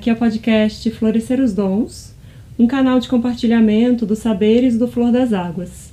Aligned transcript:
Aqui 0.00 0.08
é 0.08 0.14
o 0.14 0.16
podcast 0.16 0.90
Florescer 0.92 1.38
os 1.42 1.52
Dons, 1.52 2.14
um 2.58 2.66
canal 2.66 2.98
de 2.98 3.06
compartilhamento 3.06 4.06
dos 4.06 4.20
saberes 4.20 4.78
do 4.78 4.88
Flor 4.88 5.12
das 5.12 5.34
Águas. 5.34 5.92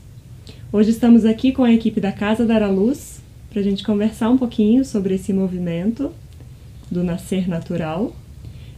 Hoje 0.71 0.92
estamos 0.92 1.26
aqui 1.26 1.52
com 1.52 1.62
a 1.62 1.74
equipe 1.74 2.00
da 2.00 2.14
Casa 2.14 2.46
Dar 2.46 2.66
Luz 2.71 3.20
para 3.50 3.60
a 3.60 3.64
gente 3.64 3.84
conversar 3.84 4.30
um 4.30 4.38
pouquinho 4.38 4.86
sobre 4.86 5.16
esse 5.16 5.34
movimento 5.34 6.14
do 6.89 7.04
nascer 7.04 7.50
natural. 7.50 8.16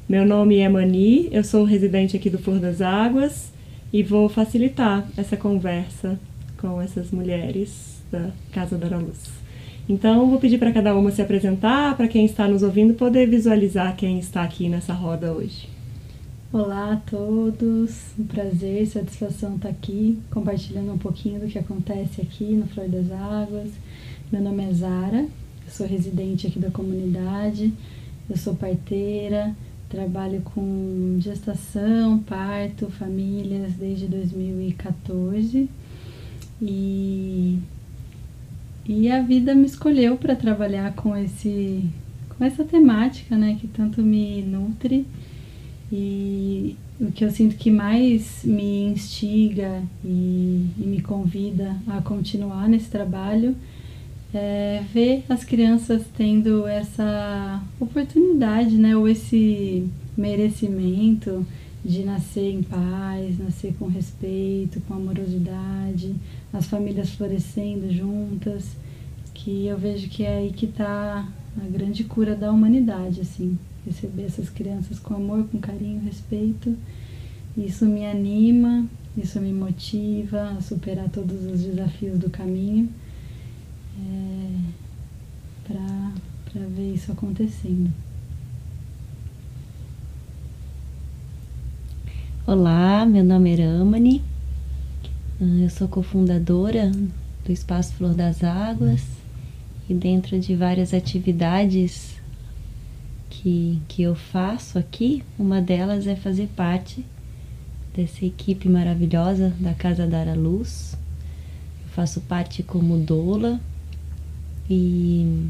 Meu 0.10 0.25
nome 0.25 0.57
é 0.57 0.68
Mani, 0.68 1.30
eu 1.32 1.43
sou 1.43 1.64
residente 1.64 2.18
aqui 2.18 2.32
do 2.32 2.39
Flor 2.39 2.57
das 2.57 2.82
Águas 2.82 3.52
e 3.93 4.02
vou 4.02 4.30
facilitar 4.30 5.07
essa 5.16 5.38
conversa 5.38 6.19
com 6.57 6.82
essas 6.82 7.11
mulheres 7.11 8.02
da 8.11 8.32
Casa 8.52 8.80
Dar 8.80 8.97
Luz. 8.97 9.39
Então, 9.89 10.29
vou 10.29 10.39
pedir 10.39 10.60
para 10.60 10.71
cada 10.71 10.96
uma 10.96 11.10
se 11.10 11.20
apresentar, 11.20 11.97
para 11.97 12.07
quem 12.07 12.24
está 12.24 12.47
nos 12.47 12.61
ouvindo 12.61 12.93
poder 12.93 13.28
visualizar 13.28 13.96
quem 13.96 14.20
está 14.20 14.43
aqui 14.43 14.70
nessa 14.70 14.93
roda 14.93 15.34
hoje. 15.34 15.68
Olá 16.54 16.93
a 16.93 16.97
todos, 16.97 18.11
um 18.18 18.24
prazer, 18.24 18.86
satisfação 18.86 19.56
estar 19.56 19.70
aqui, 19.70 20.20
compartilhando 20.30 20.94
um 20.94 20.97
pouquinho 21.00 21.39
do 21.39 21.47
que 21.47 21.57
acontece 21.57 22.21
aqui 22.21 22.44
no 22.44 22.68
Flor 22.68 22.88
das 22.88 23.11
Águas. 23.11 23.71
Meu 24.32 24.44
nome 24.44 24.64
é 24.64 24.71
Zara, 24.71 25.21
eu 25.21 25.71
sou 25.71 25.88
residente 25.88 26.46
aqui 26.46 26.60
da 26.60 26.69
comunidade, 26.69 27.74
eu 28.30 28.38
sou 28.38 28.54
parteira, 28.54 29.56
trabalho 29.89 30.44
com 30.54 31.18
gestação, 31.19 32.19
parto, 32.19 32.92
famílias 32.92 33.73
desde 33.73 34.06
2014 34.06 35.67
e 36.61 37.58
e 38.89 39.07
a 39.11 39.21
vida 39.21 39.53
me 39.53 39.67
escolheu 39.67 40.17
para 40.17 40.35
trabalhar 40.35 40.95
com 40.95 41.15
esse 41.15 41.87
com 42.35 42.43
essa 42.43 42.63
temática, 42.63 43.37
né, 43.37 43.55
que 43.61 43.67
tanto 43.67 44.01
me 44.01 44.41
nutre. 44.41 45.05
E 45.91 46.75
o 46.99 47.11
que 47.11 47.23
eu 47.23 47.29
sinto 47.29 47.55
que 47.55 47.69
mais 47.69 48.41
me 48.43 48.85
instiga 48.85 49.83
e, 50.03 50.65
e 50.79 50.83
me 50.87 51.01
convida 51.01 51.75
a 51.85 52.01
continuar 52.01 52.67
nesse 52.67 52.89
trabalho 52.89 53.55
é 54.33 54.81
ver 54.91 55.23
as 55.29 55.43
crianças 55.43 56.03
tendo 56.17 56.65
essa 56.65 57.61
oportunidade, 57.79 58.75
né, 58.75 58.97
ou 58.97 59.07
esse 59.07 59.87
merecimento 60.17 61.45
de 61.85 62.03
nascer 62.03 62.51
em 62.51 62.63
paz, 62.63 63.37
nascer 63.37 63.73
com 63.77 63.85
respeito, 63.85 64.81
com 64.81 64.95
amorosidade, 64.95 66.15
as 66.52 66.66
famílias 66.66 67.11
florescendo 67.11 67.92
juntas, 67.92 68.75
que 69.33 69.67
eu 69.67 69.78
vejo 69.78 70.09
que 70.09 70.23
é 70.23 70.38
aí 70.38 70.52
que 70.52 70.66
está 70.66 71.28
a 71.58 71.67
grande 71.69 72.03
cura 72.03 72.36
da 72.36 72.52
humanidade, 72.52 73.22
assim, 73.22 73.58
receber 73.86 74.23
essas 74.23 74.50
crianças 74.50 75.00
com 75.00 75.16
amor, 75.16 75.47
com 75.47 75.59
carinho, 75.59 76.02
respeito. 76.03 76.75
Isso 77.58 77.86
me 77.86 78.06
anima, 78.06 78.86
isso 79.17 79.39
me 79.39 79.52
motiva 79.53 80.56
a 80.58 80.61
superar 80.61 81.09
todos 81.09 81.44
os 81.45 81.61
desafios 81.61 82.17
do 82.17 82.30
caminho 82.30 82.89
é, 84.00 84.59
para 85.67 86.66
ver 86.67 86.94
isso 86.94 87.11
acontecendo. 87.11 87.91
Olá, 92.45 93.06
meu 93.06 93.23
nome 93.23 93.52
é 93.52 93.66
Ramani, 93.66 94.23
eu 95.41 95.69
sou 95.69 95.87
cofundadora 95.87 96.91
do 97.45 97.51
Espaço 97.51 97.93
Flor 97.93 98.13
das 98.13 98.43
Águas 98.43 99.05
e 99.89 99.93
dentro 99.93 100.37
de 100.37 100.53
várias 100.53 100.93
atividades 100.93 102.17
que, 103.29 103.79
que 103.88 104.01
eu 104.01 104.16
faço 104.16 104.78
aqui, 104.78 105.23
uma 105.38 105.61
delas 105.61 106.07
é 106.07 106.16
fazer 106.16 106.47
parte 106.55 107.05
dessa 107.95 108.25
equipe 108.25 108.67
maravilhosa 108.67 109.53
da 109.59 109.73
Casa 109.73 110.05
Dar 110.05 110.38
Luz. 110.38 110.97
Eu 111.83 111.89
faço 111.91 112.19
parte 112.22 112.61
como 112.61 112.97
doula 112.97 113.61
e 114.69 115.47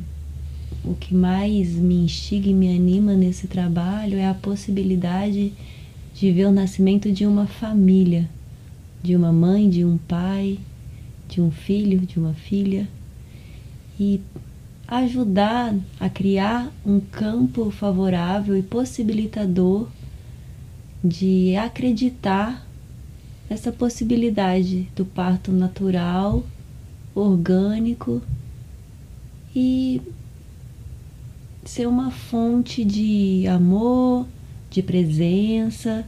o 0.85 0.93
que 0.93 1.15
mais 1.15 1.73
me 1.73 1.95
instiga 1.95 2.47
e 2.47 2.53
me 2.53 2.75
anima 2.75 3.13
nesse 3.13 3.47
trabalho 3.47 4.17
é 4.17 4.27
a 4.27 4.35
possibilidade 4.35 5.49
de 5.49 5.79
de 6.19 6.31
ver 6.33 6.47
o 6.47 6.51
nascimento 6.51 7.11
de 7.13 7.25
uma 7.25 7.47
família, 7.47 8.29
de 9.01 9.15
uma 9.15 9.31
mãe, 9.31 9.69
de 9.69 9.85
um 9.85 9.97
pai, 9.97 10.59
de 11.27 11.41
um 11.41 11.51
filho, 11.51 11.99
de 11.99 12.19
uma 12.19 12.33
filha, 12.33 12.87
e 13.99 14.21
ajudar 14.87 15.75
a 15.99 16.09
criar 16.09 16.71
um 16.85 16.99
campo 16.99 17.69
favorável 17.69 18.57
e 18.57 18.63
possibilitador 18.63 19.87
de 21.03 21.55
acreditar 21.55 22.67
nessa 23.49 23.71
possibilidade 23.71 24.89
do 24.95 25.05
parto 25.05 25.51
natural, 25.51 26.43
orgânico 27.15 28.21
e 29.55 30.01
ser 31.65 31.87
uma 31.87 32.11
fonte 32.11 32.83
de 32.83 33.47
amor, 33.47 34.27
de 34.69 34.81
presença, 34.81 36.05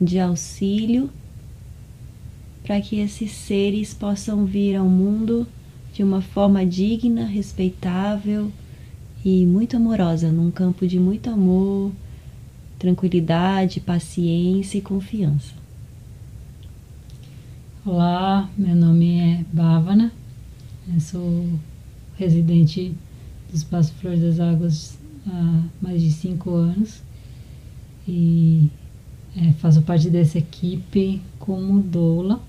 de 0.00 0.18
auxílio, 0.18 1.10
para 2.64 2.80
que 2.80 2.96
esses 2.96 3.32
seres 3.32 3.92
possam 3.92 4.44
vir 4.44 4.76
ao 4.76 4.86
mundo 4.86 5.46
de 5.92 6.02
uma 6.02 6.22
forma 6.22 6.64
digna, 6.64 7.24
respeitável 7.26 8.50
e 9.24 9.44
muito 9.44 9.76
amorosa, 9.76 10.30
num 10.30 10.50
campo 10.50 10.86
de 10.86 10.98
muito 10.98 11.28
amor, 11.28 11.92
tranquilidade, 12.78 13.80
paciência 13.80 14.78
e 14.78 14.80
confiança. 14.80 15.54
Olá, 17.84 18.48
meu 18.56 18.76
nome 18.76 19.18
é 19.18 19.44
Bávana, 19.52 20.12
eu 20.92 21.00
sou 21.00 21.48
residente 22.16 22.94
do 23.50 23.56
Espaço 23.56 23.92
Flor 23.94 24.16
das 24.16 24.38
Águas 24.38 24.96
há 25.26 25.62
mais 25.80 26.00
de 26.00 26.12
cinco 26.12 26.54
anos 26.54 27.02
e 28.06 28.68
é, 29.36 29.52
faço 29.54 29.82
parte 29.82 30.08
dessa 30.10 30.38
equipe 30.38 31.20
como 31.38 31.80
doula. 31.80 32.40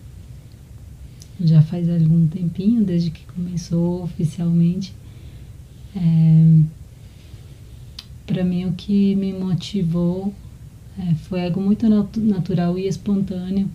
Já 1.44 1.62
faz 1.62 1.90
algum 1.90 2.28
tempinho, 2.28 2.84
desde 2.84 3.12
que 3.12 3.26
começou 3.26 4.04
oficialmente. 4.04 4.94
É, 5.96 6.59
Para 8.26 8.44
mim, 8.44 8.66
o 8.66 8.74
que 8.74 9.16
me 9.16 9.34
motivou 9.34 10.34
é, 10.98 11.14
foi 11.16 11.44
algo 11.46 11.59
muito 11.59 11.88
nat 11.90 12.16
natural 12.18 12.78
e 12.78 12.88
espontâneo 12.88 13.70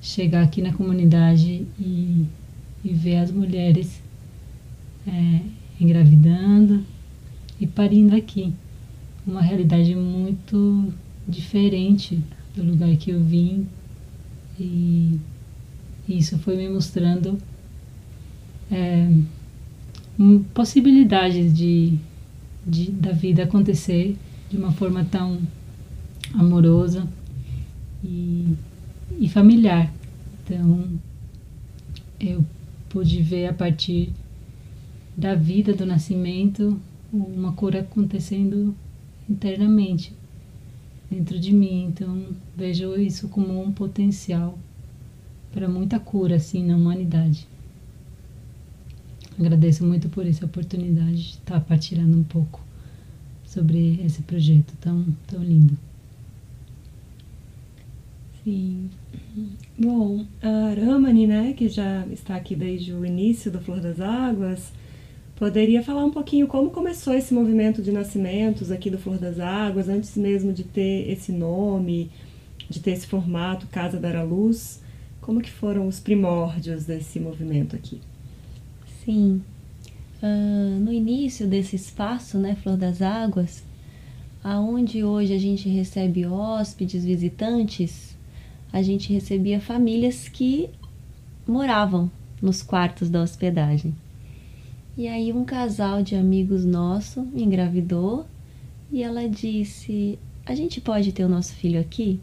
chegar 0.00 0.42
aqui 0.44 0.60
na 0.62 0.72
comunidade 0.72 1.66
e, 1.78 2.26
e 2.84 2.88
ver 2.92 3.16
as 3.16 3.30
mulheres 3.30 4.00
é, 5.06 5.40
engravidando 5.80 6.84
e 7.60 7.66
parindo 7.66 8.14
aqui. 8.14 8.52
Uma 9.26 9.40
realidade 9.40 9.94
muito 9.94 10.92
diferente 11.26 12.20
do 12.54 12.62
lugar 12.62 12.94
que 12.96 13.10
eu 13.10 13.20
vim 13.22 13.66
e 14.58 15.18
isso 16.08 16.38
foi 16.38 16.56
me 16.56 16.68
mostrando 16.68 17.38
é, 18.70 19.10
possibilidades 20.54 21.52
de, 21.54 21.98
de, 22.66 22.90
da 22.90 23.12
vida 23.12 23.42
acontecer 23.42 24.16
de 24.50 24.56
uma 24.56 24.72
forma 24.72 25.04
tão 25.04 25.40
amorosa 26.34 27.06
e, 28.02 28.54
e 29.18 29.28
familiar. 29.28 29.92
Então, 30.44 30.88
eu 32.20 32.44
pude 32.88 33.20
ver 33.22 33.46
a 33.46 33.52
partir 33.52 34.12
da 35.16 35.34
vida, 35.34 35.72
do 35.72 35.84
nascimento, 35.84 36.80
uma 37.12 37.52
cura 37.52 37.80
acontecendo 37.80 38.74
internamente 39.28 40.12
dentro 41.10 41.38
de 41.38 41.52
mim. 41.52 41.84
Então, 41.84 42.26
vejo 42.56 42.96
isso 42.96 43.28
como 43.28 43.62
um 43.62 43.72
potencial 43.72 44.58
para 45.56 45.66
muita 45.66 45.98
cura, 45.98 46.36
assim, 46.36 46.62
na 46.62 46.76
humanidade. 46.76 47.48
Agradeço 49.40 49.86
muito 49.86 50.06
por 50.10 50.26
essa 50.26 50.44
oportunidade 50.44 51.16
de 51.16 51.30
estar 51.30 51.60
partilhando 51.62 52.14
um 52.18 52.22
pouco 52.22 52.62
sobre 53.42 53.98
esse 54.04 54.20
projeto 54.20 54.74
tão, 54.78 55.06
tão 55.26 55.42
lindo. 55.42 55.78
Sim. 58.44 58.90
Bom, 59.78 60.26
a 60.42 60.74
Ramani, 60.78 61.26
né, 61.26 61.54
que 61.54 61.70
já 61.70 62.06
está 62.08 62.36
aqui 62.36 62.54
desde 62.54 62.92
o 62.92 63.06
início 63.06 63.50
do 63.50 63.58
Flor 63.58 63.80
das 63.80 63.98
Águas, 63.98 64.70
Poderia 65.36 65.82
falar 65.82 66.02
um 66.02 66.10
pouquinho 66.10 66.46
como 66.46 66.70
começou 66.70 67.12
esse 67.12 67.34
movimento 67.34 67.82
de 67.82 67.92
nascimentos 67.92 68.70
aqui 68.70 68.88
do 68.88 68.96
Flor 68.96 69.18
das 69.18 69.38
Águas, 69.38 69.86
antes 69.86 70.16
mesmo 70.16 70.50
de 70.50 70.64
ter 70.64 71.10
esse 71.10 71.30
nome, 71.30 72.10
de 72.70 72.80
ter 72.80 72.92
esse 72.92 73.06
formato 73.06 73.66
Casa 73.66 74.00
Dar 74.00 74.16
à 74.16 74.22
Luz? 74.22 74.80
Como 75.26 75.40
que 75.40 75.50
foram 75.50 75.88
os 75.88 75.98
primórdios 75.98 76.84
desse 76.84 77.18
movimento 77.18 77.74
aqui? 77.74 78.00
Sim. 79.04 79.42
Uh, 80.22 80.78
no 80.78 80.92
início 80.92 81.48
desse 81.48 81.74
espaço, 81.74 82.38
né, 82.38 82.54
Flor 82.62 82.76
das 82.76 83.02
Águas, 83.02 83.64
aonde 84.42 85.02
hoje 85.02 85.34
a 85.34 85.38
gente 85.38 85.68
recebe 85.68 86.24
hóspedes, 86.24 87.04
visitantes, 87.04 88.16
a 88.72 88.80
gente 88.82 89.12
recebia 89.12 89.60
famílias 89.60 90.28
que 90.28 90.70
moravam 91.44 92.08
nos 92.40 92.62
quartos 92.62 93.10
da 93.10 93.20
hospedagem. 93.20 93.96
E 94.96 95.08
aí 95.08 95.32
um 95.32 95.44
casal 95.44 96.04
de 96.04 96.14
amigos 96.14 96.64
nosso 96.64 97.26
engravidou 97.34 98.24
e 98.92 99.02
ela 99.02 99.28
disse: 99.28 100.20
"A 100.46 100.54
gente 100.54 100.80
pode 100.80 101.10
ter 101.10 101.24
o 101.24 101.28
nosso 101.28 101.52
filho 101.52 101.80
aqui?" 101.80 102.20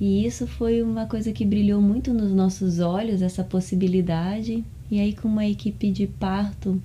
E 0.00 0.24
isso 0.24 0.46
foi 0.46 0.82
uma 0.82 1.06
coisa 1.06 1.32
que 1.32 1.44
brilhou 1.44 1.80
muito 1.80 2.14
nos 2.14 2.32
nossos 2.32 2.78
olhos, 2.78 3.20
essa 3.20 3.42
possibilidade. 3.42 4.64
E 4.90 5.00
aí, 5.00 5.12
com 5.12 5.26
uma 5.26 5.46
equipe 5.46 5.90
de 5.90 6.06
parto 6.06 6.80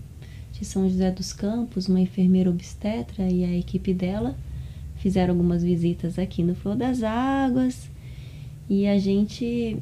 de 0.51 0.65
São 0.65 0.89
José 0.89 1.11
dos 1.11 1.31
Campos, 1.31 1.87
uma 1.87 1.99
enfermeira 1.99 2.49
obstetra 2.49 3.29
e 3.29 3.43
a 3.43 3.57
equipe 3.57 3.93
dela 3.93 4.35
fizeram 4.95 5.33
algumas 5.33 5.63
visitas 5.63 6.17
aqui 6.17 6.43
no 6.43 6.55
Flor 6.55 6.75
das 6.75 7.03
Águas 7.03 7.89
e 8.69 8.87
a 8.87 8.97
gente 8.97 9.77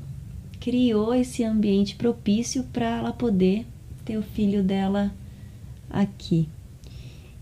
criou 0.60 1.13
esse 1.13 1.44
ambiente 1.44 1.95
propício 1.95 2.63
para 2.74 2.98
ela 2.98 3.13
poder 3.13 3.66
ter 4.04 4.18
o 4.18 4.24
filho 4.24 4.63
dela 4.63 5.12
aqui. 5.89 6.48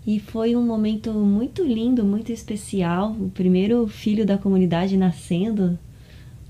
E 0.09 0.19
foi 0.19 0.55
um 0.55 0.65
momento 0.65 1.13
muito 1.13 1.63
lindo, 1.63 2.03
muito 2.03 2.31
especial. 2.31 3.11
O 3.11 3.29
primeiro 3.29 3.87
filho 3.87 4.25
da 4.25 4.39
comunidade 4.39 4.97
nascendo 4.97 5.77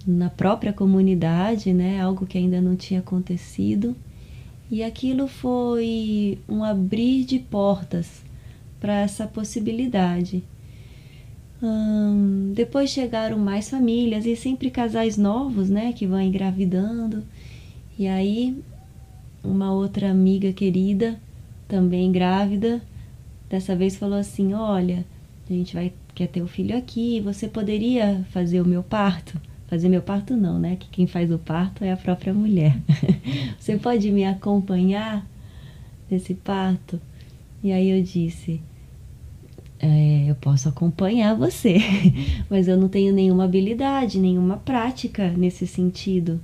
na 0.08 0.30
própria 0.30 0.72
comunidade, 0.72 1.74
né? 1.74 2.00
Algo 2.00 2.26
que 2.26 2.38
ainda 2.38 2.62
não 2.62 2.78
tinha 2.78 3.02
acontecido. 3.02 3.94
E 4.72 4.82
aquilo 4.82 5.28
foi 5.28 6.40
um 6.48 6.64
abrir 6.64 7.26
de 7.26 7.38
portas 7.38 8.24
para 8.80 9.02
essa 9.02 9.28
possibilidade. 9.28 10.42
Hum, 11.62 12.54
depois 12.56 12.90
chegaram 12.90 13.38
mais 13.38 13.70
famílias 13.70 14.26
e 14.26 14.38
sempre 14.38 14.72
casais 14.72 15.18
novos, 15.18 15.70
né, 15.70 15.92
que 15.92 16.08
vão 16.08 16.22
engravidando. 16.22 17.26
E 17.98 18.08
aí 18.08 18.58
uma 19.44 19.74
outra 19.74 20.10
amiga 20.10 20.54
querida, 20.54 21.20
também 21.68 22.10
grávida, 22.10 22.82
dessa 23.50 23.76
vez 23.76 23.96
falou 23.96 24.18
assim: 24.18 24.54
"Olha, 24.54 25.06
a 25.50 25.54
gente 25.54 25.74
vai 25.74 25.92
quer 26.14 26.28
ter 26.28 26.42
o 26.42 26.48
filho 26.48 26.78
aqui, 26.78 27.20
você 27.22 27.48
poderia 27.48 28.26
fazer 28.32 28.62
o 28.62 28.66
meu 28.66 28.84
parto?" 28.84 29.40
Fazer 29.68 29.88
meu 29.88 30.02
parto 30.02 30.36
não, 30.36 30.58
né? 30.58 30.78
Que 30.78 30.90
quem 30.90 31.06
faz 31.06 31.32
o 31.32 31.38
parto 31.38 31.84
é 31.84 31.92
a 31.92 31.98
própria 31.98 32.34
mulher. 32.34 32.76
você 33.60 33.78
pode 33.78 34.12
me 34.12 34.26
acompanhar 34.26 35.24
nesse 36.10 36.34
parto? 36.34 37.00
E 37.64 37.72
aí 37.72 37.90
eu 37.90 38.02
disse: 38.02 38.60
é, 39.80 40.26
eu 40.30 40.36
posso 40.36 40.68
acompanhar 40.68 41.36
você, 41.36 41.78
mas 42.50 42.68
eu 42.68 42.76
não 42.78 42.90
tenho 42.90 43.14
nenhuma 43.14 43.46
habilidade, 43.46 44.20
nenhuma 44.20 44.58
prática 44.58 45.30
nesse 45.30 45.66
sentido. 45.66 46.40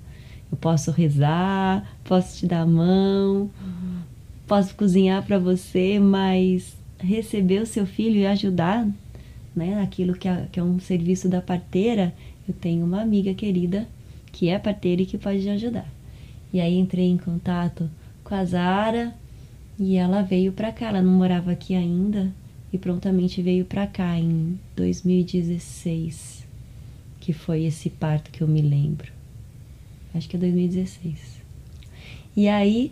Eu 0.50 0.58
posso 0.58 0.90
rezar, 0.92 1.86
posso 2.04 2.38
te 2.38 2.48
dar 2.48 2.62
a 2.62 2.66
mão, 2.66 3.50
posso 4.48 4.74
cozinhar 4.76 5.24
para 5.26 5.38
você, 5.38 6.00
mas 6.00 6.78
receber 7.00 7.62
o 7.62 7.66
seu 7.66 7.86
filho 7.86 8.18
e 8.18 8.26
ajudar 8.26 8.88
né, 9.56 9.76
naquilo 9.76 10.14
que 10.14 10.28
é, 10.28 10.48
que 10.52 10.60
é 10.60 10.64
um 10.64 10.80
serviço 10.80 11.30
da 11.30 11.42
parteira, 11.42 12.14
eu 12.48 12.54
tenho 12.54 12.86
uma 12.86 13.02
amiga 13.02 13.34
querida 13.34 13.88
que 14.32 14.50
é 14.50 14.60
parteira 14.60 15.02
e 15.02 15.06
que 15.06 15.18
pode 15.18 15.48
ajudar. 15.50 15.90
E 16.54 16.60
aí 16.60 16.78
entrei 16.78 17.06
em 17.06 17.18
contato 17.18 17.90
com 18.24 18.36
a 18.36 18.44
Zara 18.46 19.14
e 19.80 19.96
ela 19.96 20.22
veio 20.22 20.52
para 20.52 20.72
cá. 20.72 20.88
Ela 20.88 21.02
não 21.02 21.14
morava 21.14 21.52
aqui 21.52 21.76
ainda 21.76 22.34
e 22.72 22.78
prontamente 22.78 23.42
veio 23.42 23.66
para 23.66 23.88
cá 23.88 24.18
em 24.18 24.60
2016, 24.76 26.46
que 27.20 27.34
foi 27.34 27.64
esse 27.64 27.90
parto 27.90 28.32
que 28.32 28.42
eu 28.42 28.48
me 28.48 28.62
lembro 28.62 29.16
acho 30.18 30.30
que 30.30 30.36
é 30.36 30.40
2016. 30.40 31.42
E 32.36 32.48
aí 32.48 32.92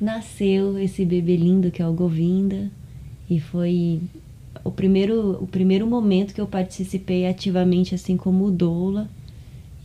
nasceu 0.00 0.78
esse 0.78 1.04
bebê 1.04 1.36
lindo 1.36 1.70
que 1.70 1.82
é 1.82 1.86
o 1.86 1.92
Govinda 1.92 2.70
e 3.30 3.38
foi 3.38 4.02
o 4.64 4.72
primeiro 4.72 5.40
o 5.40 5.46
primeiro 5.46 5.86
momento 5.86 6.34
que 6.34 6.40
eu 6.40 6.48
participei 6.48 7.26
ativamente 7.28 7.94
assim 7.94 8.16
como 8.16 8.50
doula. 8.50 9.08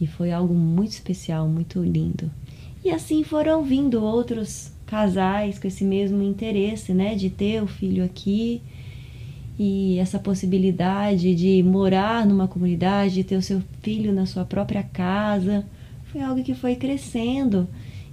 E 0.01 0.07
foi 0.07 0.31
algo 0.31 0.53
muito 0.53 0.92
especial, 0.92 1.47
muito 1.47 1.81
lindo. 1.81 2.30
E 2.83 2.89
assim 2.89 3.24
foram 3.24 3.63
vindo 3.63 4.03
outros 4.03 4.71
casais 4.86 5.57
com 5.57 5.68
esse 5.68 5.86
mesmo 5.86 6.21
interesse, 6.21 6.94
né, 6.94 7.15
de 7.15 7.30
ter 7.30 7.63
o 7.63 7.68
filho 7.68 8.03
aqui. 8.03 8.62
E 9.57 9.97
essa 10.00 10.19
possibilidade 10.19 11.33
de 11.33 11.63
morar 11.63 12.25
numa 12.25 12.47
comunidade, 12.47 13.13
de 13.13 13.24
ter 13.24 13.38
o 13.38 13.42
seu 13.42 13.62
filho 13.81 14.12
na 14.12 14.25
sua 14.25 14.44
própria 14.44 14.83
casa. 14.83 15.65
Foi 16.12 16.21
algo 16.21 16.44
que 16.44 16.53
foi 16.53 16.75
crescendo. 16.75 17.68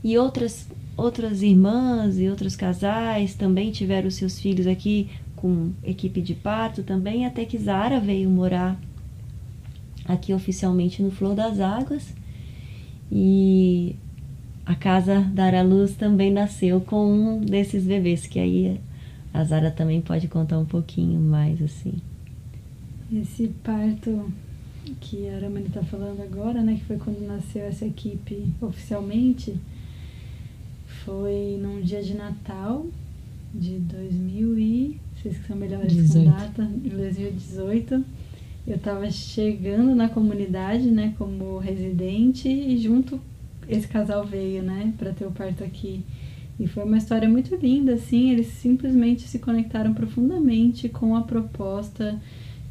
E 0.04 0.16
outras 0.16 0.68
outras 1.02 1.42
irmãs 1.42 2.18
e 2.18 2.28
outros 2.28 2.54
casais 2.54 3.34
também 3.34 3.72
tiveram 3.72 4.10
seus 4.10 4.38
filhos 4.38 4.66
aqui 4.66 5.08
com 5.34 5.72
equipe 5.82 6.20
de 6.20 6.34
parto 6.34 6.82
também, 6.84 7.26
até 7.26 7.44
que 7.44 7.58
Zara 7.58 7.98
veio 7.98 8.30
morar 8.30 8.80
aqui 10.04 10.32
oficialmente 10.32 11.02
no 11.02 11.10
Flor 11.10 11.34
das 11.34 11.58
Águas. 11.58 12.14
E 13.10 13.96
a 14.64 14.74
casa 14.74 15.20
da 15.20 15.62
Luz 15.62 15.96
também 15.96 16.30
nasceu 16.30 16.80
com 16.80 17.12
um 17.12 17.40
desses 17.40 17.84
bebês, 17.84 18.26
que 18.26 18.38
aí 18.38 18.80
a 19.34 19.42
Zara 19.42 19.70
também 19.70 20.00
pode 20.00 20.28
contar 20.28 20.58
um 20.58 20.64
pouquinho 20.64 21.18
mais 21.18 21.60
assim. 21.60 21.94
Esse 23.12 23.48
parto 23.64 24.32
que 25.00 25.28
a 25.28 25.36
Aramani 25.36 25.66
está 25.66 25.82
falando 25.82 26.22
agora, 26.22 26.62
né, 26.62 26.76
que 26.76 26.84
foi 26.84 26.96
quando 26.96 27.26
nasceu 27.26 27.62
essa 27.64 27.84
equipe 27.84 28.46
oficialmente, 28.60 29.56
foi 31.04 31.58
num 31.60 31.80
dia 31.80 32.02
de 32.02 32.14
Natal 32.14 32.86
de 33.54 33.78
2000 33.78 34.58
e 34.58 35.00
vocês 35.14 35.36
que 35.36 35.46
são 35.46 35.56
melhores 35.56 35.92
18. 35.92 36.12
com 36.12 36.36
data, 36.36 36.64
2018. 36.64 38.04
Eu 38.66 38.76
estava 38.76 39.10
chegando 39.10 39.94
na 39.94 40.08
comunidade, 40.08 40.90
né, 40.90 41.14
como 41.18 41.58
residente 41.58 42.48
e 42.48 42.78
junto 42.78 43.20
esse 43.68 43.86
casal 43.88 44.24
veio, 44.24 44.62
né, 44.62 44.92
para 44.96 45.12
ter 45.12 45.26
o 45.26 45.30
parto 45.30 45.64
aqui. 45.64 46.02
E 46.58 46.66
foi 46.66 46.84
uma 46.84 46.98
história 46.98 47.28
muito 47.28 47.54
linda, 47.56 47.94
assim, 47.94 48.30
eles 48.30 48.46
simplesmente 48.48 49.26
se 49.26 49.38
conectaram 49.38 49.92
profundamente 49.94 50.88
com 50.88 51.16
a 51.16 51.22
proposta 51.22 52.20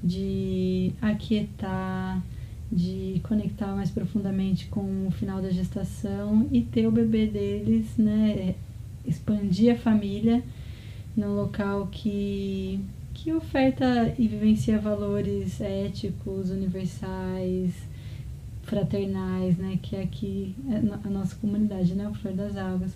de 0.04 0.94
aquietar, 1.02 2.24
de 2.72 3.20
conectar 3.24 3.76
mais 3.76 3.92
profundamente 3.92 4.68
com 4.68 5.08
o 5.08 5.12
final 5.12 5.42
da 5.42 5.50
gestação 5.50 6.48
e 6.52 6.62
ter 6.62 6.88
o 6.88 6.92
bebê 6.92 7.28
deles, 7.28 7.98
né, 7.98 8.56
expandir 9.06 9.74
a 9.74 9.78
família 9.78 10.42
num 11.16 11.36
local 11.36 11.88
que 11.92 12.80
que 13.14 13.32
oferta 13.34 14.16
e 14.18 14.28
vivencia 14.28 14.80
valores 14.80 15.62
éticos, 15.62 16.50
universais, 16.50 17.74
fraternais, 18.64 19.58
né, 19.58 19.78
que 19.82 19.96
é 19.96 20.04
aqui 20.04 20.56
é 20.70 20.78
a 20.78 21.10
nossa 21.10 21.36
comunidade, 21.36 21.94
né, 21.94 22.08
o 22.08 22.14
Flor 22.16 22.34
das 22.34 22.56
Águas. 22.56 22.94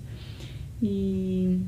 E 0.81 1.59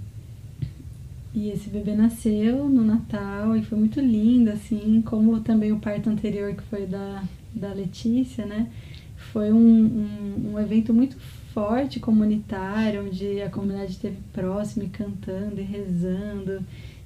e 1.35 1.49
esse 1.51 1.69
bebê 1.69 1.93
nasceu 1.93 2.67
no 2.67 2.83
Natal 2.83 3.55
e 3.55 3.63
foi 3.63 3.77
muito 3.77 3.99
lindo, 3.99 4.49
assim, 4.49 5.03
como 5.05 5.39
também 5.41 5.71
o 5.71 5.79
parto 5.79 6.09
anterior 6.09 6.55
que 6.55 6.63
foi 6.63 6.87
da, 6.87 7.21
da 7.57 7.73
Letícia, 7.73 8.45
né? 8.45 8.69
Foi 9.33 9.51
um, 9.51 9.57
um, 9.57 10.51
um 10.53 10.59
evento 10.59 10.93
muito 10.93 11.17
forte 11.53 11.99
comunitário, 11.99 13.05
onde 13.05 13.41
a 13.41 13.49
comunidade 13.49 13.93
esteve 13.93 14.17
próxima 14.31 14.85
e 14.85 14.89
cantando 14.89 15.59
e 15.59 15.63
rezando. 15.63 16.63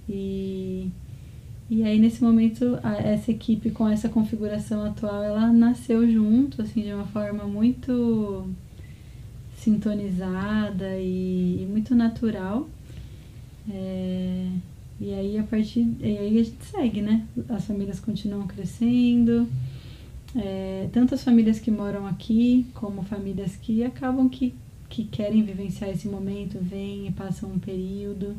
E, 0.10 0.90
e 1.70 1.84
aí, 1.84 1.98
nesse 1.98 2.22
momento, 2.22 2.78
a, 2.84 2.98
essa 2.98 3.32
equipe 3.32 3.72
com 3.72 3.88
essa 3.88 4.10
configuração 4.10 4.84
atual, 4.84 5.24
ela 5.24 5.48
nasceu 5.54 6.10
junto, 6.12 6.62
assim, 6.62 6.82
de 6.82 6.94
uma 6.94 7.06
forma 7.06 7.46
muito 7.46 8.46
sintonizada 9.56 10.98
e, 10.98 11.62
e 11.62 11.68
muito 11.70 11.96
natural. 11.96 12.68
É, 13.70 14.48
e 15.00 15.14
aí 15.14 15.38
a 15.38 15.44
partir. 15.44 15.88
E 16.02 16.18
aí 16.18 16.40
a 16.40 16.44
gente 16.44 16.64
segue, 16.64 17.02
né? 17.02 17.26
As 17.48 17.66
famílias 17.66 18.00
continuam 18.00 18.46
crescendo. 18.48 19.48
É, 20.36 20.88
tanto 20.94 21.14
as 21.14 21.24
famílias 21.24 21.60
que 21.60 21.70
moram 21.70 22.08
aqui, 22.08 22.66
como 22.74 23.04
famílias 23.04 23.56
que 23.56 23.84
acabam 23.84 24.30
que, 24.30 24.54
que 24.90 25.04
querem 25.06 25.44
vivenciar 25.44 25.90
esse 25.90 26.08
momento, 26.08 26.58
vêm 26.62 27.08
e 27.08 27.12
passam 27.12 27.52
um 27.52 27.60
período. 27.60 28.36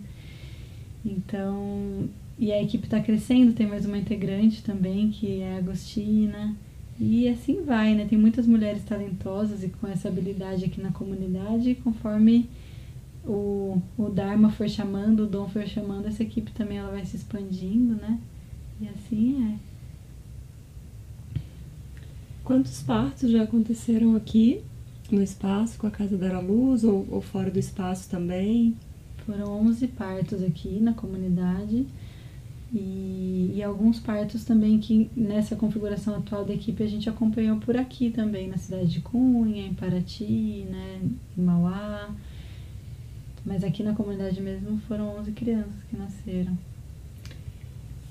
Então, 1.05 2.09
e 2.39 2.53
a 2.53 2.63
equipe 2.63 2.85
está 2.85 3.01
crescendo, 3.01 3.53
tem 3.53 3.67
mais 3.67 3.85
uma 3.85 3.99
integrante 3.99 4.63
também, 4.63 5.11
que 5.11 5.41
é 5.41 5.55
a 5.55 5.59
Agostina. 5.59 6.57
E 6.99 7.29
assim 7.29 7.63
vai, 7.63 7.95
né? 7.95 8.07
Tem 8.07 8.19
muitas 8.19 8.47
mulheres 8.47 8.85
talentosas 8.85 9.63
e 9.65 9.69
com 9.69 9.87
essa 9.87 10.09
habilidade 10.09 10.65
aqui 10.65 10.81
na 10.81 10.93
comunidade, 10.93 11.75
conforme 11.83 12.49
o, 13.25 13.81
o 13.99 14.09
Dharma 14.09 14.51
for 14.51 14.69
chamando, 14.69 15.25
o 15.25 15.27
Dom 15.27 15.49
for 15.49 15.67
chamando, 15.67 16.07
essa 16.07 16.23
equipe 16.23 16.51
também 16.53 16.79
ela 16.79 16.91
vai 16.91 17.05
se 17.05 17.17
expandindo, 17.17 17.95
né? 17.95 18.19
E 18.81 18.89
assim 18.89 19.53
é. 19.53 19.72
Quantos 22.45 22.83
partos 22.83 23.31
já 23.31 23.45
aconteceram 23.45 24.17
aqui 24.17 24.63
no 25.11 25.23
espaço 25.23 25.79
com 25.79 25.87
a 25.87 25.91
Casa 25.91 26.17
da 26.17 26.41
Luz 26.41 26.83
ou, 26.83 27.07
ou 27.11 27.21
fora 27.21 27.51
do 27.51 27.59
espaço 27.59 28.11
também? 28.11 28.77
Foram 29.25 29.61
11 29.67 29.87
partos 29.89 30.43
aqui 30.43 30.81
na 30.81 30.93
comunidade 30.93 31.87
e, 32.75 33.53
e, 33.55 33.63
alguns 33.63 34.01
partos 34.01 34.45
também 34.45 34.79
que 34.79 35.11
nessa 35.15 35.55
configuração 35.55 36.17
atual 36.17 36.43
da 36.43 36.55
equipe 36.55 36.83
a 36.83 36.87
gente 36.87 37.09
acompanhou 37.09 37.59
por 37.59 37.77
aqui 37.77 38.11
também, 38.11 38.49
na 38.49 38.57
cidade 38.57 38.87
de 38.87 39.01
Cunha, 39.01 39.67
em 39.67 39.75
Paraty, 39.75 40.67
né, 40.71 41.01
em 41.37 41.43
Mauá. 41.43 42.11
Mas 43.45 43.63
aqui 43.63 43.83
na 43.83 43.95
comunidade 43.95 44.41
mesmo 44.41 44.79
foram 44.89 45.19
11 45.19 45.33
crianças 45.33 45.75
que 45.91 45.97
nasceram. 45.97 46.57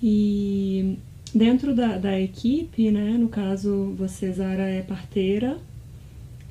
E 0.02 1.00
dentro 1.34 1.76
da, 1.76 1.98
da 1.98 2.20
equipe, 2.20 2.92
né, 2.92 3.18
no 3.18 3.30
caso 3.30 3.94
você, 3.98 4.32
Zara, 4.32 4.64
é 4.64 4.82
parteira 4.82 5.58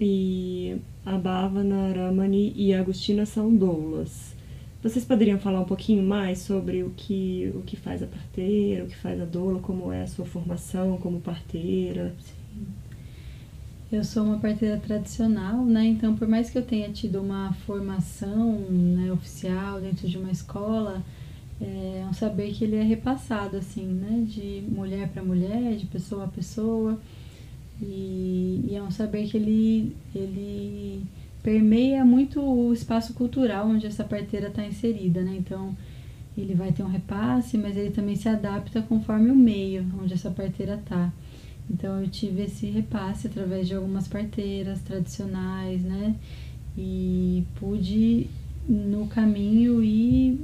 e 0.01 0.77
a 1.05 1.17
Bhavana, 1.19 1.93
Ramani 1.93 2.53
e 2.57 2.73
a 2.73 2.81
Agostina 2.81 3.27
são 3.27 3.55
doulas. 3.55 4.35
Vocês 4.83 5.05
poderiam 5.05 5.39
falar 5.39 5.61
um 5.61 5.67
pouquinho 5.67 6.03
mais 6.03 6.39
sobre 6.39 6.83
o 6.83 6.91
que, 6.97 7.53
o 7.55 7.61
que 7.61 7.77
faz 7.77 8.03
a 8.03 8.07
parteira, 8.07 8.85
o 8.85 8.87
que 8.87 8.97
faz 8.97 9.21
a 9.21 9.27
doula, 9.27 9.61
como 9.61 9.93
é 9.93 10.03
a 10.03 10.07
sua 10.07 10.25
formação 10.25 10.97
como 10.97 11.21
parteira? 11.21 12.15
Sim. 12.19 12.67
Eu 13.93 14.05
sou 14.05 14.25
uma 14.25 14.39
parteira 14.39 14.79
tradicional, 14.79 15.65
né? 15.65 15.85
Então, 15.85 16.17
por 16.17 16.29
mais 16.29 16.49
que 16.49 16.57
eu 16.57 16.63
tenha 16.63 16.89
tido 16.91 17.21
uma 17.21 17.53
formação 17.67 18.53
né, 18.71 19.13
oficial 19.13 19.81
dentro 19.81 20.09
de 20.09 20.17
uma 20.17 20.31
escola, 20.31 21.03
é 21.61 22.07
um 22.09 22.13
saber 22.13 22.53
que 22.53 22.65
ele 22.65 22.77
é 22.77 22.83
repassado, 22.83 23.57
assim, 23.59 23.87
né? 23.87 24.25
De 24.27 24.65
mulher 24.69 25.09
para 25.09 25.23
mulher, 25.23 25.77
de 25.77 25.87
pessoa 25.87 26.25
a 26.25 26.29
pessoa. 26.29 26.99
E, 27.83 28.65
e 28.69 28.75
é 28.75 28.83
um 28.83 28.91
saber 28.91 29.29
que 29.29 29.37
ele, 29.37 29.95
ele 30.15 31.05
permeia 31.43 32.05
muito 32.05 32.41
o 32.41 32.73
espaço 32.73 33.13
cultural 33.13 33.69
onde 33.69 33.87
essa 33.87 34.05
parteira 34.05 34.49
está 34.49 34.65
inserida, 34.65 35.23
né? 35.23 35.37
Então, 35.39 35.77
ele 36.37 36.55
vai 36.55 36.73
ter 36.73 36.83
um 36.83 36.89
repasse, 36.89 37.59
mas 37.59 37.77
ele 37.77 37.91
também 37.91 38.17
se 38.17 38.29
adapta 38.29 38.81
conforme 38.81 39.31
o 39.31 39.37
meio 39.37 39.85
onde 40.01 40.15
essa 40.15 40.31
parteira 40.31 40.77
está. 40.77 41.13
Então, 41.69 42.01
eu 42.01 42.09
tive 42.09 42.43
esse 42.43 42.67
repasse 42.67 43.27
através 43.27 43.69
de 43.69 43.75
algumas 43.75 44.09
parteiras 44.09 44.81
tradicionais, 44.81 45.83
né? 45.83 46.17
E 46.77 47.45
pude, 47.57 48.27
no 48.67 49.07
caminho, 49.07 49.83
ir 49.83 50.41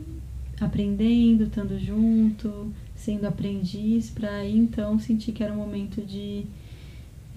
aprendendo, 0.60 1.44
estando 1.44 1.78
junto, 1.78 2.72
sendo 2.94 3.26
aprendiz, 3.26 4.10
para 4.10 4.46
então 4.46 4.98
sentir 4.98 5.32
que 5.32 5.42
era 5.42 5.52
o 5.52 5.56
momento 5.56 6.00
de 6.00 6.44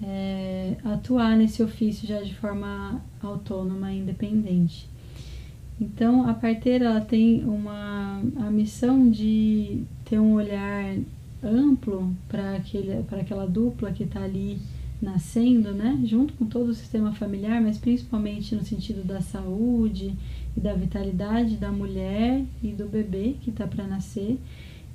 é, 0.02 0.76
atuar 0.84 1.36
nesse 1.36 1.62
ofício 1.62 2.08
já 2.08 2.22
de 2.22 2.34
forma 2.34 3.00
autônoma 3.22 3.92
e 3.92 3.98
independente. 3.98 4.88
Então, 5.80 6.28
a 6.28 6.34
parteira 6.34 6.86
ela 6.86 7.00
tem 7.00 7.42
uma 7.44 8.22
a 8.36 8.50
missão 8.50 9.10
de 9.10 9.82
ter 10.04 10.18
um 10.18 10.34
olhar 10.34 10.96
amplo 11.42 12.14
para 12.28 12.56
aquele 12.56 13.02
para 13.04 13.20
aquela 13.20 13.46
dupla 13.46 13.90
que 13.90 14.04
está 14.04 14.22
ali 14.22 14.58
nascendo, 15.00 15.72
né, 15.72 15.98
junto 16.04 16.34
com 16.34 16.44
todo 16.44 16.68
o 16.68 16.74
sistema 16.74 17.12
familiar, 17.12 17.60
mas 17.62 17.78
principalmente 17.78 18.54
no 18.54 18.62
sentido 18.62 19.02
da 19.02 19.22
saúde 19.22 20.14
e 20.56 20.60
da 20.60 20.74
vitalidade 20.74 21.56
da 21.56 21.70
mulher 21.70 22.44
e 22.62 22.68
do 22.68 22.86
bebê 22.86 23.36
que 23.40 23.50
está 23.50 23.66
para 23.66 23.86
nascer 23.86 24.38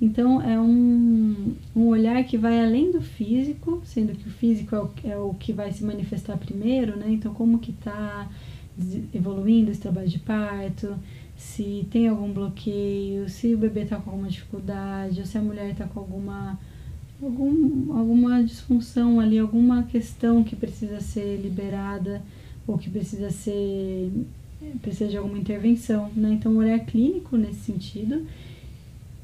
então 0.00 0.42
é 0.42 0.60
um, 0.60 1.54
um 1.74 1.86
olhar 1.86 2.22
que 2.24 2.36
vai 2.36 2.62
além 2.62 2.92
do 2.92 3.00
físico, 3.00 3.80
sendo 3.84 4.14
que 4.14 4.28
o 4.28 4.32
físico 4.32 4.74
é 4.74 4.78
o, 4.80 4.90
é 5.04 5.16
o 5.16 5.34
que 5.34 5.52
vai 5.52 5.72
se 5.72 5.82
manifestar 5.84 6.36
primeiro, 6.36 6.96
né? 6.96 7.06
Então 7.08 7.32
como 7.32 7.58
que 7.58 7.70
está 7.70 8.28
evoluindo 9.14 9.70
esse 9.70 9.80
trabalho 9.80 10.08
de 10.08 10.18
parto, 10.18 10.94
se 11.34 11.86
tem 11.90 12.08
algum 12.08 12.30
bloqueio, 12.30 13.26
se 13.28 13.54
o 13.54 13.58
bebê 13.58 13.82
está 13.82 13.96
com 13.96 14.10
alguma 14.10 14.28
dificuldade, 14.28 15.20
ou 15.20 15.26
se 15.26 15.38
a 15.38 15.42
mulher 15.42 15.70
está 15.70 15.86
com 15.86 16.00
alguma, 16.00 16.58
algum, 17.22 17.96
alguma 17.96 18.44
disfunção 18.44 19.18
ali, 19.18 19.38
alguma 19.38 19.84
questão 19.84 20.44
que 20.44 20.54
precisa 20.54 21.00
ser 21.00 21.40
liberada 21.40 22.22
ou 22.66 22.76
que 22.76 22.90
precisa 22.90 23.30
ser 23.30 24.10
precisa 24.80 25.10
de 25.10 25.16
alguma 25.16 25.38
intervenção, 25.38 26.10
né? 26.14 26.32
Então, 26.32 26.52
o 26.52 26.56
olhar 26.56 26.78
clínico 26.80 27.36
nesse 27.36 27.60
sentido 27.60 28.26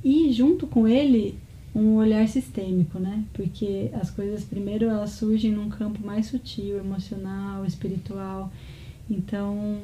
e 0.04 0.32
junto 0.32 0.66
com 0.66 0.86
ele 0.86 1.38
um 1.74 1.94
olhar 1.94 2.28
sistêmico, 2.28 2.98
né? 2.98 3.24
Porque 3.32 3.90
as 3.94 4.10
coisas 4.10 4.44
primeiro 4.44 4.86
elas 4.86 5.10
surgem 5.10 5.52
num 5.52 5.68
campo 5.68 6.04
mais 6.04 6.26
sutil, 6.26 6.78
emocional, 6.78 7.64
espiritual. 7.64 8.52
Então, 9.10 9.80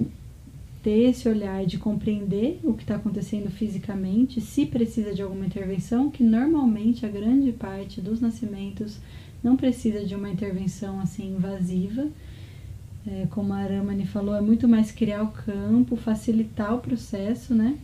ter 0.83 1.11
esse 1.11 1.28
olhar 1.28 1.64
de 1.64 1.78
compreender 1.78 2.61
o 2.62 2.75
que 2.75 2.83
está 2.83 2.97
acontecendo 2.97 3.50
fisicamente, 3.50 4.40
se 4.40 4.67
precisa 4.67 5.14
de 5.14 5.23
alguma 5.23 5.47
intervenção, 5.47 6.11
que 6.11 6.23
normalmente 6.23 7.07
a 7.07 7.09
grande 7.09 7.52
parte 7.52 8.00
dos 8.00 8.21
nascimentos 8.21 8.99
não 9.43 9.57
precisa 9.57 10.05
de 10.05 10.14
uma 10.14 10.31
intervenção 10.31 11.00
assim 11.00 11.35
invasiva. 11.37 12.09
É, 13.11 13.27
como 13.31 13.55
a 13.55 13.57
Aramani 13.57 14.05
falou, 14.07 14.35
é 14.35 14.41
muito 14.41 14.69
mais 14.69 14.93
criar 14.93 15.23
o 15.23 15.29
campo, 15.29 15.97
facilitar 15.97 16.75
o 16.75 16.81
processo, 16.81 17.55
né? 17.55 17.79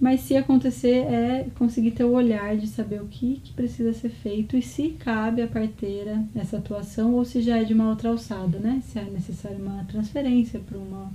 Mas 0.00 0.20
se 0.20 0.36
acontecer, 0.36 1.06
é 1.06 1.48
conseguir 1.56 1.92
ter 1.92 2.04
o 2.04 2.12
olhar 2.12 2.56
de 2.56 2.68
saber 2.68 3.00
o 3.02 3.06
que, 3.06 3.40
que 3.42 3.52
precisa 3.52 3.92
ser 3.92 4.10
feito 4.10 4.56
e 4.56 4.62
se 4.62 4.90
cabe 4.90 5.42
à 5.42 5.46
parteira 5.48 6.22
essa 6.36 6.58
atuação 6.58 7.14
ou 7.14 7.24
se 7.24 7.40
já 7.42 7.58
é 7.58 7.64
de 7.64 7.74
uma 7.74 7.88
outra 7.88 8.10
alçada, 8.10 8.58
né? 8.58 8.80
Se 8.84 8.98
é 8.98 9.04
necessário 9.04 9.58
uma 9.58 9.82
transferência 9.84 10.60
para 10.60 10.78
uma 10.78 11.10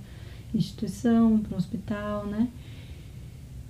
instituição, 0.54 1.40
para 1.40 1.56
um 1.56 1.58
hospital, 1.58 2.26
né? 2.26 2.48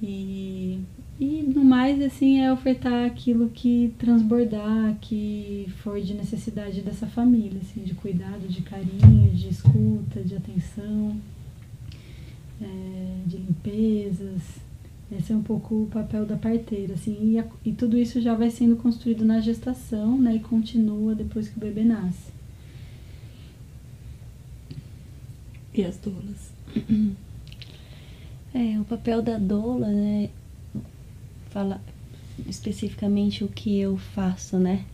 E, 0.01 0.79
e 1.19 1.43
no 1.43 1.65
mais, 1.65 2.01
assim, 2.01 2.39
é 2.39 2.51
ofertar 2.51 3.05
aquilo 3.05 3.49
que 3.49 3.93
transbordar, 3.99 4.95
que 5.01 5.67
for 5.83 5.99
de 5.99 6.13
necessidade 6.13 6.81
dessa 6.81 7.05
família, 7.07 7.59
assim, 7.61 7.81
de 7.81 7.93
cuidado, 7.93 8.47
de 8.47 8.61
carinho, 8.61 9.29
de 9.31 9.49
escuta, 9.49 10.23
de 10.23 10.35
atenção, 10.35 11.17
é, 12.61 13.17
de 13.27 13.35
limpezas, 13.35 14.41
esse 15.11 15.33
é 15.33 15.35
um 15.35 15.41
pouco 15.41 15.83
o 15.83 15.87
papel 15.87 16.25
da 16.25 16.37
parteira, 16.37 16.93
assim, 16.93 17.31
e, 17.31 17.39
a, 17.39 17.45
e 17.65 17.73
tudo 17.73 17.97
isso 17.97 18.21
já 18.21 18.35
vai 18.35 18.49
sendo 18.49 18.75
construído 18.75 19.25
na 19.25 19.41
gestação, 19.41 20.17
né, 20.17 20.35
e 20.35 20.39
continua 20.39 21.15
depois 21.15 21.49
que 21.49 21.57
o 21.57 21.59
bebê 21.59 21.83
nasce. 21.83 22.31
E 25.73 25.83
as 25.83 25.97
doulas? 25.97 26.53
É, 28.51 28.79
o 28.79 28.83
papel 28.83 29.21
da 29.21 29.37
doula, 29.37 29.87
né, 29.87 30.29
fala 31.49 31.81
especificamente 32.47 33.43
o 33.43 33.47
que 33.47 33.79
eu 33.79 33.97
faço, 33.97 34.57
né, 34.57 34.85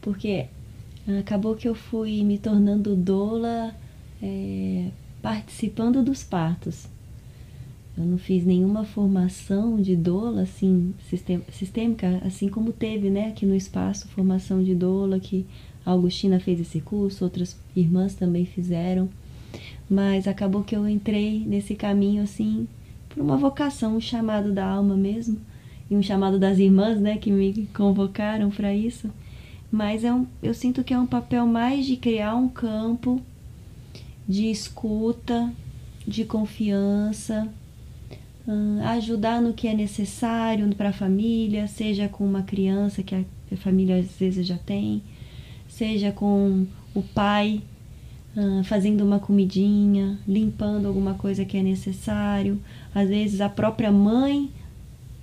porque 0.00 0.46
acabou 1.18 1.54
que 1.54 1.68
eu 1.68 1.74
fui 1.74 2.22
me 2.22 2.38
tornando 2.38 2.94
doula 2.94 3.74
é, 4.22 4.88
participando 5.22 6.02
dos 6.02 6.22
partos. 6.22 6.88
Eu 7.96 8.04
não 8.04 8.18
fiz 8.18 8.44
nenhuma 8.44 8.84
formação 8.84 9.80
de 9.80 9.96
doula, 9.96 10.42
assim, 10.42 10.92
sistêmica, 11.50 12.20
assim 12.26 12.48
como 12.48 12.70
teve, 12.70 13.08
né, 13.08 13.28
aqui 13.28 13.46
no 13.46 13.54
espaço, 13.54 14.06
formação 14.08 14.62
de 14.62 14.74
doula, 14.74 15.18
que 15.18 15.46
a 15.84 15.92
Augustina 15.92 16.38
fez 16.38 16.60
esse 16.60 16.80
curso, 16.80 17.24
outras 17.24 17.56
irmãs 17.74 18.14
também 18.14 18.44
fizeram. 18.44 19.08
Mas 19.88 20.28
acabou 20.28 20.62
que 20.62 20.76
eu 20.76 20.86
entrei 20.86 21.40
nesse 21.46 21.74
caminho, 21.74 22.22
assim, 22.22 22.68
por 23.08 23.22
uma 23.22 23.36
vocação, 23.38 23.96
um 23.96 24.00
chamado 24.00 24.52
da 24.52 24.66
alma 24.66 24.94
mesmo, 24.94 25.38
e 25.90 25.96
um 25.96 26.02
chamado 26.02 26.38
das 26.38 26.58
irmãs, 26.58 27.00
né, 27.00 27.16
que 27.16 27.30
me 27.30 27.68
convocaram 27.74 28.50
para 28.50 28.74
isso. 28.74 29.10
Mas 29.70 30.04
é 30.04 30.12
um, 30.12 30.26
eu 30.42 30.54
sinto 30.54 30.82
que 30.84 30.94
é 30.94 30.98
um 30.98 31.06
papel 31.06 31.46
mais 31.46 31.86
de 31.86 31.96
criar 31.96 32.34
um 32.34 32.48
campo 32.48 33.20
de 34.28 34.50
escuta, 34.50 35.52
de 36.06 36.24
confiança, 36.24 37.48
ajudar 38.96 39.42
no 39.42 39.52
que 39.52 39.66
é 39.66 39.74
necessário 39.74 40.72
para 40.74 40.90
a 40.90 40.92
família, 40.92 41.66
seja 41.66 42.08
com 42.08 42.24
uma 42.24 42.42
criança 42.42 43.02
que 43.02 43.14
a 43.14 43.24
família 43.56 43.96
às 43.96 44.12
vezes 44.12 44.46
já 44.46 44.56
tem, 44.56 45.02
seja 45.68 46.12
com 46.12 46.64
o 46.94 47.02
pai 47.02 47.60
fazendo 48.64 49.02
uma 49.02 49.18
comidinha, 49.18 50.18
limpando 50.28 50.86
alguma 50.86 51.14
coisa 51.14 51.44
que 51.44 51.56
é 51.56 51.62
necessário, 51.62 52.60
às 52.94 53.08
vezes 53.08 53.40
a 53.40 53.48
própria 53.48 53.90
mãe 53.90 54.50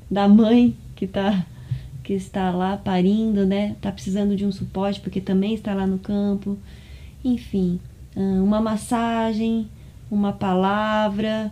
da 0.10 0.28
mãe 0.28 0.76
que 0.96 1.08
tá 1.08 1.46
que 2.04 2.14
está 2.14 2.52
lá 2.52 2.76
parindo, 2.76 3.46
né, 3.46 3.78
tá 3.80 3.90
precisando 3.90 4.36
de 4.36 4.46
um 4.46 4.52
suporte 4.52 5.00
porque 5.00 5.22
também 5.22 5.54
está 5.54 5.74
lá 5.74 5.88
no 5.88 5.98
campo, 5.98 6.58
enfim, 7.24 7.80
uma 8.14 8.60
massagem, 8.60 9.70
uma 10.12 10.34
palavra, 10.34 11.50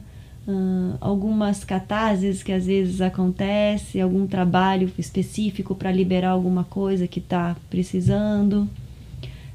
uh, 0.47 0.97
algumas 0.99 1.63
catarses 1.63 2.43
que 2.43 2.51
às 2.51 2.65
vezes 2.65 3.01
acontece, 3.01 3.99
algum 3.99 4.27
trabalho 4.27 4.91
específico 4.97 5.73
para 5.73 5.91
liberar 5.91 6.31
alguma 6.31 6.63
coisa 6.63 7.07
que 7.07 7.19
está 7.19 7.55
precisando. 7.69 8.69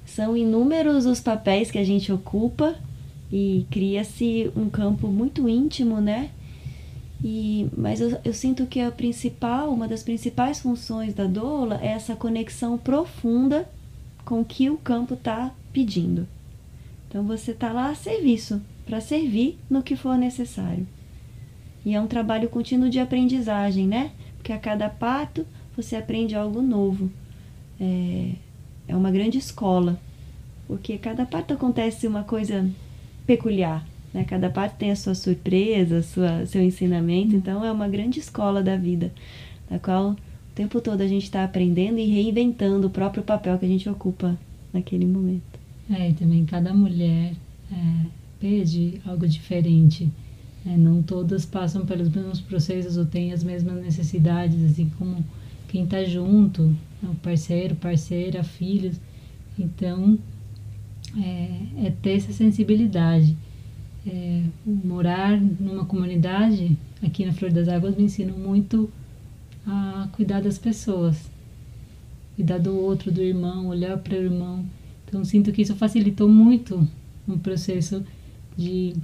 São 0.04 0.36
inúmeros 0.36 1.04
os 1.06 1.20
papéis 1.20 1.70
que 1.70 1.78
a 1.78 1.84
gente 1.84 2.12
ocupa 2.12 2.74
e 3.30 3.66
cria-se 3.70 4.50
um 4.56 4.68
campo 4.68 5.08
muito 5.08 5.48
íntimo, 5.48 6.00
né? 6.00 6.30
E, 7.22 7.68
mas 7.76 8.00
eu, 8.00 8.18
eu, 8.24 8.34
sinto 8.34 8.66
que 8.66 8.80
a 8.80 8.90
principal, 8.90 9.72
uma 9.72 9.88
das 9.88 10.02
principais 10.02 10.60
funções 10.60 11.14
da 11.14 11.24
doula 11.24 11.78
é 11.82 11.88
essa 11.88 12.14
conexão 12.14 12.76
profunda 12.76 13.68
com 14.24 14.40
o 14.40 14.44
que 14.44 14.68
o 14.68 14.76
campo 14.76 15.14
está 15.14 15.52
pedindo. 15.72 16.26
Então 17.08 17.24
você 17.24 17.52
está 17.52 17.72
lá 17.72 17.90
a 17.90 17.94
serviço, 17.94 18.60
para 18.84 19.00
servir 19.00 19.58
no 19.70 19.82
que 19.82 19.96
for 19.96 20.16
necessário. 20.16 20.86
E 21.84 21.94
é 21.94 22.00
um 22.00 22.06
trabalho 22.06 22.48
contínuo 22.48 22.90
de 22.90 22.98
aprendizagem, 22.98 23.86
né? 23.86 24.10
Porque 24.36 24.52
a 24.52 24.58
cada 24.58 24.88
pato 24.88 25.46
você 25.76 25.96
aprende 25.96 26.34
algo 26.34 26.60
novo. 26.60 27.10
É, 27.80 28.32
é 28.88 28.96
uma 28.96 29.10
grande 29.10 29.38
escola, 29.38 29.98
porque 30.66 30.98
cada 30.98 31.24
pato 31.24 31.54
acontece 31.54 32.06
uma 32.06 32.24
coisa 32.24 32.68
peculiar. 33.26 33.86
Né? 34.16 34.24
Cada 34.24 34.48
pato 34.48 34.76
tem 34.78 34.90
a 34.90 34.96
sua 34.96 35.14
surpresa, 35.14 36.02
sua, 36.02 36.46
seu 36.46 36.62
ensinamento, 36.62 37.36
então 37.36 37.62
é 37.62 37.70
uma 37.70 37.86
grande 37.86 38.18
escola 38.18 38.62
da 38.62 38.74
vida, 38.74 39.12
da 39.70 39.78
qual 39.78 40.12
o 40.12 40.16
tempo 40.54 40.80
todo 40.80 41.02
a 41.02 41.06
gente 41.06 41.24
está 41.24 41.44
aprendendo 41.44 41.98
e 41.98 42.06
reinventando 42.06 42.86
o 42.86 42.90
próprio 42.90 43.22
papel 43.22 43.58
que 43.58 43.66
a 43.66 43.68
gente 43.68 43.86
ocupa 43.90 44.34
naquele 44.72 45.04
momento. 45.04 45.60
É, 45.90 46.08
e 46.08 46.14
também 46.14 46.46
cada 46.46 46.72
mulher 46.72 47.34
é, 47.70 48.06
pede 48.40 49.02
algo 49.04 49.28
diferente. 49.28 50.08
É, 50.64 50.74
não 50.74 51.02
todas 51.02 51.44
passam 51.44 51.84
pelos 51.84 52.08
mesmos 52.08 52.40
processos 52.40 52.96
ou 52.96 53.04
têm 53.04 53.34
as 53.34 53.44
mesmas 53.44 53.84
necessidades, 53.84 54.64
assim 54.64 54.90
como 54.98 55.22
quem 55.68 55.84
está 55.84 56.02
junto, 56.04 56.62
né, 57.02 57.10
o 57.10 57.14
parceiro, 57.16 57.76
parceira, 57.76 58.42
filhos. 58.42 58.98
Então, 59.58 60.18
é, 61.18 61.86
é 61.86 61.92
ter 62.02 62.12
essa 62.12 62.32
sensibilidade. 62.32 63.36
É, 64.06 64.42
morar 64.64 65.40
numa 65.40 65.84
comunidade, 65.84 66.76
aqui 67.02 67.24
na 67.26 67.32
Flor 67.32 67.50
das 67.50 67.68
Águas, 67.68 67.96
me 67.96 68.04
ensina 68.04 68.32
muito 68.32 68.88
a 69.66 70.08
cuidar 70.12 70.40
das 70.40 70.58
pessoas, 70.58 71.28
cuidar 72.36 72.58
do 72.58 72.78
outro, 72.78 73.10
do 73.10 73.20
irmão, 73.20 73.66
olhar 73.66 73.98
para 73.98 74.14
o 74.14 74.22
irmão. 74.22 74.64
Então, 75.08 75.24
sinto 75.24 75.50
que 75.52 75.62
isso 75.62 75.74
facilitou 75.74 76.28
muito 76.28 76.86
o 77.26 77.36
processo 77.38 78.04
de 78.56 78.94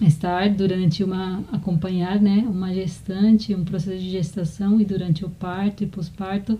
estar 0.00 0.50
durante 0.50 1.02
uma 1.02 1.42
acompanhar 1.50 2.20
né 2.20 2.44
uma 2.46 2.74
gestante 2.74 3.54
um 3.54 3.64
processo 3.64 3.98
de 3.98 4.10
gestação 4.10 4.78
e 4.78 4.84
durante 4.84 5.24
o 5.24 5.30
parto 5.30 5.82
e 5.82 5.86
pós-parto 5.86 6.58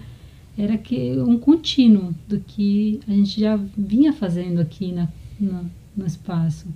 era 0.56 0.78
que 0.78 1.18
um 1.18 1.38
contínuo 1.38 2.14
do 2.26 2.40
que 2.40 2.98
a 3.06 3.12
gente 3.12 3.38
já 3.38 3.56
vinha 3.76 4.12
fazendo 4.12 4.58
aqui 4.58 4.90
na, 4.90 5.06
no, 5.38 5.70
no 5.94 6.06
espaço 6.06 6.66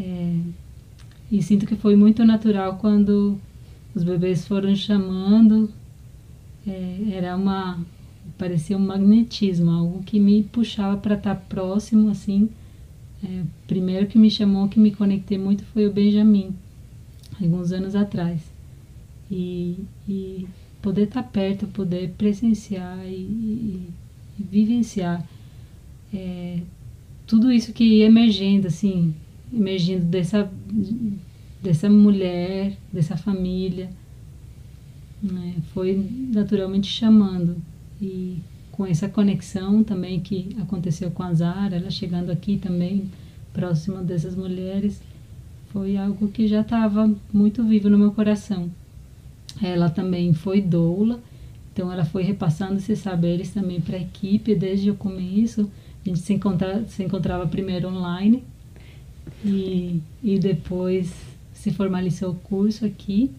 é, 0.00 0.36
e 1.30 1.42
sinto 1.42 1.66
que 1.66 1.76
foi 1.76 1.94
muito 1.94 2.24
natural 2.24 2.78
quando 2.78 3.38
os 3.94 4.02
bebês 4.02 4.46
foram 4.46 4.74
chamando 4.74 5.70
é, 6.66 6.96
era 7.12 7.36
uma 7.36 7.78
parecia 8.38 8.76
um 8.76 8.80
magnetismo 8.80 9.70
algo 9.70 10.02
que 10.02 10.18
me 10.18 10.42
puxava 10.42 10.96
para 10.96 11.14
estar 11.14 11.34
próximo 11.34 12.10
assim 12.10 12.48
é, 13.22 13.42
primeiro 13.66 14.06
que 14.06 14.18
me 14.18 14.30
chamou, 14.30 14.68
que 14.68 14.80
me 14.80 14.90
conectei 14.90 15.36
muito 15.36 15.64
foi 15.66 15.86
o 15.86 15.92
Benjamin, 15.92 16.54
alguns 17.40 17.72
anos 17.72 17.94
atrás. 17.94 18.40
E, 19.30 19.76
e 20.08 20.46
poder 20.82 21.04
estar 21.04 21.22
perto, 21.22 21.66
poder 21.68 22.10
presenciar 22.16 22.98
e, 23.06 23.14
e, 23.14 23.88
e 24.38 24.42
vivenciar 24.42 25.24
é, 26.12 26.60
tudo 27.26 27.52
isso 27.52 27.72
que 27.72 27.84
ia 27.84 28.06
emergindo, 28.06 28.66
assim, 28.66 29.14
emergindo 29.52 30.04
dessa, 30.04 30.50
dessa 31.62 31.88
mulher, 31.88 32.76
dessa 32.92 33.16
família, 33.16 33.90
né, 35.22 35.56
foi 35.74 36.08
naturalmente 36.32 36.86
chamando. 36.86 37.56
E 38.00 38.38
com 38.72 38.86
essa 38.86 39.08
conexão 39.08 39.84
também 39.84 40.20
que 40.20 40.56
aconteceu 40.60 41.10
com 41.10 41.22
a 41.22 41.34
Zara, 41.34 41.76
ela 41.76 41.90
chegando 41.90 42.30
aqui 42.30 42.56
também 42.56 43.10
próxima 43.52 44.02
dessas 44.02 44.34
mulheres, 44.34 45.02
foi 45.72 45.96
algo 45.96 46.28
que 46.28 46.46
já 46.46 46.62
estava 46.62 47.12
muito 47.32 47.62
vivo 47.64 47.88
no 47.88 47.98
meu 47.98 48.12
coração. 48.12 48.70
Ela 49.62 49.90
também 49.90 50.32
foi 50.32 50.60
doula, 50.60 51.20
então 51.72 51.92
ela 51.92 52.04
foi 52.04 52.22
repassando 52.22 52.76
esses 52.76 53.00
saberes 53.00 53.50
também 53.50 53.80
para 53.80 53.96
a 53.96 54.00
equipe 54.00 54.54
desde 54.54 54.90
o 54.90 54.94
começo. 54.94 55.70
A 56.04 56.08
gente 56.08 56.20
se, 56.20 56.32
encontra, 56.32 56.84
se 56.88 57.02
encontrava 57.02 57.46
primeiro 57.46 57.88
online 57.88 58.42
e, 59.44 60.00
e 60.22 60.38
depois 60.38 61.12
se 61.52 61.70
formalizou 61.70 62.32
o 62.32 62.36
curso 62.36 62.86
aqui. 62.86 63.30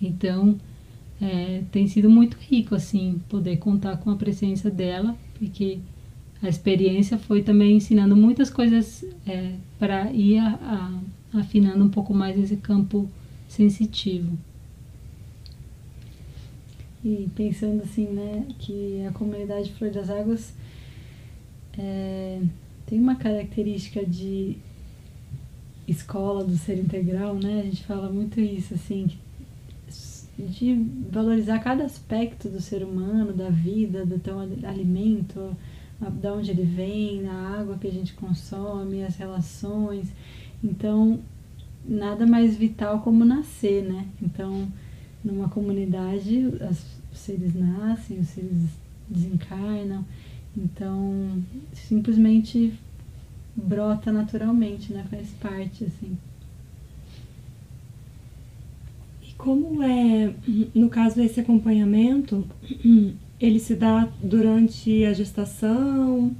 Então, 0.00 0.58
é, 1.20 1.62
tem 1.72 1.86
sido 1.86 2.08
muito 2.08 2.36
rico 2.36 2.74
assim 2.74 3.20
poder 3.28 3.56
contar 3.56 3.96
com 3.96 4.10
a 4.10 4.16
presença 4.16 4.70
dela 4.70 5.16
porque 5.38 5.78
a 6.40 6.48
experiência 6.48 7.18
foi 7.18 7.42
também 7.42 7.76
ensinando 7.76 8.16
muitas 8.16 8.50
coisas 8.50 9.04
é, 9.26 9.54
para 9.78 10.12
ir 10.12 10.38
a, 10.38 11.00
a, 11.34 11.40
afinando 11.40 11.84
um 11.84 11.88
pouco 11.88 12.14
mais 12.14 12.38
esse 12.38 12.56
campo 12.56 13.08
sensitivo 13.48 14.38
e 17.04 17.28
pensando 17.34 17.82
assim 17.82 18.06
né 18.06 18.44
que 18.58 19.04
a 19.08 19.12
comunidade 19.12 19.72
Flor 19.72 19.90
das 19.90 20.10
Águas 20.10 20.52
é, 21.76 22.40
tem 22.86 23.00
uma 23.00 23.16
característica 23.16 24.04
de 24.04 24.56
escola 25.88 26.44
do 26.44 26.56
ser 26.56 26.78
integral 26.78 27.34
né 27.34 27.60
a 27.60 27.64
gente 27.64 27.84
fala 27.84 28.08
muito 28.10 28.40
isso 28.40 28.74
assim 28.74 29.08
de 30.38 30.74
valorizar 31.10 31.58
cada 31.58 31.84
aspecto 31.84 32.48
do 32.48 32.60
ser 32.60 32.84
humano, 32.84 33.32
da 33.32 33.50
vida, 33.50 34.06
do 34.06 34.18
teu 34.20 34.38
alimento, 34.38 35.56
da 36.20 36.32
onde 36.32 36.52
ele 36.52 36.62
vem, 36.62 37.26
a 37.26 37.58
água 37.58 37.76
que 37.76 37.88
a 37.88 37.92
gente 37.92 38.14
consome, 38.14 39.02
as 39.02 39.16
relações. 39.16 40.08
Então, 40.62 41.18
nada 41.84 42.24
mais 42.24 42.56
vital 42.56 43.00
como 43.00 43.24
nascer, 43.24 43.82
né? 43.82 44.06
Então, 44.22 44.68
numa 45.24 45.48
comunidade, 45.48 46.46
os 47.10 47.18
seres 47.18 47.54
nascem, 47.54 48.20
os 48.20 48.28
seres 48.28 48.68
desencarnam. 49.08 50.04
Então, 50.56 51.42
simplesmente 51.72 52.72
brota 53.58 54.12
naturalmente, 54.12 54.92
né? 54.92 55.04
Faz 55.10 55.28
parte, 55.40 55.84
assim. 55.84 56.16
Como 59.36 59.82
é, 59.82 60.34
no 60.74 60.88
caso, 60.88 61.20
esse 61.20 61.40
acompanhamento, 61.40 62.44
ele 63.40 63.58
se 63.58 63.74
dá 63.74 64.08
durante 64.22 65.04
a 65.04 65.12
gestação? 65.12 66.34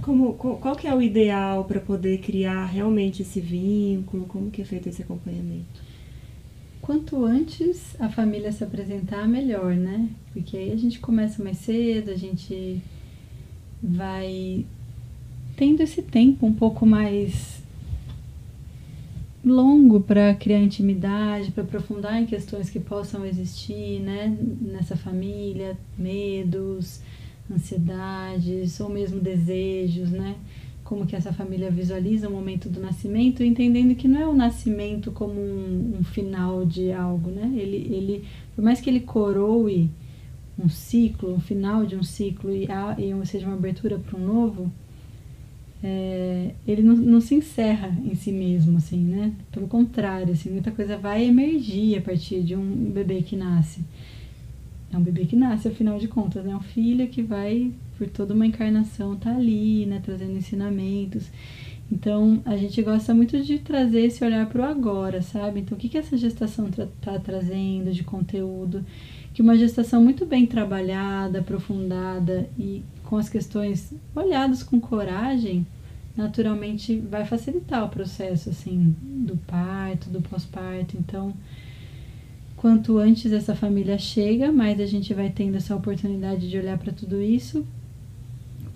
Como, 0.00 0.34
qual 0.34 0.74
que 0.74 0.88
é 0.88 0.94
o 0.94 1.00
ideal 1.00 1.64
para 1.64 1.78
poder 1.78 2.18
criar 2.18 2.66
realmente 2.66 3.22
esse 3.22 3.40
vínculo? 3.40 4.26
Como 4.26 4.50
que 4.50 4.62
é 4.62 4.64
feito 4.64 4.88
esse 4.88 5.02
acompanhamento? 5.02 5.80
Quanto 6.80 7.24
antes 7.24 7.94
a 8.00 8.08
família 8.08 8.50
se 8.50 8.64
apresentar, 8.64 9.28
melhor, 9.28 9.76
né? 9.76 10.08
Porque 10.32 10.56
aí 10.56 10.72
a 10.72 10.76
gente 10.76 10.98
começa 10.98 11.42
mais 11.42 11.58
cedo, 11.58 12.10
a 12.10 12.16
gente 12.16 12.82
vai 13.80 14.66
tendo 15.56 15.80
esse 15.80 16.02
tempo 16.02 16.46
um 16.46 16.52
pouco 16.52 16.86
mais 16.86 17.62
longo 19.44 20.00
para 20.00 20.34
criar 20.34 20.60
intimidade, 20.60 21.50
para 21.50 21.64
aprofundar 21.64 22.20
em 22.20 22.26
questões 22.26 22.70
que 22.70 22.78
possam 22.78 23.26
existir, 23.26 24.00
né, 24.00 24.36
nessa 24.60 24.96
família, 24.96 25.76
medos, 25.98 27.00
ansiedades 27.50 28.78
ou 28.80 28.88
mesmo 28.88 29.20
desejos, 29.20 30.10
né? 30.10 30.36
Como 30.84 31.06
que 31.06 31.16
essa 31.16 31.32
família 31.32 31.70
visualiza 31.70 32.28
o 32.28 32.32
momento 32.32 32.68
do 32.68 32.80
nascimento, 32.80 33.42
entendendo 33.42 33.94
que 33.94 34.06
não 34.06 34.20
é 34.20 34.26
o 34.26 34.34
nascimento 34.34 35.10
como 35.10 35.40
um, 35.40 35.96
um 36.00 36.04
final 36.04 36.64
de 36.64 36.92
algo, 36.92 37.30
né? 37.30 37.50
Ele, 37.56 37.76
ele, 37.76 38.24
por 38.54 38.62
mais 38.62 38.80
que 38.80 38.90
ele 38.90 39.00
coroe 39.00 39.90
um 40.58 40.68
ciclo, 40.68 41.34
um 41.34 41.40
final 41.40 41.84
de 41.86 41.96
um 41.96 42.02
ciclo 42.02 42.50
e, 42.52 42.68
e 42.98 43.26
seja 43.26 43.46
uma 43.46 43.56
abertura 43.56 43.98
para 43.98 44.18
um 44.18 44.24
novo, 44.24 44.70
é, 45.82 46.54
ele 46.66 46.82
não, 46.82 46.94
não, 46.94 47.20
se 47.20 47.34
encerra 47.34 47.92
em 48.04 48.14
si 48.14 48.30
mesmo, 48.30 48.78
assim, 48.78 49.00
né? 49.00 49.32
Pelo 49.50 49.66
contrário, 49.66 50.32
assim, 50.32 50.50
muita 50.50 50.70
coisa 50.70 50.96
vai 50.96 51.24
emergir 51.24 51.98
a 51.98 52.00
partir 52.00 52.42
de 52.42 52.54
um 52.54 52.90
bebê 52.90 53.22
que 53.22 53.34
nasce. 53.34 53.80
É 54.92 54.96
um 54.96 55.02
bebê 55.02 55.24
que 55.24 55.34
nasce, 55.34 55.66
afinal 55.68 55.98
de 55.98 56.06
contas, 56.06 56.44
né? 56.44 56.52
É 56.52 56.56
um 56.56 56.60
filho 56.60 57.08
que 57.08 57.22
vai, 57.22 57.72
por 57.98 58.06
toda 58.08 58.32
uma 58.32 58.46
encarnação, 58.46 59.16
tá 59.16 59.34
ali, 59.34 59.84
né? 59.86 60.00
Trazendo 60.04 60.36
ensinamentos. 60.36 61.30
Então, 61.90 62.40
a 62.44 62.56
gente 62.56 62.80
gosta 62.80 63.12
muito 63.12 63.42
de 63.42 63.58
trazer 63.58 64.02
esse 64.02 64.24
olhar 64.24 64.46
para 64.46 64.62
o 64.62 64.64
agora, 64.64 65.20
sabe? 65.20 65.60
Então, 65.60 65.76
o 65.76 65.80
que, 65.80 65.88
que 65.88 65.98
essa 65.98 66.16
gestação 66.16 66.68
está 66.68 66.86
tra 67.00 67.18
trazendo 67.18 67.92
de 67.92 68.04
conteúdo? 68.04 68.84
Que 69.34 69.42
uma 69.42 69.58
gestação 69.58 70.00
muito 70.00 70.24
bem 70.24 70.46
trabalhada, 70.46 71.40
aprofundada 71.40 72.48
e 72.58 72.82
com 73.12 73.18
as 73.18 73.28
questões 73.28 73.92
olhadas 74.16 74.62
com 74.62 74.80
coragem, 74.80 75.66
naturalmente 76.16 76.96
vai 76.96 77.26
facilitar 77.26 77.84
o 77.84 77.90
processo, 77.90 78.48
assim, 78.48 78.96
do 79.02 79.36
parto, 79.36 80.08
do 80.08 80.22
pós-parto. 80.22 80.96
Então, 80.96 81.34
quanto 82.56 82.96
antes 82.96 83.30
essa 83.30 83.54
família 83.54 83.98
chega, 83.98 84.50
mais 84.50 84.80
a 84.80 84.86
gente 84.86 85.12
vai 85.12 85.28
tendo 85.28 85.58
essa 85.58 85.76
oportunidade 85.76 86.48
de 86.48 86.56
olhar 86.56 86.78
para 86.78 86.90
tudo 86.90 87.20
isso 87.20 87.66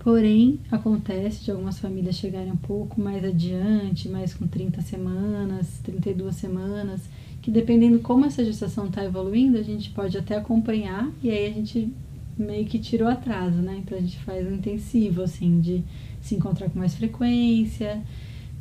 Porém, 0.07 0.57
acontece 0.71 1.43
de 1.43 1.51
algumas 1.51 1.79
famílias 1.79 2.15
chegarem 2.15 2.49
um 2.49 2.55
pouco 2.55 3.01
mais 3.01 3.25
adiante, 3.25 4.07
mais 4.07 4.33
com 4.33 4.47
30 4.47 4.81
semanas, 4.81 5.81
32 5.83 6.33
semanas, 6.33 7.01
que 7.41 7.51
dependendo 7.51 7.99
como 7.99 8.23
essa 8.23 8.41
gestação 8.45 8.87
está 8.87 9.03
evoluindo, 9.03 9.57
a 9.57 9.61
gente 9.61 9.89
pode 9.89 10.17
até 10.17 10.37
acompanhar 10.37 11.11
e 11.21 11.29
aí 11.29 11.47
a 11.47 11.53
gente 11.53 11.91
meio 12.37 12.65
que 12.65 12.79
tira 12.79 13.05
o 13.05 13.07
atraso, 13.07 13.57
né? 13.57 13.81
Então 13.83 13.97
a 13.97 14.01
gente 14.01 14.17
faz 14.19 14.47
um 14.47 14.55
intensivo, 14.55 15.21
assim, 15.21 15.59
de 15.59 15.83
se 16.21 16.35
encontrar 16.35 16.69
com 16.69 16.79
mais 16.79 16.95
frequência, 16.95 18.01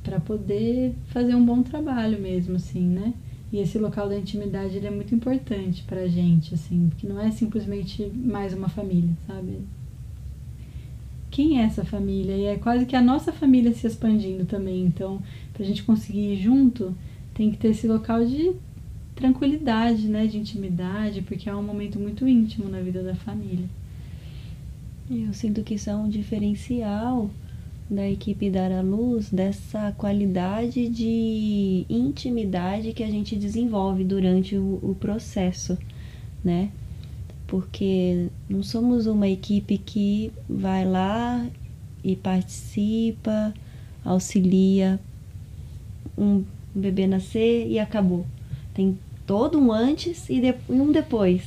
para 0.02 0.20
poder 0.20 0.94
fazer 1.06 1.34
um 1.34 1.44
bom 1.44 1.62
trabalho 1.62 2.20
mesmo, 2.20 2.56
assim, 2.56 2.86
né? 2.86 3.12
E 3.52 3.58
esse 3.58 3.78
local 3.78 4.08
da 4.08 4.18
intimidade 4.18 4.76
ele 4.76 4.86
é 4.86 4.90
muito 4.90 5.14
importante 5.14 5.82
pra 5.84 6.06
gente, 6.06 6.54
assim, 6.54 6.88
porque 6.88 7.06
não 7.06 7.20
é 7.20 7.30
simplesmente 7.30 8.06
mais 8.14 8.52
uma 8.52 8.68
família, 8.68 9.10
sabe? 9.26 9.58
quem 11.36 11.60
é 11.60 11.64
essa 11.64 11.84
família? 11.84 12.34
E 12.34 12.44
é 12.44 12.56
quase 12.56 12.86
que 12.86 12.96
a 12.96 13.02
nossa 13.02 13.30
família 13.30 13.70
se 13.74 13.86
expandindo 13.86 14.46
também. 14.46 14.86
Então, 14.86 15.20
para 15.52 15.62
a 15.62 15.66
gente 15.66 15.82
conseguir 15.82 16.32
ir 16.32 16.36
junto, 16.36 16.94
tem 17.34 17.50
que 17.50 17.58
ter 17.58 17.68
esse 17.68 17.86
local 17.86 18.24
de 18.24 18.52
tranquilidade, 19.16 20.07
né, 20.07 20.26
de 20.29 20.38
intimidade, 20.38 21.22
porque 21.22 21.48
é 21.48 21.55
um 21.55 21.62
momento 21.62 21.98
muito 21.98 22.29
íntimo 22.29 22.68
na 22.68 22.81
vida 22.81 23.02
da 23.02 23.16
família. 23.16 23.66
Eu 25.11 25.33
sinto 25.33 25.64
que 25.64 25.74
isso 25.74 25.90
é 25.90 25.96
um 25.96 26.09
diferencial 26.09 27.29
da 27.90 28.09
equipe 28.09 28.50
Dar 28.50 28.70
à 28.70 28.81
Luz, 28.81 29.31
dessa 29.31 29.92
qualidade 29.92 30.88
de 30.88 31.85
intimidade 31.88 32.92
que 32.92 33.02
a 33.02 33.11
gente 33.11 33.35
desenvolve 33.37 34.05
durante 34.05 34.57
o, 34.57 34.79
o 34.83 34.96
processo, 35.00 35.76
né? 36.44 36.70
porque 37.46 38.29
não 38.48 38.62
somos 38.62 39.07
uma 39.07 39.29
equipe 39.29 39.79
que 39.79 40.33
vai 40.48 40.85
lá 40.85 41.46
e 42.02 42.16
participa, 42.16 43.55
auxilia 44.05 45.00
um 46.18 46.44
bebê 46.74 47.07
nascer 47.07 47.68
e 47.68 47.79
acabou. 47.79 48.26
Tem 48.74 48.98
todo 49.26 49.58
um 49.58 49.72
antes 49.72 50.28
e, 50.30 50.40
um 50.68 50.92
depois. 50.92 51.42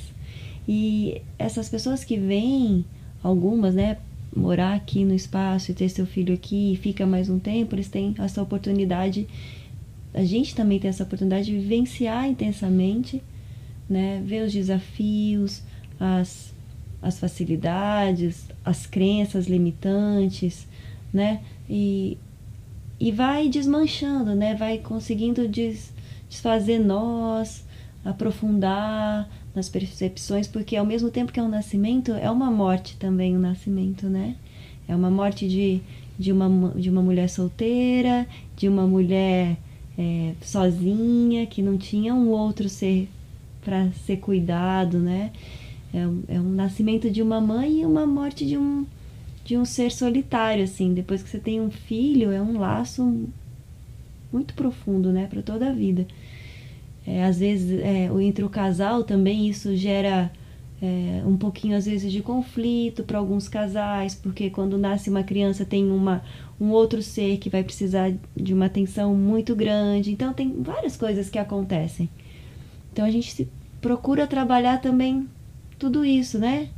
E 0.68 1.22
essas 1.38 1.70
pessoas 1.70 2.04
que 2.04 2.18
vêm, 2.18 2.86
algumas, 3.24 3.74
né, 3.74 3.98
morar 4.36 4.76
aqui 4.76 5.04
no 5.04 5.16
espaço 5.16 5.72
e 5.72 5.74
ter 5.74 5.90
seu 5.90 6.06
filho 6.06 6.34
aqui 6.34 6.74
e 6.74 6.76
fica 6.76 7.06
mais 7.06 7.30
um 7.30 7.40
tempo, 7.40 7.76
eles 7.76 7.88
têm 7.88 8.14
essa 8.20 8.42
oportunidade, 8.42 9.28
a 10.14 10.24
gente 10.24 10.54
também 10.54 10.80
tem 10.80 10.90
essa 10.90 11.04
oportunidade 11.04 11.46
de 11.46 11.58
vivenciar 11.58 12.28
intensamente, 12.28 13.24
né, 13.90 14.22
ver 14.24 14.46
os 14.46 14.54
desafios, 14.54 15.64
as, 16.00 16.54
as 17.02 17.20
facilidades, 17.20 18.46
as 18.64 18.86
crenças 18.86 19.48
limitantes, 19.48 20.68
né? 21.12 21.42
E, 21.68 22.18
e 23.00 23.12
vai 23.12 23.50
desmanchando, 23.50 24.36
né? 24.36 24.56
Vai 24.56 24.78
conseguindo 24.78 25.48
des, 25.48 25.92
desfazer 26.30 26.80
nós, 26.80 27.64
aprofundar 28.04 29.30
nas 29.54 29.70
percepções, 29.70 30.48
porque 30.48 30.76
ao 30.76 30.86
mesmo 30.86 31.10
tempo 31.10 31.32
que 31.32 31.40
é 31.40 31.44
um 31.44 31.50
nascimento, 31.50 32.12
é 32.14 32.30
uma 32.30 32.50
morte 32.50 32.96
também 32.98 33.36
o 33.36 33.40
um 33.40 33.42
nascimento, 33.42 34.08
né? 34.08 34.36
É 34.88 34.96
uma 34.96 35.10
morte 35.10 35.48
de, 35.48 35.82
de, 36.18 36.32
uma, 36.32 36.72
de 36.76 36.90
uma 36.90 37.02
mulher 37.02 37.30
solteira, 37.30 38.28
de 38.56 38.68
uma 38.68 38.88
mulher 38.88 39.58
é, 39.98 40.34
sozinha, 40.42 41.46
que 41.46 41.62
não 41.62 41.78
tinha 41.78 42.14
um 42.14 42.30
outro 42.30 42.70
ser 42.70 43.10
para 43.62 43.92
ser 43.92 44.18
cuidado, 44.18 44.98
né? 45.00 45.32
É, 45.94 46.36
é 46.36 46.40
um 46.40 46.50
nascimento 46.50 47.10
de 47.10 47.22
uma 47.22 47.42
mãe 47.42 47.82
e 47.82 47.86
uma 47.86 48.06
morte 48.06 48.46
de 48.46 48.58
um, 48.58 48.86
de 49.44 49.58
um 49.58 49.66
ser 49.66 49.92
solitário, 49.92 50.64
assim. 50.64 50.94
Depois 50.94 51.22
que 51.22 51.30
você 51.30 51.40
tem 51.40 51.60
um 51.60 51.70
filho, 51.70 52.32
é 52.32 52.42
um 52.42 52.58
laço 52.58 53.28
muito 54.32 54.54
profundo, 54.54 55.12
né, 55.12 55.28
para 55.28 55.42
toda 55.42 55.70
a 55.70 55.74
vida. 55.74 56.08
É, 57.10 57.24
às 57.24 57.40
vezes, 57.40 57.80
é, 57.82 58.06
entre 58.22 58.46
o 58.46 58.50
casal 58.50 59.04
também 59.04 59.50
isso 59.50 59.76
gera 59.76 60.32
é, 60.80 61.24
um 61.26 61.36
pouquinho, 61.36 61.76
às 61.76 61.88
vezes, 61.88 62.12
de 62.12 62.22
conflito 62.22 63.04
para 63.04 63.18
alguns 63.18 63.48
casais, 63.48 64.14
porque 64.14 64.52
quando 64.52 64.78
nasce 64.78 65.10
uma 65.10 65.24
criança 65.24 65.66
tem 65.66 65.90
uma, 65.90 66.24
um 66.62 66.70
outro 66.70 67.02
ser 67.02 67.38
que 67.38 67.50
vai 67.50 67.64
precisar 67.64 68.14
de 68.38 68.54
uma 68.54 68.68
atenção 68.68 69.16
muito 69.16 69.56
grande. 69.56 70.12
Então, 70.12 70.34
tem 70.34 70.62
várias 70.62 70.96
coisas 70.96 71.32
que 71.32 71.40
acontecem. 71.40 72.08
Então, 72.94 73.04
a 73.04 73.10
gente 73.10 73.48
procura 73.82 74.28
trabalhar 74.28 74.80
também 74.80 75.28
tudo 75.80 76.06
isso, 76.06 76.38
né? 76.38 76.70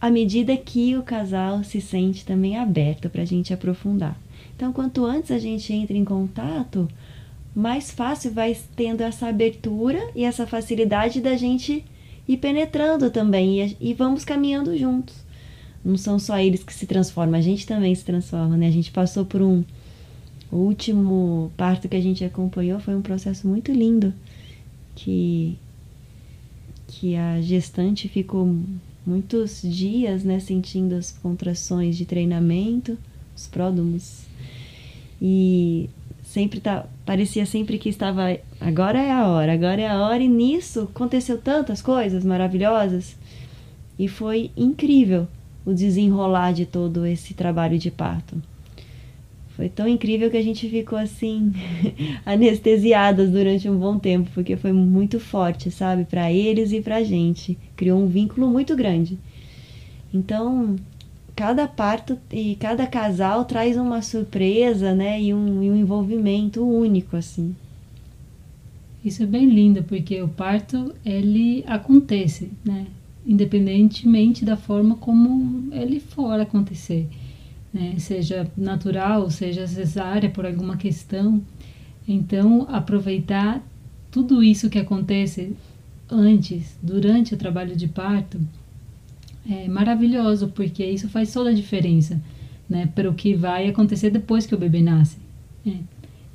À 0.00 0.08
medida 0.08 0.56
que 0.56 0.96
o 0.96 1.02
casal 1.02 1.62
se 1.62 1.82
sente 1.82 2.24
também 2.24 2.56
aberto 2.56 3.10
para 3.10 3.20
a 3.20 3.26
gente 3.26 3.52
aprofundar. 3.52 4.18
Então, 4.56 4.72
quanto 4.72 5.04
antes 5.04 5.30
a 5.30 5.38
gente 5.38 5.70
entra 5.70 5.94
em 5.94 6.04
contato, 6.04 6.88
mais 7.54 7.90
fácil 7.90 8.32
vai 8.32 8.56
tendo 8.76 9.02
essa 9.02 9.28
abertura 9.28 9.98
e 10.14 10.24
essa 10.24 10.46
facilidade 10.46 11.20
da 11.20 11.36
gente 11.36 11.84
ir 12.26 12.36
penetrando 12.36 13.10
também 13.10 13.62
e, 13.62 13.76
e 13.80 13.94
vamos 13.94 14.24
caminhando 14.24 14.76
juntos. 14.76 15.16
Não 15.84 15.96
são 15.96 16.18
só 16.18 16.38
eles 16.38 16.62
que 16.62 16.74
se 16.74 16.86
transformam, 16.86 17.38
a 17.38 17.42
gente 17.42 17.66
também 17.66 17.94
se 17.94 18.04
transforma, 18.04 18.56
né? 18.56 18.68
A 18.68 18.72
gente 18.72 18.90
passou 18.90 19.24
por 19.24 19.42
um 19.42 19.64
o 20.52 20.56
último 20.56 21.52
parto 21.56 21.88
que 21.88 21.96
a 21.96 22.00
gente 22.00 22.24
acompanhou 22.24 22.80
foi 22.80 22.96
um 22.96 23.02
processo 23.02 23.46
muito 23.46 23.70
lindo 23.70 24.12
que 24.96 25.56
que 26.88 27.14
a 27.14 27.40
gestante 27.40 28.08
ficou 28.08 28.52
muitos 29.06 29.62
dias, 29.62 30.24
né, 30.24 30.40
sentindo 30.40 30.96
as 30.96 31.12
contrações 31.12 31.96
de 31.96 32.04
treinamento, 32.04 32.98
os 33.34 33.46
pródomos. 33.46 34.22
E 35.22 35.88
sempre 36.30 36.60
tá, 36.60 36.86
parecia 37.04 37.44
sempre 37.44 37.76
que 37.76 37.88
estava 37.88 38.38
agora 38.60 39.00
é 39.00 39.10
a 39.10 39.26
hora, 39.26 39.52
agora 39.52 39.80
é 39.80 39.88
a 39.88 40.00
hora 40.00 40.22
e 40.22 40.28
nisso 40.28 40.82
aconteceu 40.82 41.38
tantas 41.38 41.82
coisas 41.82 42.24
maravilhosas 42.24 43.16
e 43.98 44.06
foi 44.06 44.52
incrível 44.56 45.26
o 45.66 45.74
desenrolar 45.74 46.52
de 46.52 46.66
todo 46.66 47.04
esse 47.04 47.34
trabalho 47.34 47.78
de 47.78 47.90
parto. 47.90 48.40
Foi 49.56 49.68
tão 49.68 49.88
incrível 49.88 50.30
que 50.30 50.36
a 50.36 50.42
gente 50.42 50.68
ficou 50.70 50.98
assim, 50.98 51.52
anestesiadas 52.24 53.28
durante 53.28 53.68
um 53.68 53.76
bom 53.76 53.98
tempo, 53.98 54.30
porque 54.32 54.56
foi 54.56 54.72
muito 54.72 55.18
forte, 55.18 55.70
sabe, 55.70 56.04
para 56.04 56.32
eles 56.32 56.72
e 56.72 56.80
pra 56.80 57.02
gente. 57.02 57.58
Criou 57.76 58.00
um 58.00 58.06
vínculo 58.06 58.48
muito 58.48 58.74
grande. 58.76 59.18
Então, 60.14 60.76
cada 61.40 61.66
parto 61.66 62.18
e 62.30 62.54
cada 62.56 62.86
casal 62.86 63.46
traz 63.46 63.74
uma 63.74 64.02
surpresa, 64.02 64.94
né, 64.94 65.18
e 65.18 65.32
um, 65.32 65.62
e 65.62 65.70
um 65.70 65.74
envolvimento 65.74 66.62
único, 66.62 67.16
assim. 67.16 67.56
Isso 69.02 69.22
é 69.22 69.26
bem 69.26 69.48
lindo, 69.48 69.82
porque 69.82 70.20
o 70.20 70.28
parto, 70.28 70.94
ele 71.02 71.64
acontece, 71.66 72.50
né, 72.62 72.86
independentemente 73.26 74.44
da 74.44 74.54
forma 74.54 74.96
como 74.96 75.72
ele 75.72 75.98
for 75.98 76.38
acontecer 76.38 77.08
né, 77.72 77.94
seja 77.98 78.46
natural, 78.54 79.30
seja 79.30 79.66
cesárea 79.66 80.28
por 80.28 80.44
alguma 80.44 80.76
questão. 80.76 81.40
Então, 82.06 82.66
aproveitar 82.68 83.62
tudo 84.10 84.42
isso 84.42 84.68
que 84.68 84.78
acontece 84.78 85.54
antes, 86.10 86.76
durante 86.82 87.32
o 87.32 87.38
trabalho 87.38 87.74
de 87.74 87.88
parto, 87.88 88.38
é 89.48 89.68
maravilhoso, 89.68 90.48
porque 90.48 90.84
isso 90.84 91.08
faz 91.08 91.32
toda 91.32 91.50
a 91.50 91.54
diferença, 91.54 92.20
né, 92.68 92.88
para 92.94 93.08
o 93.08 93.14
que 93.14 93.34
vai 93.34 93.68
acontecer 93.68 94.10
depois 94.10 94.46
que 94.46 94.54
o 94.54 94.58
bebê 94.58 94.80
nasce. 94.82 95.18
É. 95.66 95.72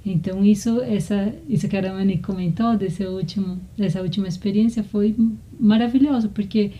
Então 0.05 0.45
isso, 0.45 0.81
essa, 0.81 1.33
isso 1.49 1.67
que 1.67 1.75
a 1.75 1.81
Ramani 1.81 2.19
comentou 2.19 2.77
desse 2.77 3.03
último, 3.05 3.59
dessa 3.75 4.01
última 4.01 4.27
experiência 4.27 4.83
foi 4.83 5.15
maravilhoso, 5.59 6.29
porque 6.29 6.71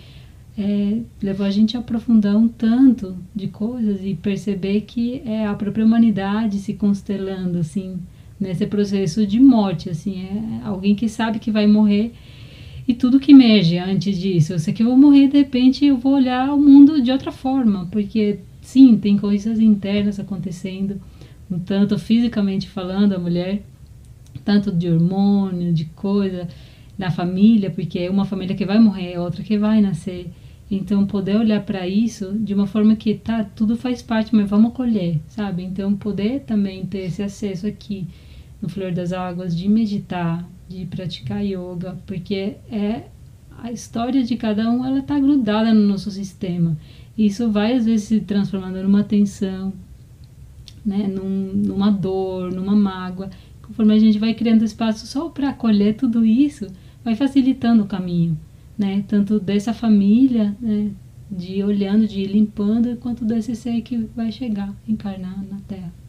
é, 0.58 1.00
levou 1.22 1.46
a 1.46 1.50
gente 1.50 1.76
a 1.76 1.80
aprofundar 1.80 2.36
um 2.36 2.48
tanto 2.48 3.18
de 3.36 3.48
coisas 3.48 4.06
e 4.06 4.14
perceber 4.16 4.82
que 4.82 5.22
é 5.26 5.46
a 5.46 5.54
própria 5.54 5.84
humanidade 5.84 6.60
se 6.60 6.74
constelando 6.74 7.60
assim 7.60 8.00
nesse 8.40 8.66
processo 8.66 9.28
de 9.28 9.40
morte 9.40 9.90
assim 9.90 10.22
é 10.22 10.66
alguém 10.66 10.96
que 10.96 11.10
sabe 11.10 11.40
que 11.40 11.52
vai 11.52 11.68
morrer 11.68 12.14
e 12.88 12.94
tudo 12.94 13.20
que 13.20 13.32
emerge 13.32 13.78
antes 13.78 14.18
disso 14.18 14.54
eu 14.54 14.60
sei 14.60 14.74
que 14.74 14.84
eu 14.84 14.88
vou 14.88 14.98
morrer 14.98 15.28
de 15.28 15.38
repente 15.38 15.86
eu 15.86 15.98
vou 15.98 16.14
olhar 16.14 16.54
o 16.54 16.60
mundo 16.60 17.02
de 17.02 17.12
outra 17.12 17.32
forma 17.32 17.88
porque 17.92 18.40
sim 18.62 18.98
tem 18.98 19.18
coisas 19.18 19.60
internas 19.60 20.20
acontecendo 20.20 21.00
tanto 21.66 21.98
fisicamente 22.00 22.68
falando, 22.68 23.14
a 23.14 23.20
mulher, 23.20 23.62
tanto 24.44 24.72
de 24.72 24.90
hormônio, 24.90 25.74
de 25.74 25.86
coisa, 25.86 26.48
na 26.98 27.12
família, 27.12 27.70
porque 27.70 28.00
é 28.00 28.10
uma 28.10 28.26
família 28.26 28.56
que 28.56 28.66
vai 28.66 28.80
morrer, 28.80 29.14
é 29.14 29.20
outra 29.20 29.44
que 29.44 29.58
vai 29.58 29.82
nascer. 29.82 30.32
Então, 30.70 31.06
poder 31.06 31.36
olhar 31.36 31.64
para 31.64 31.88
isso 31.88 32.34
de 32.34 32.54
uma 32.54 32.66
forma 32.66 32.96
que 32.96 33.14
tá, 33.14 33.44
tudo 33.44 33.76
faz 33.76 34.02
parte, 34.02 34.36
mas 34.36 34.50
vamos 34.50 34.74
colher, 34.74 35.20
sabe? 35.28 35.64
Então, 35.64 35.96
poder 35.96 36.42
também 36.42 36.86
ter 36.86 37.06
esse 37.06 37.22
acesso 37.22 37.68
aqui 37.68 38.08
no 38.66 38.70
Flor 38.70 38.92
das 38.92 39.14
Águas, 39.14 39.56
de 39.56 39.70
meditar, 39.70 40.44
de 40.68 40.86
praticar 40.88 41.46
yoga, 41.46 41.96
porque 42.08 42.56
é 42.70 43.04
a 43.62 43.72
história 43.72 44.24
de 44.24 44.36
cada 44.36 44.70
um, 44.70 44.84
ela 44.84 45.04
tá 45.04 45.20
grudada 45.20 45.72
no 45.72 45.88
nosso 45.88 46.10
sistema. 46.10 46.76
Isso 47.16 47.50
vai 47.52 47.74
às 47.76 47.86
vezes 47.86 48.08
se 48.08 48.20
transformando 48.22 48.82
numa 48.82 49.04
tensão, 49.04 49.72
né, 50.84 51.08
Num, 51.08 51.54
numa 51.54 51.92
dor, 51.92 52.52
numa 52.52 52.76
mágoa. 52.76 53.30
Conforme 53.62 53.94
a 53.94 54.00
gente 54.00 54.20
vai 54.20 54.34
criando 54.34 54.64
espaço 54.64 55.06
só 55.08 55.30
para 55.30 55.50
acolher 55.50 55.96
tudo 55.96 56.26
isso, 56.26 56.68
vai 57.04 57.16
facilitando 57.16 57.84
o 57.84 57.88
caminho, 57.88 58.38
né? 58.78 59.04
Tanto 59.08 59.40
dessa 59.40 59.74
família, 59.74 60.56
né, 60.60 60.92
de 61.30 61.64
olhando, 61.64 62.08
de 62.08 62.22
ir 62.22 62.28
limpando, 62.28 62.98
quanto 62.98 63.26
desse 63.26 63.56
ser 63.56 63.82
que 63.82 63.98
vai 64.16 64.32
chegar, 64.32 64.74
encarnar 64.88 65.44
na 65.50 65.60
Terra. 65.68 66.05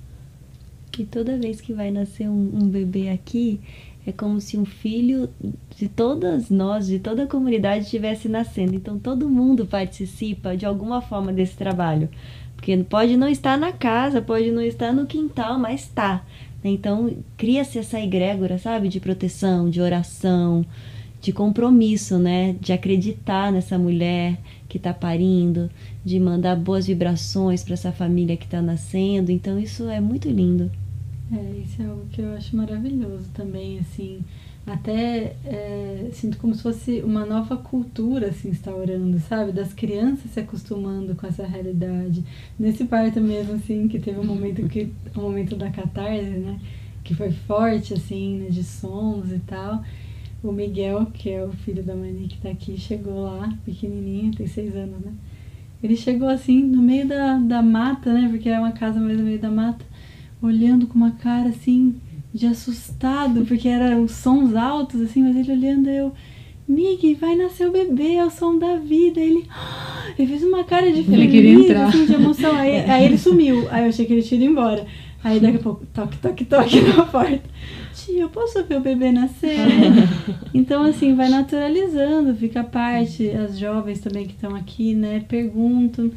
Que 0.96 1.04
toda 1.04 1.36
vez 1.36 1.60
que 1.60 1.74
vai 1.74 1.90
nascer 1.90 2.26
um, 2.26 2.52
um 2.54 2.68
bebê 2.70 3.10
aqui, 3.10 3.60
é 4.06 4.12
como 4.12 4.40
se 4.40 4.56
um 4.56 4.64
filho 4.64 5.28
de 5.76 5.90
todas 5.90 6.48
nós, 6.48 6.86
de 6.86 6.98
toda 6.98 7.24
a 7.24 7.26
comunidade 7.26 7.84
estivesse 7.84 8.30
nascendo. 8.30 8.74
Então 8.74 8.98
todo 8.98 9.28
mundo 9.28 9.66
participa 9.66 10.56
de 10.56 10.64
alguma 10.64 11.02
forma 11.02 11.34
desse 11.34 11.54
trabalho. 11.54 12.08
Porque 12.54 12.74
pode 12.78 13.14
não 13.14 13.28
estar 13.28 13.58
na 13.58 13.72
casa, 13.72 14.22
pode 14.22 14.50
não 14.50 14.62
estar 14.62 14.90
no 14.90 15.04
quintal, 15.04 15.58
mas 15.58 15.82
está. 15.82 16.24
Então 16.64 17.14
cria-se 17.36 17.78
essa 17.78 18.00
egrégora, 18.00 18.56
sabe, 18.56 18.88
de 18.88 18.98
proteção, 18.98 19.68
de 19.68 19.82
oração, 19.82 20.64
de 21.20 21.30
compromisso, 21.30 22.18
né, 22.18 22.56
de 22.58 22.72
acreditar 22.72 23.52
nessa 23.52 23.78
mulher 23.78 24.38
que 24.66 24.78
está 24.78 24.94
parindo, 24.94 25.68
de 26.02 26.18
mandar 26.18 26.56
boas 26.56 26.86
vibrações 26.86 27.62
para 27.62 27.74
essa 27.74 27.92
família 27.92 28.34
que 28.34 28.46
está 28.46 28.62
nascendo. 28.62 29.30
Então 29.30 29.58
isso 29.58 29.90
é 29.90 30.00
muito 30.00 30.30
lindo. 30.30 30.70
É, 31.32 31.58
isso 31.58 31.82
é 31.82 31.86
algo 31.86 32.06
que 32.06 32.20
eu 32.20 32.32
acho 32.34 32.56
maravilhoso 32.56 33.28
também, 33.34 33.78
assim. 33.80 34.20
Até 34.64 35.36
é, 35.44 36.10
sinto 36.12 36.38
como 36.38 36.54
se 36.54 36.62
fosse 36.62 37.00
uma 37.00 37.24
nova 37.24 37.56
cultura 37.56 38.32
se 38.32 38.48
instaurando, 38.48 39.18
sabe? 39.20 39.52
Das 39.52 39.72
crianças 39.72 40.30
se 40.30 40.40
acostumando 40.40 41.14
com 41.14 41.26
essa 41.26 41.46
realidade. 41.46 42.24
Nesse 42.58 42.84
parto 42.84 43.20
mesmo, 43.20 43.54
assim, 43.54 43.88
que 43.88 43.98
teve 43.98 44.18
um 44.18 44.24
momento 44.24 44.66
que 44.68 44.92
um 45.16 45.22
momento 45.22 45.56
da 45.56 45.70
catarse, 45.70 46.30
né? 46.30 46.60
Que 47.04 47.14
foi 47.14 47.30
forte, 47.30 47.94
assim, 47.94 48.38
né? 48.38 48.50
De 48.50 48.62
sons 48.64 49.32
e 49.32 49.38
tal. 49.40 49.82
O 50.42 50.52
Miguel, 50.52 51.06
que 51.06 51.30
é 51.30 51.44
o 51.44 51.52
filho 51.52 51.82
da 51.82 51.94
Mani 51.94 52.28
que 52.28 52.38
tá 52.38 52.50
aqui, 52.50 52.76
chegou 52.78 53.24
lá, 53.24 53.52
pequenininho, 53.64 54.32
tem 54.34 54.46
seis 54.46 54.76
anos, 54.76 55.00
né? 55.00 55.12
Ele 55.82 55.96
chegou 55.96 56.28
assim, 56.28 56.62
no 56.62 56.82
meio 56.82 57.06
da, 57.06 57.38
da 57.38 57.62
mata, 57.62 58.12
né? 58.12 58.28
Porque 58.28 58.48
é 58.48 58.58
uma 58.58 58.72
casa 58.72 59.00
mais 59.00 59.18
no 59.18 59.24
meio 59.24 59.38
da 59.38 59.50
mata 59.50 59.84
olhando 60.40 60.86
com 60.86 60.94
uma 60.94 61.12
cara 61.12 61.48
assim 61.48 61.96
de 62.32 62.46
assustado, 62.46 63.44
porque 63.46 63.68
eram 63.68 64.06
sons 64.06 64.54
altos 64.54 65.00
assim, 65.00 65.22
mas 65.22 65.36
ele 65.36 65.52
olhando 65.52 65.88
eu, 65.88 66.12
Mig, 66.68 67.14
vai 67.14 67.36
nascer 67.36 67.68
o 67.68 67.72
bebê, 67.72 68.14
é 68.14 68.24
o 68.24 68.30
som 68.30 68.58
da 68.58 68.76
vida. 68.76 69.20
Ele, 69.20 69.46
ele 70.18 70.28
fez 70.28 70.42
uma 70.42 70.64
cara 70.64 70.90
de 70.92 71.04
feliz, 71.04 71.08
ele 71.08 71.28
queria 71.28 71.52
entrar. 71.52 71.88
Assim, 71.88 72.06
de 72.06 72.14
emoção. 72.14 72.56
Aí, 72.56 72.78
aí 72.90 73.04
ele 73.04 73.16
sumiu. 73.16 73.68
Aí 73.70 73.84
eu 73.84 73.88
achei 73.88 74.04
que 74.04 74.12
ele 74.12 74.22
tinha 74.22 74.40
ido 74.40 74.50
embora. 74.50 74.84
Aí 75.22 75.38
daqui 75.38 75.58
a 75.58 75.60
pouco, 75.60 75.86
toque, 75.94 76.18
toque, 76.18 76.44
toque 76.44 76.80
na 76.80 77.04
porta. 77.04 77.42
Tia, 77.94 78.22
eu 78.22 78.28
posso 78.28 78.62
ver 78.64 78.78
o 78.78 78.80
bebê 78.80 79.12
nascer? 79.12 79.56
então, 80.52 80.82
assim, 80.82 81.14
vai 81.14 81.28
naturalizando, 81.28 82.34
fica 82.34 82.60
a 82.60 82.64
parte. 82.64 83.30
As 83.30 83.56
jovens 83.56 84.00
também 84.00 84.26
que 84.26 84.34
estão 84.34 84.54
aqui, 84.54 84.92
né, 84.92 85.24
perguntam 85.26 86.10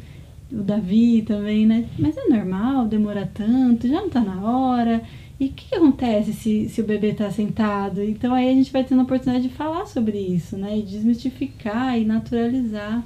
o 0.52 0.62
Davi 0.62 1.22
também, 1.22 1.66
né? 1.66 1.88
Mas 1.98 2.16
é 2.16 2.28
normal 2.28 2.86
demorar 2.86 3.28
tanto, 3.32 3.88
já 3.88 4.00
não 4.00 4.10
tá 4.10 4.20
na 4.20 4.42
hora. 4.42 5.02
E 5.38 5.46
o 5.46 5.52
que, 5.52 5.68
que, 5.68 5.74
acontece 5.74 6.32
se, 6.32 6.68
se 6.68 6.80
o 6.82 6.84
bebê 6.84 7.14
tá 7.14 7.30
sentado? 7.30 8.02
Então 8.02 8.34
aí 8.34 8.50
a 8.50 8.52
gente 8.52 8.70
vai 8.70 8.84
tendo 8.84 9.00
a 9.00 9.04
oportunidade 9.04 9.48
de 9.48 9.54
falar 9.54 9.86
sobre 9.86 10.18
isso, 10.18 10.56
né? 10.56 10.78
E 10.78 10.82
desmistificar 10.82 11.98
e 11.98 12.04
naturalizar. 12.04 13.02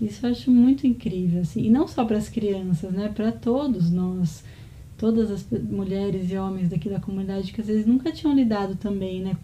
Isso 0.00 0.24
eu 0.24 0.30
acho 0.30 0.50
muito 0.50 0.86
incrível, 0.86 1.42
assim. 1.42 1.64
E 1.64 1.70
não 1.70 1.86
só 1.86 2.04
para 2.04 2.16
as 2.16 2.28
crianças, 2.28 2.92
né? 2.92 3.10
Para 3.14 3.30
todos 3.30 3.90
nós, 3.90 4.42
todas 4.96 5.30
as 5.30 5.46
mulheres 5.50 6.30
e 6.30 6.36
homens 6.36 6.70
daqui 6.70 6.88
da 6.88 7.00
comunidade 7.00 7.52
que 7.52 7.60
às 7.60 7.66
vezes 7.66 7.86
nunca 7.86 8.10
tinham 8.10 8.34
lidado 8.34 8.76
também, 8.76 9.20
né? 9.20 9.36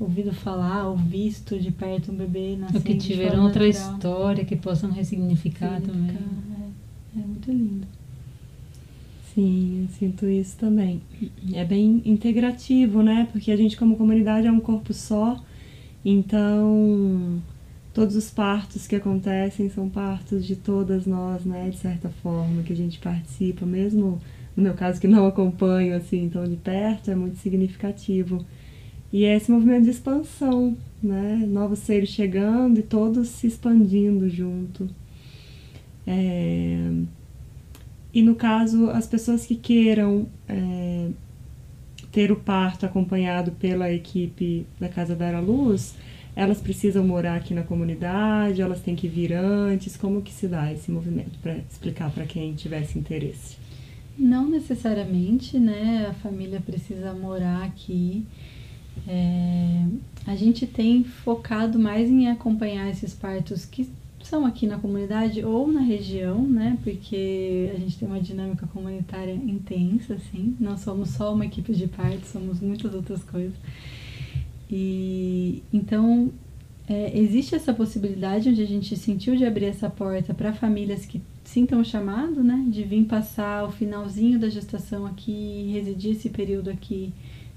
Ouvido 0.00 0.32
falar 0.32 0.88
ou 0.88 0.96
visto 0.96 1.58
de 1.58 1.70
perto 1.70 2.10
um 2.10 2.16
bebê 2.16 2.56
nascendo. 2.56 2.78
Ou 2.78 2.84
que 2.84 2.94
tiveram 2.96 3.44
outra 3.44 3.66
natural. 3.66 3.94
história 3.94 4.44
que 4.44 4.56
possam 4.56 4.90
ressignificar 4.90 5.80
também. 5.82 6.16
É 7.16 7.20
muito 7.20 7.50
lindo. 7.50 7.86
Sim, 9.34 9.82
eu 9.82 9.88
sinto 9.96 10.26
isso 10.26 10.56
também. 10.56 11.02
É 11.52 11.64
bem 11.64 12.02
integrativo, 12.04 13.02
né? 13.02 13.28
Porque 13.32 13.50
a 13.50 13.56
gente, 13.56 13.76
como 13.76 13.96
comunidade, 13.96 14.46
é 14.46 14.52
um 14.52 14.60
corpo 14.60 14.92
só. 14.92 15.42
Então, 16.04 17.42
todos 17.92 18.14
os 18.14 18.30
partos 18.30 18.86
que 18.86 18.96
acontecem 18.96 19.68
são 19.70 19.88
partos 19.88 20.44
de 20.46 20.54
todas 20.54 21.06
nós, 21.06 21.44
né? 21.44 21.70
De 21.70 21.78
certa 21.78 22.08
forma, 22.22 22.62
que 22.62 22.72
a 22.72 22.76
gente 22.76 22.98
participa, 22.98 23.66
mesmo 23.66 24.20
no 24.56 24.62
meu 24.62 24.74
caso 24.74 25.00
que 25.00 25.08
não 25.08 25.26
acompanho 25.26 25.96
assim 25.96 26.28
tão 26.28 26.44
de 26.44 26.56
perto, 26.56 27.10
é 27.10 27.14
muito 27.14 27.38
significativo. 27.38 28.44
E 29.12 29.24
é 29.24 29.36
esse 29.36 29.50
movimento 29.50 29.84
de 29.84 29.90
expansão, 29.90 30.76
né? 31.02 31.44
Novos 31.48 31.80
seres 31.80 32.08
chegando 32.08 32.78
e 32.78 32.82
todos 32.82 33.28
se 33.28 33.46
expandindo 33.46 34.28
junto. 34.28 34.88
É, 36.06 36.90
e 38.12 38.22
no 38.22 38.34
caso, 38.34 38.90
as 38.90 39.06
pessoas 39.06 39.44
que 39.44 39.56
queiram 39.56 40.26
é, 40.48 41.08
ter 42.12 42.30
o 42.30 42.36
parto 42.36 42.86
acompanhado 42.86 43.50
pela 43.52 43.92
equipe 43.92 44.66
da 44.78 44.88
Casa 44.88 45.16
da 45.16 45.26
Era 45.26 45.40
Luz, 45.40 45.96
elas 46.36 46.60
precisam 46.60 47.04
morar 47.04 47.36
aqui 47.36 47.54
na 47.54 47.62
comunidade, 47.62 48.60
elas 48.60 48.80
têm 48.80 48.94
que 48.94 49.08
vir 49.08 49.32
antes, 49.32 49.96
como 49.96 50.22
que 50.22 50.32
se 50.32 50.46
dá 50.46 50.72
esse 50.72 50.90
movimento, 50.90 51.38
para 51.40 51.56
explicar 51.56 52.10
para 52.10 52.24
quem 52.24 52.54
tivesse 52.54 52.98
interesse? 52.98 53.56
Não 54.16 54.48
necessariamente, 54.48 55.58
né? 55.58 56.06
A 56.08 56.14
família 56.14 56.60
precisa 56.60 57.12
morar 57.12 57.64
aqui. 57.64 58.24
É, 59.08 59.84
a 60.24 60.36
gente 60.36 60.66
tem 60.66 61.02
focado 61.02 61.78
mais 61.78 62.08
em 62.08 62.28
acompanhar 62.28 62.88
esses 62.88 63.12
partos 63.12 63.64
que 63.64 63.88
são 64.26 64.46
aqui 64.46 64.66
na 64.66 64.78
comunidade 64.78 65.44
ou 65.44 65.70
na 65.70 65.80
região, 65.80 66.42
né? 66.42 66.78
Porque 66.82 67.70
a 67.74 67.78
gente 67.78 67.98
tem 67.98 68.08
uma 68.08 68.20
dinâmica 68.20 68.66
comunitária 68.66 69.32
intensa, 69.32 70.14
assim. 70.14 70.56
Não 70.58 70.76
somos 70.76 71.10
só 71.10 71.34
uma 71.34 71.44
equipe 71.44 71.72
de 71.72 71.86
parto, 71.86 72.26
somos 72.26 72.60
muitas 72.60 72.94
outras 72.94 73.22
coisas. 73.22 73.54
E 74.70 75.62
então 75.72 76.32
é, 76.88 77.18
existe 77.18 77.54
essa 77.54 77.72
possibilidade 77.72 78.48
onde 78.48 78.62
a 78.62 78.66
gente 78.66 78.96
sentiu 78.96 79.36
de 79.36 79.44
abrir 79.44 79.66
essa 79.66 79.90
porta 79.90 80.32
para 80.32 80.52
famílias 80.52 81.04
que 81.04 81.20
sintam 81.44 81.80
o 81.80 81.84
chamado, 81.84 82.42
né? 82.42 82.64
De 82.68 82.82
vir 82.82 83.04
passar 83.04 83.64
o 83.64 83.70
finalzinho 83.70 84.38
da 84.38 84.48
gestação 84.48 85.06
aqui, 85.06 85.70
residir 85.72 86.12
esse 86.12 86.30
período 86.30 86.70
aqui, 86.70 87.12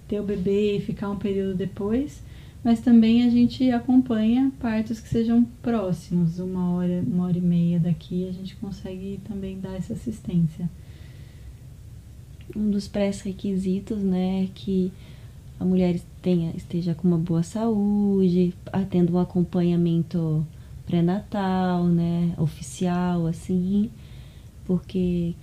ter 0.08 0.20
o 0.20 0.24
bebê 0.24 0.78
e 0.78 0.82
ficar 0.82 1.10
um 1.10 1.18
período 1.18 1.56
depois 1.56 2.22
mas 2.68 2.82
também 2.82 3.24
a 3.24 3.30
gente 3.30 3.72
acompanha 3.72 4.52
partos 4.60 5.00
que 5.00 5.08
sejam 5.08 5.46
próximos, 5.62 6.38
uma 6.38 6.74
hora, 6.74 7.02
uma 7.08 7.24
hora 7.24 7.38
e 7.38 7.42
meia 7.42 7.80
daqui, 7.80 8.28
a 8.28 8.34
gente 8.34 8.58
consegue 8.58 9.22
também 9.24 9.58
dar 9.58 9.74
essa 9.78 9.94
assistência. 9.94 10.70
Um 12.54 12.70
dos 12.70 12.86
pré-requisitos, 12.86 14.00
né, 14.00 14.44
é 14.44 14.50
que 14.54 14.92
a 15.58 15.64
mulher 15.64 15.98
tenha, 16.22 16.52
esteja 16.58 16.94
com 16.94 17.08
uma 17.08 17.18
boa 17.18 17.42
saúde, 17.42 18.54
tendo 18.90 19.14
um 19.14 19.20
acompanhamento 19.20 20.46
pré-natal, 20.86 21.86
né, 21.86 22.34
oficial, 22.38 23.28
assim, 23.28 23.90
porque 24.66 25.34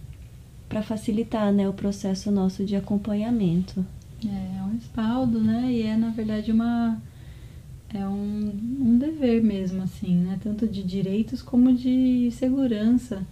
para 0.68 0.82
facilitar, 0.82 1.50
né, 1.54 1.66
o 1.66 1.72
processo 1.72 2.30
nosso 2.30 2.66
de 2.66 2.76
acompanhamento. 2.76 3.82
É, 4.22 4.58
é 4.58 4.62
um 4.62 4.74
respaldo, 4.74 5.40
né, 5.40 5.72
e 5.72 5.84
é 5.84 5.96
na 5.96 6.10
verdade 6.10 6.52
uma 6.52 7.00
é 7.94 8.07
um, 8.07 8.52
um 8.80 8.98
dever 8.98 9.42
mesmo, 9.42 9.83
assim, 9.83 10.16
né? 10.16 10.38
Tanto 10.42 10.66
de 10.66 10.83
direitos 10.83 11.40
como 11.40 11.72
de 11.72 12.30
segurança. 12.33 13.24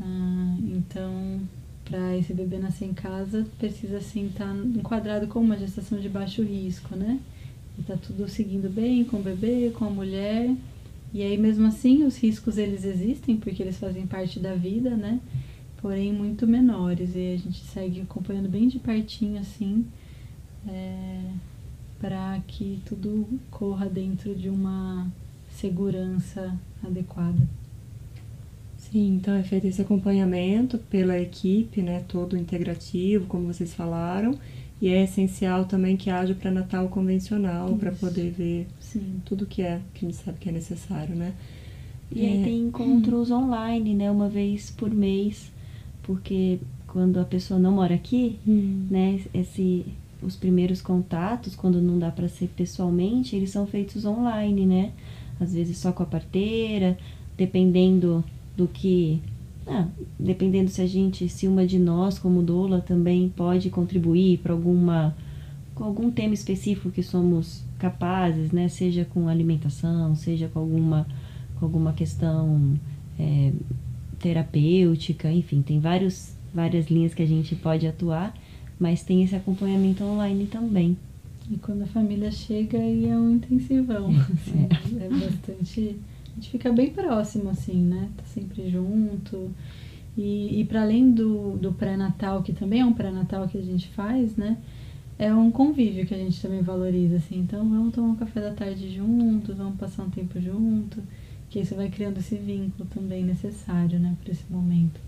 Ah, 0.00 0.56
então, 0.60 1.40
para 1.84 2.16
esse 2.16 2.32
bebê 2.34 2.58
nascer 2.58 2.86
em 2.86 2.94
casa, 2.94 3.46
precisa, 3.58 3.98
assim, 3.98 4.26
estar 4.26 4.46
tá 4.46 4.54
enquadrado 4.54 5.26
como 5.28 5.46
uma 5.46 5.58
gestação 5.58 6.00
de 6.00 6.08
baixo 6.08 6.42
risco, 6.42 6.96
né? 6.96 7.20
E 7.78 7.82
tá 7.82 7.96
tudo 7.96 8.28
seguindo 8.28 8.68
bem 8.68 9.04
com 9.04 9.18
o 9.18 9.22
bebê, 9.22 9.70
com 9.78 9.84
a 9.84 9.90
mulher. 9.90 10.52
E 11.12 11.22
aí, 11.22 11.38
mesmo 11.38 11.66
assim, 11.66 12.04
os 12.04 12.16
riscos, 12.16 12.58
eles 12.58 12.84
existem, 12.84 13.36
porque 13.36 13.62
eles 13.62 13.78
fazem 13.78 14.06
parte 14.06 14.40
da 14.40 14.54
vida, 14.54 14.90
né? 14.90 15.20
porém 15.80 16.12
muito 16.12 16.46
menores. 16.46 17.14
E 17.14 17.34
a 17.34 17.36
gente 17.36 17.64
segue 17.64 18.02
acompanhando 18.02 18.48
bem 18.48 18.68
de 18.68 18.78
pertinho, 18.78 19.40
assim, 19.40 19.86
é, 20.66 21.20
para 22.00 22.40
que 22.46 22.80
tudo 22.86 23.26
corra 23.50 23.86
dentro 23.86 24.34
de 24.34 24.48
uma 24.48 25.06
segurança 25.50 26.56
adequada. 26.84 27.38
Sim, 28.78 29.16
então 29.16 29.34
é 29.34 29.42
feito 29.42 29.66
esse 29.66 29.82
acompanhamento 29.82 30.78
pela 30.78 31.18
equipe, 31.18 31.82
né, 31.82 32.04
todo 32.08 32.36
integrativo, 32.36 33.26
como 33.26 33.52
vocês 33.52 33.74
falaram, 33.74 34.38
e 34.80 34.88
é 34.88 35.02
essencial 35.02 35.64
também 35.64 35.96
que 35.96 36.08
haja 36.08 36.34
pré-natal 36.34 36.88
convencional 36.88 37.74
para 37.74 37.90
poder 37.92 38.30
ver 38.30 38.66
Sim. 38.80 39.20
tudo 39.24 39.44
que 39.44 39.60
é 39.60 39.80
que 39.92 40.06
a 40.06 40.08
gente 40.08 40.22
sabe 40.22 40.38
que 40.38 40.48
é 40.48 40.52
necessário, 40.52 41.14
né? 41.16 41.34
E 42.14 42.24
aí 42.24 42.40
É. 42.40 42.44
tem 42.44 42.58
encontros 42.60 43.30
online, 43.30 43.94
né, 43.94 44.10
uma 44.10 44.28
vez 44.28 44.70
por 44.70 44.90
mês, 44.90 45.50
porque 46.04 46.58
quando 46.86 47.18
a 47.20 47.24
pessoa 47.24 47.60
não 47.60 47.72
mora 47.72 47.94
aqui, 47.94 48.38
Hum. 48.46 48.86
né, 48.88 49.20
esse 49.34 49.84
os 50.22 50.36
primeiros 50.36 50.80
contatos, 50.80 51.54
quando 51.54 51.80
não 51.80 51.98
dá 51.98 52.10
para 52.10 52.28
ser 52.28 52.48
pessoalmente, 52.48 53.36
eles 53.36 53.50
são 53.50 53.66
feitos 53.66 54.04
online, 54.04 54.66
né? 54.66 54.92
Às 55.40 55.54
vezes 55.54 55.78
só 55.78 55.92
com 55.92 56.02
a 56.02 56.06
parteira, 56.06 56.98
dependendo 57.36 58.24
do 58.56 58.66
que, 58.66 59.20
ah, 59.66 59.86
dependendo 60.18 60.70
se 60.70 60.82
a 60.82 60.86
gente, 60.86 61.28
se 61.28 61.46
uma 61.46 61.66
de 61.66 61.78
nós 61.78 62.18
como 62.18 62.42
doula 62.42 62.80
também 62.80 63.28
pode 63.28 63.70
contribuir 63.70 64.38
para 64.38 64.52
alguma 64.52 65.16
com 65.74 65.84
algum 65.84 66.10
tema 66.10 66.34
específico 66.34 66.90
que 66.90 67.04
somos 67.04 67.62
capazes, 67.78 68.50
né? 68.50 68.68
Seja 68.68 69.04
com 69.04 69.28
alimentação, 69.28 70.16
seja 70.16 70.48
com 70.48 70.58
alguma 70.58 71.06
com 71.58 71.66
alguma 71.66 71.92
questão 71.92 72.78
é, 73.18 73.52
terapêutica, 74.18 75.30
enfim, 75.30 75.62
tem 75.62 75.80
vários, 75.80 76.34
várias 76.54 76.88
linhas 76.88 77.14
que 77.14 77.22
a 77.22 77.26
gente 77.26 77.54
pode 77.56 77.86
atuar, 77.86 78.34
mas 78.78 79.02
tem 79.02 79.22
esse 79.22 79.34
acompanhamento 79.34 80.04
online 80.04 80.46
também. 80.46 80.96
E 81.50 81.56
quando 81.56 81.82
a 81.82 81.86
família 81.86 82.30
chega, 82.30 82.78
aí 82.78 83.06
é 83.06 83.16
um 83.16 83.30
intensivão. 83.30 84.10
assim, 84.10 84.68
é. 85.00 85.08
bastante. 85.08 85.96
A 86.30 86.34
gente 86.34 86.50
fica 86.50 86.72
bem 86.72 86.90
próximo, 86.90 87.50
assim, 87.50 87.82
né? 87.82 88.10
Tá 88.16 88.24
sempre 88.24 88.70
junto. 88.70 89.50
E, 90.16 90.60
e 90.60 90.64
para 90.64 90.82
além 90.82 91.10
do, 91.10 91.56
do 91.56 91.72
pré-natal, 91.72 92.42
que 92.42 92.52
também 92.52 92.80
é 92.80 92.84
um 92.84 92.92
pré-natal 92.92 93.48
que 93.48 93.56
a 93.56 93.62
gente 93.62 93.88
faz, 93.88 94.36
né? 94.36 94.58
É 95.18 95.34
um 95.34 95.50
convívio 95.50 96.06
que 96.06 96.14
a 96.14 96.18
gente 96.18 96.40
também 96.40 96.60
valoriza, 96.60 97.16
assim. 97.16 97.38
Então 97.38 97.68
vamos 97.68 97.94
tomar 97.94 98.08
um 98.08 98.16
café 98.16 98.40
da 98.40 98.52
tarde 98.52 98.94
juntos, 98.94 99.56
vamos 99.56 99.78
passar 99.78 100.04
um 100.04 100.10
tempo 100.10 100.40
junto. 100.40 101.02
Que 101.48 101.64
você 101.64 101.74
vai 101.74 101.88
criando 101.88 102.18
esse 102.18 102.36
vínculo 102.36 102.86
também 102.92 103.24
necessário, 103.24 103.98
né, 103.98 104.14
para 104.22 104.32
esse 104.32 104.44
momento. 104.50 105.00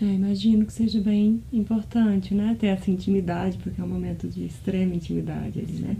É, 0.00 0.04
imagino 0.04 0.64
que 0.64 0.72
seja 0.72 1.00
bem 1.00 1.42
importante, 1.52 2.32
né? 2.32 2.56
Ter 2.58 2.68
essa 2.68 2.90
intimidade, 2.90 3.58
porque 3.58 3.80
é 3.80 3.84
um 3.84 3.88
momento 3.88 4.28
de 4.28 4.44
extrema 4.44 4.94
intimidade 4.94 5.58
ali, 5.58 5.72
né? 5.80 5.96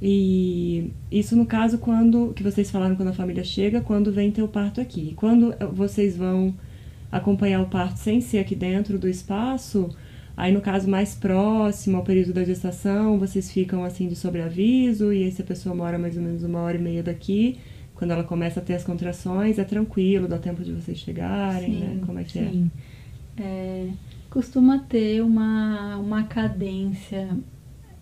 E 0.00 0.90
isso 1.10 1.36
no 1.36 1.46
caso 1.46 1.78
quando 1.78 2.32
que 2.34 2.42
vocês 2.42 2.70
falaram 2.70 2.96
quando 2.96 3.08
a 3.08 3.12
família 3.12 3.44
chega, 3.44 3.80
quando 3.80 4.10
vem 4.10 4.32
ter 4.32 4.42
o 4.42 4.48
parto 4.48 4.80
aqui. 4.80 5.12
Quando 5.14 5.54
vocês 5.72 6.16
vão 6.16 6.54
acompanhar 7.10 7.60
o 7.60 7.66
parto 7.66 7.98
sem 7.98 8.20
ser 8.20 8.38
aqui 8.38 8.56
dentro 8.56 8.98
do 8.98 9.06
espaço, 9.06 9.90
aí 10.36 10.50
no 10.50 10.60
caso 10.60 10.88
mais 10.88 11.14
próximo 11.14 11.98
ao 11.98 12.02
período 12.02 12.32
da 12.32 12.42
gestação, 12.42 13.18
vocês 13.18 13.52
ficam 13.52 13.84
assim 13.84 14.08
de 14.08 14.16
sobreaviso 14.16 15.12
e 15.12 15.22
aí 15.22 15.30
se 15.30 15.42
a 15.42 15.44
pessoa 15.44 15.74
mora 15.74 15.98
mais 15.98 16.16
ou 16.16 16.22
menos 16.22 16.42
uma 16.42 16.60
hora 16.60 16.76
e 16.76 16.80
meia 16.80 17.02
daqui, 17.02 17.58
quando 17.94 18.10
ela 18.10 18.24
começa 18.24 18.58
a 18.58 18.62
ter 18.62 18.74
as 18.74 18.82
contrações, 18.82 19.58
é 19.58 19.64
tranquilo, 19.64 20.26
dá 20.26 20.38
tempo 20.38 20.64
de 20.64 20.72
vocês 20.72 20.98
chegarem, 20.98 21.74
né? 21.74 22.00
Como 22.04 22.18
é 22.18 22.24
que 22.24 22.38
é? 22.38 22.50
sim. 22.50 22.70
É, 22.88 22.91
costuma 24.30 24.78
ter 24.78 25.22
uma, 25.22 25.96
uma 25.96 26.22
cadência 26.24 27.36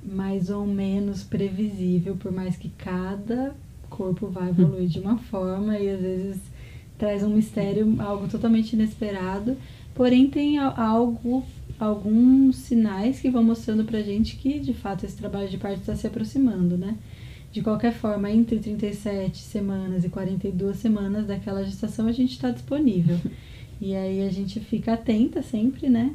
mais 0.03 0.49
ou 0.49 0.67
menos 0.67 1.23
previsível, 1.23 2.17
por 2.17 2.33
mais 2.33 2.57
que 2.57 2.69
cada 2.71 3.55
corpo 3.89 4.29
vai 4.29 4.49
evoluir 4.49 4.89
de 4.89 5.01
uma 5.01 5.19
forma 5.19 5.79
e 5.79 5.91
às 5.91 6.01
vezes 6.01 6.41
traz 6.97 7.23
um 7.23 7.31
mistério, 7.31 7.97
algo 8.01 8.29
totalmente 8.29 8.75
inesperado. 8.75 9.57
Porém, 9.95 10.29
tem 10.29 10.59
algo, 10.59 11.45
alguns 11.79 12.57
sinais 12.57 13.21
que 13.21 13.31
vão 13.31 13.43
mostrando 13.43 13.85
pra 13.85 14.01
gente 14.03 14.37
que 14.37 14.61
de 14.61 14.73
fato 14.73 15.05
esse 15.05 15.17
trabalho 15.17 15.49
de 15.49 15.59
parto 15.59 15.81
está 15.81 15.97
se 15.97 16.07
aproximando, 16.07 16.77
né? 16.77 16.97
De 17.53 17.63
qualquer 17.63 17.93
forma, 17.93 18.31
entre 18.31 18.61
37 18.61 19.39
semanas 19.39 20.05
e 20.05 20.09
42 20.09 20.77
semanas 20.77 21.27
daquela 21.27 21.65
gestação, 21.65 22.07
a 22.07 22.13
gente 22.13 22.31
está 22.31 22.51
disponível. 22.51 23.19
E 23.81 23.95
aí 23.97 24.27
a 24.27 24.31
gente 24.31 24.61
fica 24.61 24.93
atenta 24.95 25.43
sempre, 25.43 25.89
né? 25.89 26.15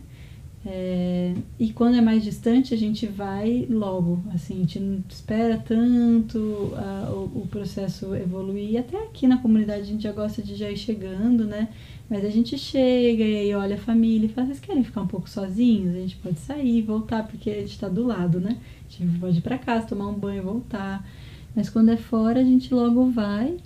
É, 0.67 1.33
e 1.59 1.71
quando 1.71 1.95
é 1.95 2.01
mais 2.01 2.23
distante, 2.23 2.73
a 2.73 2.77
gente 2.77 3.05
vai 3.05 3.67
logo. 3.69 4.23
Assim, 4.33 4.55
a 4.55 4.57
gente 4.59 4.79
não 4.79 5.03
espera 5.07 5.57
tanto 5.57 6.73
a- 6.75 7.11
o, 7.11 7.41
o 7.43 7.47
processo 7.47 8.15
evoluir. 8.15 8.71
E 8.71 8.77
até 8.77 8.97
aqui 9.03 9.27
na 9.27 9.37
comunidade 9.37 9.81
a 9.81 9.85
gente 9.85 10.01
já 10.03 10.11
gosta 10.11 10.41
de 10.41 10.55
já 10.55 10.69
ir 10.71 10.77
chegando, 10.77 11.45
né? 11.45 11.69
Mas 12.09 12.23
a 12.25 12.29
gente 12.29 12.57
chega 12.57 13.23
e 13.23 13.37
aí 13.37 13.55
olha 13.55 13.75
a 13.75 13.79
família 13.79 14.25
e 14.27 14.29
fala, 14.29 14.47
vocês 14.47 14.59
querem 14.59 14.83
ficar 14.83 15.01
um 15.01 15.07
pouco 15.07 15.29
sozinhos? 15.29 15.95
A 15.95 15.99
gente 15.99 16.15
pode 16.17 16.39
sair, 16.39 16.81
voltar, 16.81 17.27
porque 17.27 17.49
a 17.49 17.61
gente 17.61 17.79
tá 17.79 17.87
do 17.89 18.05
lado, 18.05 18.39
né? 18.39 18.57
A 18.89 19.03
gente 19.03 19.19
pode 19.19 19.37
ir 19.39 19.41
pra 19.41 19.57
casa, 19.57 19.87
tomar 19.87 20.07
um 20.07 20.13
banho 20.13 20.39
e 20.39 20.45
voltar. 20.45 21.07
Mas 21.55 21.69
quando 21.69 21.89
é 21.89 21.97
fora, 21.97 22.39
a 22.39 22.43
gente 22.43 22.73
logo 22.73 23.09
vai 23.11 23.57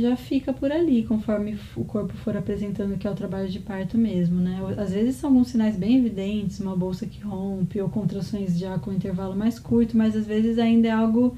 já 0.00 0.16
fica 0.16 0.52
por 0.52 0.70
ali, 0.70 1.02
conforme 1.02 1.58
o 1.74 1.84
corpo 1.84 2.14
for 2.14 2.36
apresentando 2.36 2.96
que 2.96 3.06
é 3.06 3.10
o 3.10 3.14
trabalho 3.14 3.48
de 3.48 3.58
parto 3.58 3.98
mesmo, 3.98 4.40
né? 4.40 4.60
Às 4.76 4.92
vezes 4.92 5.16
são 5.16 5.30
alguns 5.30 5.48
sinais 5.48 5.76
bem 5.76 5.98
evidentes, 5.98 6.60
uma 6.60 6.76
bolsa 6.76 7.04
que 7.06 7.20
rompe 7.20 7.80
ou 7.80 7.88
contrações 7.88 8.58
já 8.58 8.78
com 8.78 8.92
intervalo 8.92 9.34
mais 9.34 9.58
curto, 9.58 9.96
mas 9.96 10.14
às 10.14 10.26
vezes 10.26 10.58
ainda 10.58 10.88
é 10.88 10.92
algo 10.92 11.36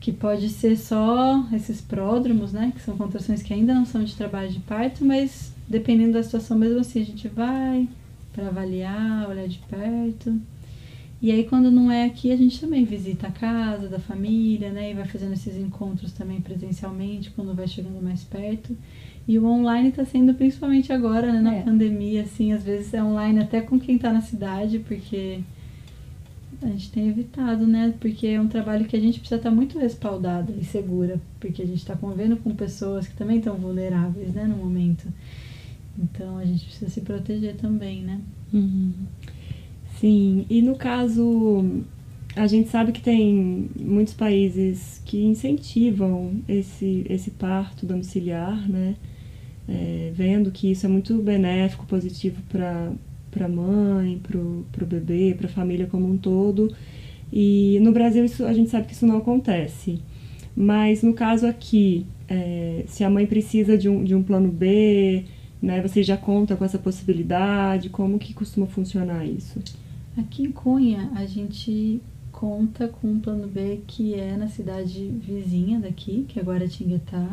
que 0.00 0.10
pode 0.10 0.48
ser 0.48 0.76
só 0.76 1.46
esses 1.52 1.80
pródromos, 1.80 2.52
né? 2.52 2.72
Que 2.74 2.80
são 2.80 2.96
contrações 2.96 3.42
que 3.42 3.52
ainda 3.52 3.74
não 3.74 3.84
são 3.84 4.02
de 4.02 4.16
trabalho 4.16 4.50
de 4.50 4.60
parto, 4.60 5.04
mas 5.04 5.52
dependendo 5.68 6.14
da 6.14 6.22
situação 6.22 6.56
mesmo 6.56 6.80
assim, 6.80 7.02
a 7.02 7.04
gente 7.04 7.28
vai 7.28 7.86
para 8.32 8.48
avaliar, 8.48 9.28
olhar 9.28 9.46
de 9.46 9.58
perto. 9.58 10.40
E 11.22 11.30
aí, 11.30 11.44
quando 11.44 11.70
não 11.70 11.90
é 11.92 12.04
aqui, 12.06 12.32
a 12.32 12.36
gente 12.36 12.58
também 12.58 12.84
visita 12.84 13.26
a 13.26 13.30
casa 13.30 13.88
da 13.88 13.98
família, 13.98 14.70
né? 14.70 14.90
E 14.90 14.94
vai 14.94 15.04
fazendo 15.04 15.34
esses 15.34 15.54
encontros 15.56 16.12
também 16.12 16.40
presencialmente, 16.40 17.30
quando 17.30 17.54
vai 17.54 17.68
chegando 17.68 18.02
mais 18.02 18.24
perto. 18.24 18.74
E 19.28 19.38
o 19.38 19.44
online 19.46 19.92
tá 19.92 20.04
sendo 20.04 20.32
principalmente 20.32 20.92
agora, 20.92 21.30
né? 21.32 21.40
Na 21.42 21.54
É. 21.56 21.62
pandemia, 21.62 22.22
assim, 22.22 22.52
às 22.52 22.62
vezes 22.62 22.94
é 22.94 23.02
online 23.04 23.38
até 23.40 23.60
com 23.60 23.78
quem 23.78 23.98
tá 23.98 24.10
na 24.12 24.22
cidade, 24.22 24.78
porque 24.78 25.40
a 26.62 26.66
gente 26.68 26.90
tem 26.90 27.08
evitado, 27.08 27.66
né? 27.66 27.92
Porque 28.00 28.26
é 28.26 28.40
um 28.40 28.48
trabalho 28.48 28.86
que 28.86 28.96
a 28.96 29.00
gente 29.00 29.18
precisa 29.20 29.36
estar 29.38 29.50
muito 29.50 29.78
respaldada 29.78 30.52
e 30.58 30.64
segura, 30.64 31.20
porque 31.38 31.60
a 31.62 31.66
gente 31.66 31.78
está 31.78 31.94
convivendo 31.94 32.38
com 32.38 32.54
pessoas 32.54 33.06
que 33.06 33.14
também 33.14 33.38
estão 33.38 33.56
vulneráveis, 33.56 34.32
né? 34.32 34.44
No 34.44 34.56
momento. 34.56 35.06
Então 35.98 36.38
a 36.38 36.44
gente 36.46 36.64
precisa 36.64 36.90
se 36.90 37.02
proteger 37.02 37.56
também, 37.56 38.00
né? 38.02 38.18
Uhum. 38.52 38.92
Sim, 40.00 40.46
e 40.48 40.62
no 40.62 40.76
caso, 40.76 41.62
a 42.34 42.46
gente 42.46 42.70
sabe 42.70 42.90
que 42.90 43.02
tem 43.02 43.68
muitos 43.78 44.14
países 44.14 45.02
que 45.04 45.22
incentivam 45.22 46.36
esse, 46.48 47.04
esse 47.06 47.30
parto 47.32 47.84
domiciliar, 47.84 48.66
né? 48.66 48.96
É, 49.68 50.10
vendo 50.14 50.50
que 50.50 50.70
isso 50.72 50.86
é 50.86 50.88
muito 50.88 51.18
benéfico, 51.18 51.84
positivo 51.84 52.40
para 52.48 53.44
a 53.44 53.48
mãe, 53.48 54.18
para 54.22 54.38
o 54.38 54.86
bebê, 54.86 55.34
para 55.36 55.48
a 55.48 55.50
família 55.50 55.86
como 55.86 56.10
um 56.10 56.16
todo. 56.16 56.74
E 57.30 57.78
no 57.82 57.92
Brasil 57.92 58.24
isso, 58.24 58.46
a 58.46 58.54
gente 58.54 58.70
sabe 58.70 58.86
que 58.86 58.94
isso 58.94 59.06
não 59.06 59.18
acontece. 59.18 60.00
Mas 60.56 61.02
no 61.02 61.12
caso 61.12 61.46
aqui, 61.46 62.06
é, 62.26 62.84
se 62.86 63.04
a 63.04 63.10
mãe 63.10 63.26
precisa 63.26 63.76
de 63.76 63.86
um, 63.86 64.02
de 64.02 64.14
um 64.14 64.22
plano 64.22 64.50
B, 64.50 65.24
né, 65.60 65.82
você 65.82 66.02
já 66.02 66.16
conta 66.16 66.56
com 66.56 66.64
essa 66.64 66.78
possibilidade? 66.78 67.90
Como 67.90 68.18
que 68.18 68.32
costuma 68.32 68.66
funcionar 68.66 69.26
isso? 69.26 69.60
Aqui 70.20 70.42
em 70.42 70.52
Cunha, 70.52 71.10
a 71.14 71.24
gente 71.24 72.02
conta 72.30 72.86
com 72.86 73.10
um 73.10 73.18
plano 73.18 73.48
B 73.48 73.80
que 73.86 74.12
é 74.12 74.36
na 74.36 74.48
cidade 74.48 75.08
vizinha 75.08 75.80
daqui, 75.80 76.26
que 76.28 76.38
é 76.38 76.42
Guaratinguetá, 76.42 77.26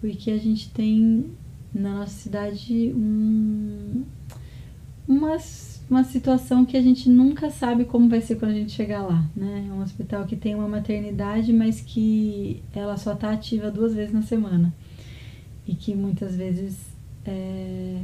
porque 0.00 0.30
a 0.30 0.38
gente 0.38 0.70
tem 0.70 1.32
na 1.74 1.98
nossa 1.98 2.12
cidade 2.12 2.92
um, 2.94 4.04
uma, 5.08 5.36
uma 5.90 6.04
situação 6.04 6.64
que 6.64 6.76
a 6.76 6.80
gente 6.80 7.08
nunca 7.08 7.50
sabe 7.50 7.84
como 7.84 8.08
vai 8.08 8.20
ser 8.20 8.36
quando 8.36 8.52
a 8.52 8.54
gente 8.54 8.70
chegar 8.70 9.02
lá, 9.02 9.28
né? 9.34 9.66
É 9.68 9.72
um 9.72 9.82
hospital 9.82 10.26
que 10.26 10.36
tem 10.36 10.54
uma 10.54 10.68
maternidade, 10.68 11.52
mas 11.52 11.80
que 11.80 12.62
ela 12.72 12.96
só 12.96 13.14
está 13.14 13.32
ativa 13.32 13.68
duas 13.68 13.94
vezes 13.94 14.14
na 14.14 14.22
semana 14.22 14.72
e 15.66 15.74
que 15.74 15.92
muitas 15.92 16.36
vezes 16.36 16.86
é, 17.26 18.00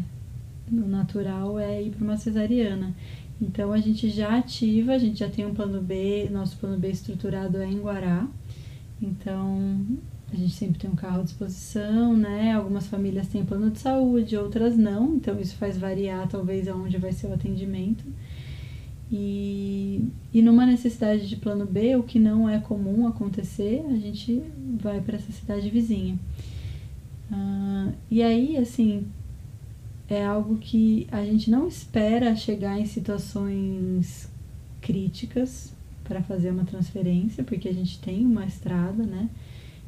o 0.73 0.89
natural 0.89 1.57
é 1.57 1.81
ir 1.81 1.91
para 1.91 2.03
uma 2.05 2.17
cesariana. 2.17 2.93
Então 3.41 3.73
a 3.73 3.79
gente 3.79 4.11
já 4.11 4.37
ativa, 4.37 4.93
a 4.93 4.99
gente 4.99 5.19
já 5.19 5.29
tem 5.29 5.47
um 5.47 5.55
plano 5.55 5.81
B, 5.81 6.29
nosso 6.31 6.57
plano 6.59 6.79
B 6.79 6.91
estruturado 6.91 7.59
é 7.59 7.67
em 7.67 7.81
Guará. 7.81 8.29
Então 9.01 9.81
a 10.33 10.37
gente 10.37 10.53
sempre 10.53 10.79
tem 10.79 10.91
um 10.91 10.95
carro 10.95 11.21
à 11.21 11.25
disposição, 11.25 12.17
né? 12.17 12.53
Algumas 12.53 12.87
famílias 12.87 13.29
têm 13.29 13.45
plano 13.45 13.71
de 13.71 13.79
saúde, 13.79 14.37
outras 14.37 14.77
não, 14.77 15.15
então 15.15 15.41
isso 15.41 15.57
faz 15.57 15.79
variar 15.79 16.29
talvez 16.29 16.69
aonde 16.69 16.99
vai 16.99 17.13
ser 17.13 17.29
o 17.29 17.35
atendimento. 17.35 18.05
E, 19.13 20.05
e 20.33 20.41
numa 20.41 20.65
necessidade 20.65 21.29
de 21.29 21.35
plano 21.35 21.67
B, 21.67 21.97
o 21.97 22.03
que 22.03 22.21
não 22.21 22.49
é 22.49 22.61
comum 22.61 23.09
acontecer, 23.09 23.85
a 23.89 23.97
gente 23.97 24.41
vai 24.81 25.01
para 25.01 25.17
essa 25.17 25.33
cidade 25.33 25.69
vizinha. 25.69 26.17
Uh, 27.31 27.93
e 28.09 28.23
aí, 28.23 28.57
assim, 28.57 29.07
é 30.11 30.27
algo 30.27 30.57
que 30.59 31.07
a 31.13 31.25
gente 31.25 31.49
não 31.49 31.69
espera 31.69 32.35
chegar 32.35 32.79
em 32.79 32.85
situações 32.85 34.29
críticas 34.81 35.73
para 36.03 36.21
fazer 36.21 36.51
uma 36.51 36.65
transferência, 36.65 37.45
porque 37.45 37.69
a 37.69 37.73
gente 37.73 38.01
tem 38.01 38.27
uma 38.27 38.45
estrada, 38.45 39.05
né? 39.05 39.31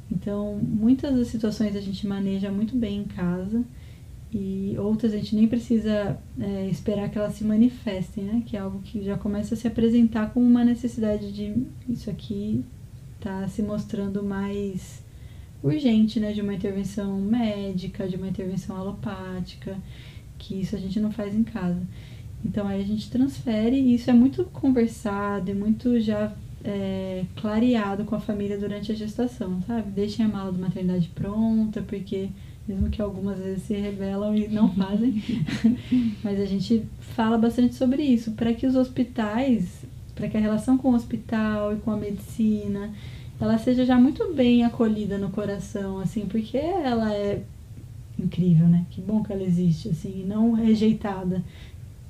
Então, 0.09 0.61
muitas 0.63 1.17
das 1.17 1.27
situações 1.27 1.75
a 1.75 1.81
gente 1.81 2.07
maneja 2.07 2.53
muito 2.53 2.77
bem 2.77 3.01
em 3.01 3.05
casa 3.05 3.65
e 4.33 4.77
outras 4.79 5.13
a 5.13 5.17
gente 5.17 5.35
nem 5.35 5.49
precisa 5.49 6.17
é, 6.39 6.69
esperar 6.69 7.11
que 7.11 7.19
elas 7.19 7.35
se 7.35 7.45
manifestem, 7.45 8.23
né? 8.23 8.43
Que 8.47 8.57
é 8.57 8.61
algo 8.61 8.81
que 8.81 9.03
já 9.03 9.19
começa 9.19 9.55
a 9.55 9.57
se 9.57 9.67
apresentar 9.67 10.33
como 10.33 10.47
uma 10.47 10.65
necessidade 10.65 11.33
de 11.33 11.67
isso 11.89 12.09
aqui 12.09 12.65
tá 13.19 13.47
se 13.49 13.63
mostrando 13.63 14.23
mais 14.23 15.03
urgente, 15.63 16.21
né? 16.21 16.33
De 16.33 16.41
uma 16.41 16.55
intervenção 16.55 17.21
médica, 17.21 18.07
de 18.07 18.17
uma 18.17 18.29
intervenção 18.29 18.77
alopática, 18.77 19.77
que 20.43 20.61
isso 20.61 20.75
a 20.75 20.79
gente 20.79 20.99
não 20.99 21.13
faz 21.13 21.35
em 21.35 21.45
casa. 21.45 21.81
Então 22.45 22.67
aí 22.67 22.83
a 22.83 22.85
gente 22.85 23.09
transfere 23.09 23.77
e 23.77 23.95
isso 23.95 24.11
é 24.11 24.13
muito 24.13 24.45
conversado 24.47 25.51
e 25.51 25.55
muito 25.55 26.01
já 26.01 26.33
é, 26.65 27.25
clareado 27.37 28.05
com 28.05 28.17
a 28.17 28.21
família 28.21 28.59
durante 28.59 28.91
a 28.91 28.95
gestação, 28.95 29.63
sabe? 29.67 29.91
Deixem 29.93 30.25
a 30.25 30.29
mala 30.29 30.53
de 30.53 30.59
maternidade 30.59 31.09
pronta, 31.15 31.81
porque 31.83 32.29
mesmo 32.67 32.91
que 32.91 33.01
algumas 33.01 33.39
vezes 33.39 33.63
se 33.63 33.75
rebelam 33.75 34.35
e 34.35 34.49
não 34.49 34.73
fazem, 34.75 35.23
mas 36.23 36.41
a 36.41 36.45
gente 36.45 36.85
fala 37.01 37.39
bastante 37.39 37.75
sobre 37.75 38.03
isso, 38.03 38.33
para 38.33 38.53
que 38.53 38.67
os 38.67 38.77
hospitais, 38.77 39.85
para 40.15 40.29
que 40.29 40.37
a 40.37 40.41
relação 40.41 40.79
com 40.79 40.91
o 40.91 40.95
hospital 40.95 41.75
e 41.75 41.77
com 41.77 41.91
a 41.91 41.97
medicina, 41.97 42.93
ela 43.41 43.59
seja 43.59 43.85
já 43.85 43.99
muito 43.99 44.33
bem 44.33 44.65
acolhida 44.65 45.19
no 45.19 45.31
coração, 45.31 45.99
assim, 45.99 46.27
porque 46.27 46.57
ela 46.57 47.13
é 47.13 47.43
incrível, 48.23 48.69
né? 48.69 48.87
Que 48.91 49.01
bom 49.01 49.23
que 49.23 49.33
ela 49.33 49.43
existe, 49.43 49.89
assim, 49.89 50.23
e 50.23 50.25
não 50.25 50.53
rejeitada. 50.53 51.43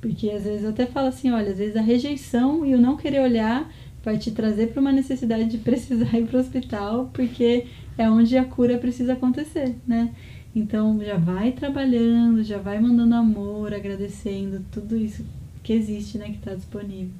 Porque 0.00 0.30
às 0.30 0.44
vezes 0.44 0.64
eu 0.64 0.70
até 0.70 0.86
falo 0.86 1.08
assim, 1.08 1.30
olha, 1.30 1.50
às 1.50 1.58
vezes 1.58 1.76
a 1.76 1.80
rejeição 1.80 2.66
e 2.66 2.74
o 2.74 2.80
não 2.80 2.96
querer 2.96 3.20
olhar 3.20 3.72
vai 4.04 4.18
te 4.18 4.32
trazer 4.32 4.68
para 4.68 4.80
uma 4.80 4.92
necessidade 4.92 5.48
de 5.48 5.58
precisar 5.58 6.12
ir 6.18 6.26
para 6.26 6.38
o 6.38 6.40
hospital, 6.40 7.10
porque 7.12 7.66
é 7.96 8.10
onde 8.10 8.36
a 8.36 8.44
cura 8.44 8.78
precisa 8.78 9.12
acontecer, 9.12 9.76
né? 9.86 10.12
Então 10.54 11.02
já 11.02 11.16
vai 11.16 11.52
trabalhando, 11.52 12.42
já 12.42 12.58
vai 12.58 12.78
mandando 12.78 13.14
amor, 13.14 13.72
agradecendo 13.72 14.64
tudo 14.70 14.96
isso 14.96 15.24
que 15.62 15.72
existe, 15.72 16.18
né, 16.18 16.26
que 16.26 16.36
está 16.36 16.54
disponível. 16.54 17.12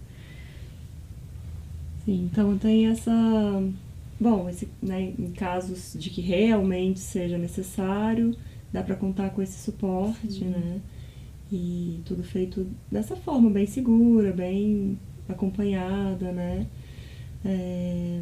Sim, 2.05 2.29
então 2.31 2.59
tem 2.59 2.89
essa. 2.89 3.13
Bom, 4.21 4.49
esse, 4.49 4.69
né, 4.83 5.13
em 5.19 5.31
casos 5.33 5.97
de 5.99 6.11
que 6.11 6.21
realmente 6.21 7.01
seja 7.01 7.39
necessário, 7.39 8.37
dá 8.73 8.83
para 8.83 8.97
contar 8.97 9.31
com 9.31 9.43
esse 9.43 9.59
suporte, 9.59 10.33
Sim. 10.33 10.47
né? 10.47 10.81
E 11.51 12.01
tudo 12.07 12.23
feito 12.23 12.67
dessa 12.91 13.15
forma, 13.15 13.51
bem 13.51 13.67
segura, 13.67 14.33
bem 14.33 14.99
acompanhada, 15.29 16.33
né? 16.33 16.67
É... 17.45 18.21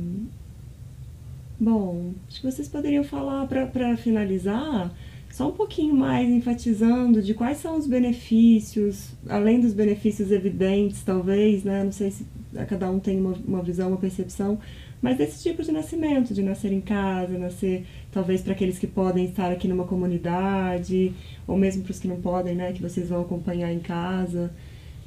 Bom, 1.59 2.13
acho 2.27 2.41
que 2.41 2.51
vocês 2.51 2.69
poderiam 2.69 3.05
falar 3.05 3.47
para 3.47 3.97
finalizar 3.97 4.93
só 5.31 5.49
um 5.49 5.53
pouquinho 5.53 5.95
mais 5.95 6.29
enfatizando 6.29 7.23
de 7.23 7.35
quais 7.35 7.59
são 7.59 7.77
os 7.77 7.87
benefícios, 7.87 9.11
além 9.29 9.61
dos 9.61 9.73
benefícios 9.73 10.33
evidentes, 10.33 11.03
talvez, 11.03 11.63
né? 11.63 11.85
Não 11.85 11.93
sei 11.93 12.11
se 12.11 12.27
cada 12.69 12.91
um 12.91 12.99
tem 12.99 13.21
uma, 13.21 13.35
uma 13.47 13.63
visão, 13.63 13.89
uma 13.89 13.97
percepção, 13.97 14.59
mas 15.01 15.17
desse 15.17 15.43
tipo 15.43 15.63
de 15.63 15.71
nascimento, 15.71 16.35
de 16.35 16.43
nascer 16.43 16.73
em 16.73 16.81
casa, 16.81 17.39
nascer 17.39 17.87
talvez 18.13 18.43
para 18.43 18.53
aqueles 18.53 18.79
que 18.79 18.87
podem 18.87 19.27
estar 19.27 19.51
aqui 19.51 19.69
numa 19.69 19.85
comunidade, 19.85 21.13
ou 21.47 21.57
mesmo 21.57 21.83
para 21.83 21.93
os 21.93 21.99
que 21.99 22.09
não 22.09 22.21
podem, 22.21 22.55
né, 22.55 22.73
que 22.73 22.83
vocês 22.83 23.09
vão 23.09 23.21
acompanhar 23.21 23.73
em 23.73 23.81
casa. 23.81 24.51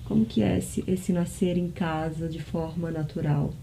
Como 0.06 0.26
que 0.26 0.42
é 0.42 0.58
esse, 0.58 0.84
esse 0.88 1.14
nascer 1.14 1.58
em 1.58 1.70
casa 1.70 2.28
de 2.28 2.42
forma 2.42 2.92
natural? 2.92 3.54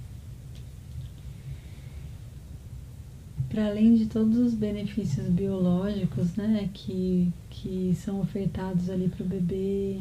Para 3.48 3.66
além 3.66 3.96
de 3.96 4.06
todos 4.06 4.36
os 4.36 4.54
benefícios 4.54 5.26
biológicos, 5.26 6.36
né, 6.36 6.70
que, 6.72 7.32
que 7.50 7.92
são 7.96 8.20
ofertados 8.20 8.88
ali 8.88 9.08
para 9.08 9.24
o 9.24 9.28
bebê, 9.28 9.98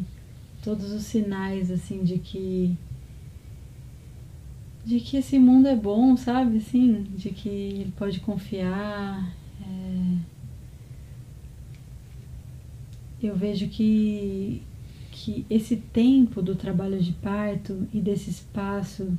todos 0.64 0.92
os 0.92 1.04
sinais, 1.04 1.72
assim, 1.72 2.04
de 2.04 2.20
que 2.20 2.78
de 4.86 5.00
que 5.00 5.18
esse 5.18 5.38
mundo 5.38 5.68
é 5.68 5.76
bom, 5.76 6.16
sabe? 6.18 6.58
Assim, 6.58 7.04
de 7.16 7.30
que 7.30 7.50
ele 7.50 7.94
pode 7.98 8.20
confiar. 8.20 9.36
É... 9.62 10.18
Eu 13.22 13.36
vejo 13.36 13.68
que, 13.68 14.62
que 15.12 15.46
esse 15.50 15.76
tempo 15.76 16.42
do 16.42 16.56
trabalho 16.56 17.00
de 17.00 17.12
parto 17.12 17.88
e 17.94 18.00
desse 18.00 18.30
espaço 18.30 19.12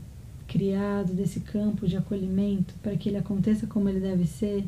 criado, 0.49 1.13
desse 1.13 1.41
campo 1.41 1.87
de 1.87 1.97
acolhimento, 1.97 2.75
para 2.83 2.97
que 2.97 3.09
ele 3.09 3.19
aconteça 3.19 3.67
como 3.67 3.89
ele 3.89 4.01
deve 4.01 4.27
ser, 4.27 4.65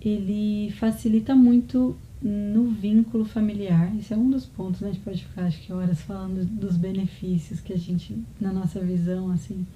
ele 0.00 0.72
facilita 0.72 1.34
muito 1.34 1.96
no 2.22 2.66
vínculo 2.68 3.24
familiar. 3.24 3.94
Isso 3.96 4.12
é 4.12 4.16
um 4.16 4.30
dos 4.30 4.44
pontos, 4.44 4.80
né? 4.80 4.90
A 4.90 4.92
gente 4.92 5.02
pode 5.02 5.24
ficar, 5.24 5.44
acho 5.44 5.60
que, 5.60 5.72
horas 5.72 6.00
falando 6.00 6.44
dos 6.44 6.76
benefícios 6.76 7.60
que 7.60 7.72
a 7.72 7.78
gente, 7.78 8.16
na 8.40 8.52
nossa 8.52 8.80
visão, 8.80 9.30
assim, 9.30 9.66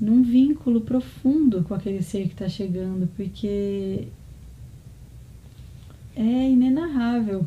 num 0.00 0.22
vínculo 0.22 0.80
profundo 0.80 1.62
com 1.62 1.74
aquele 1.74 2.02
ser 2.02 2.26
que 2.26 2.32
está 2.32 2.48
chegando, 2.48 3.08
porque 3.16 4.08
é 6.16 6.50
inenarrável 6.50 7.46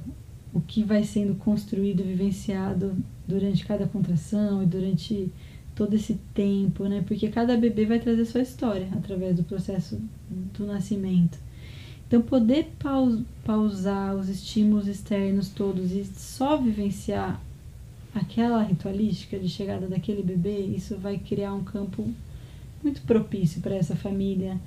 o 0.54 0.62
que 0.62 0.84
vai 0.84 1.04
sendo 1.04 1.36
construído, 1.36 2.04
vivenciado 2.04 2.96
durante 3.28 3.66
cada 3.66 3.88
contração 3.88 4.62
e 4.62 4.66
durante 4.66 5.32
todo 5.76 5.96
esse 5.96 6.20
tempo, 6.34 6.86
né? 6.86 7.04
Porque 7.08 7.28
cada 7.30 7.58
bebê 7.58 7.86
vai 7.86 8.00
trazer 8.00 8.26
sua 8.26 8.42
história 8.42 8.88
através 8.94 9.36
do 9.36 9.44
processo 9.44 10.00
do 10.30 10.66
nascimento. 10.66 11.38
Então, 12.14 12.22
poder 12.22 12.72
pausar 13.44 14.16
os 14.16 14.30
estímulos 14.30 14.88
externos 14.88 15.50
todos 15.50 15.92
e 15.92 16.06
só 16.06 16.56
vivenciar 16.56 17.42
aquela 18.14 18.62
ritualística 18.62 19.40
de 19.40 19.50
chegada 19.50 19.88
daquele 19.88 20.22
bebê, 20.22 20.60
isso 20.60 20.96
vai 20.96 21.18
criar 21.18 21.56
um 21.56 21.64
campo 21.64 22.08
muito 22.84 23.02
propício 23.02 23.62
para 23.62 23.74
essa 23.74 23.96
família 23.96 24.60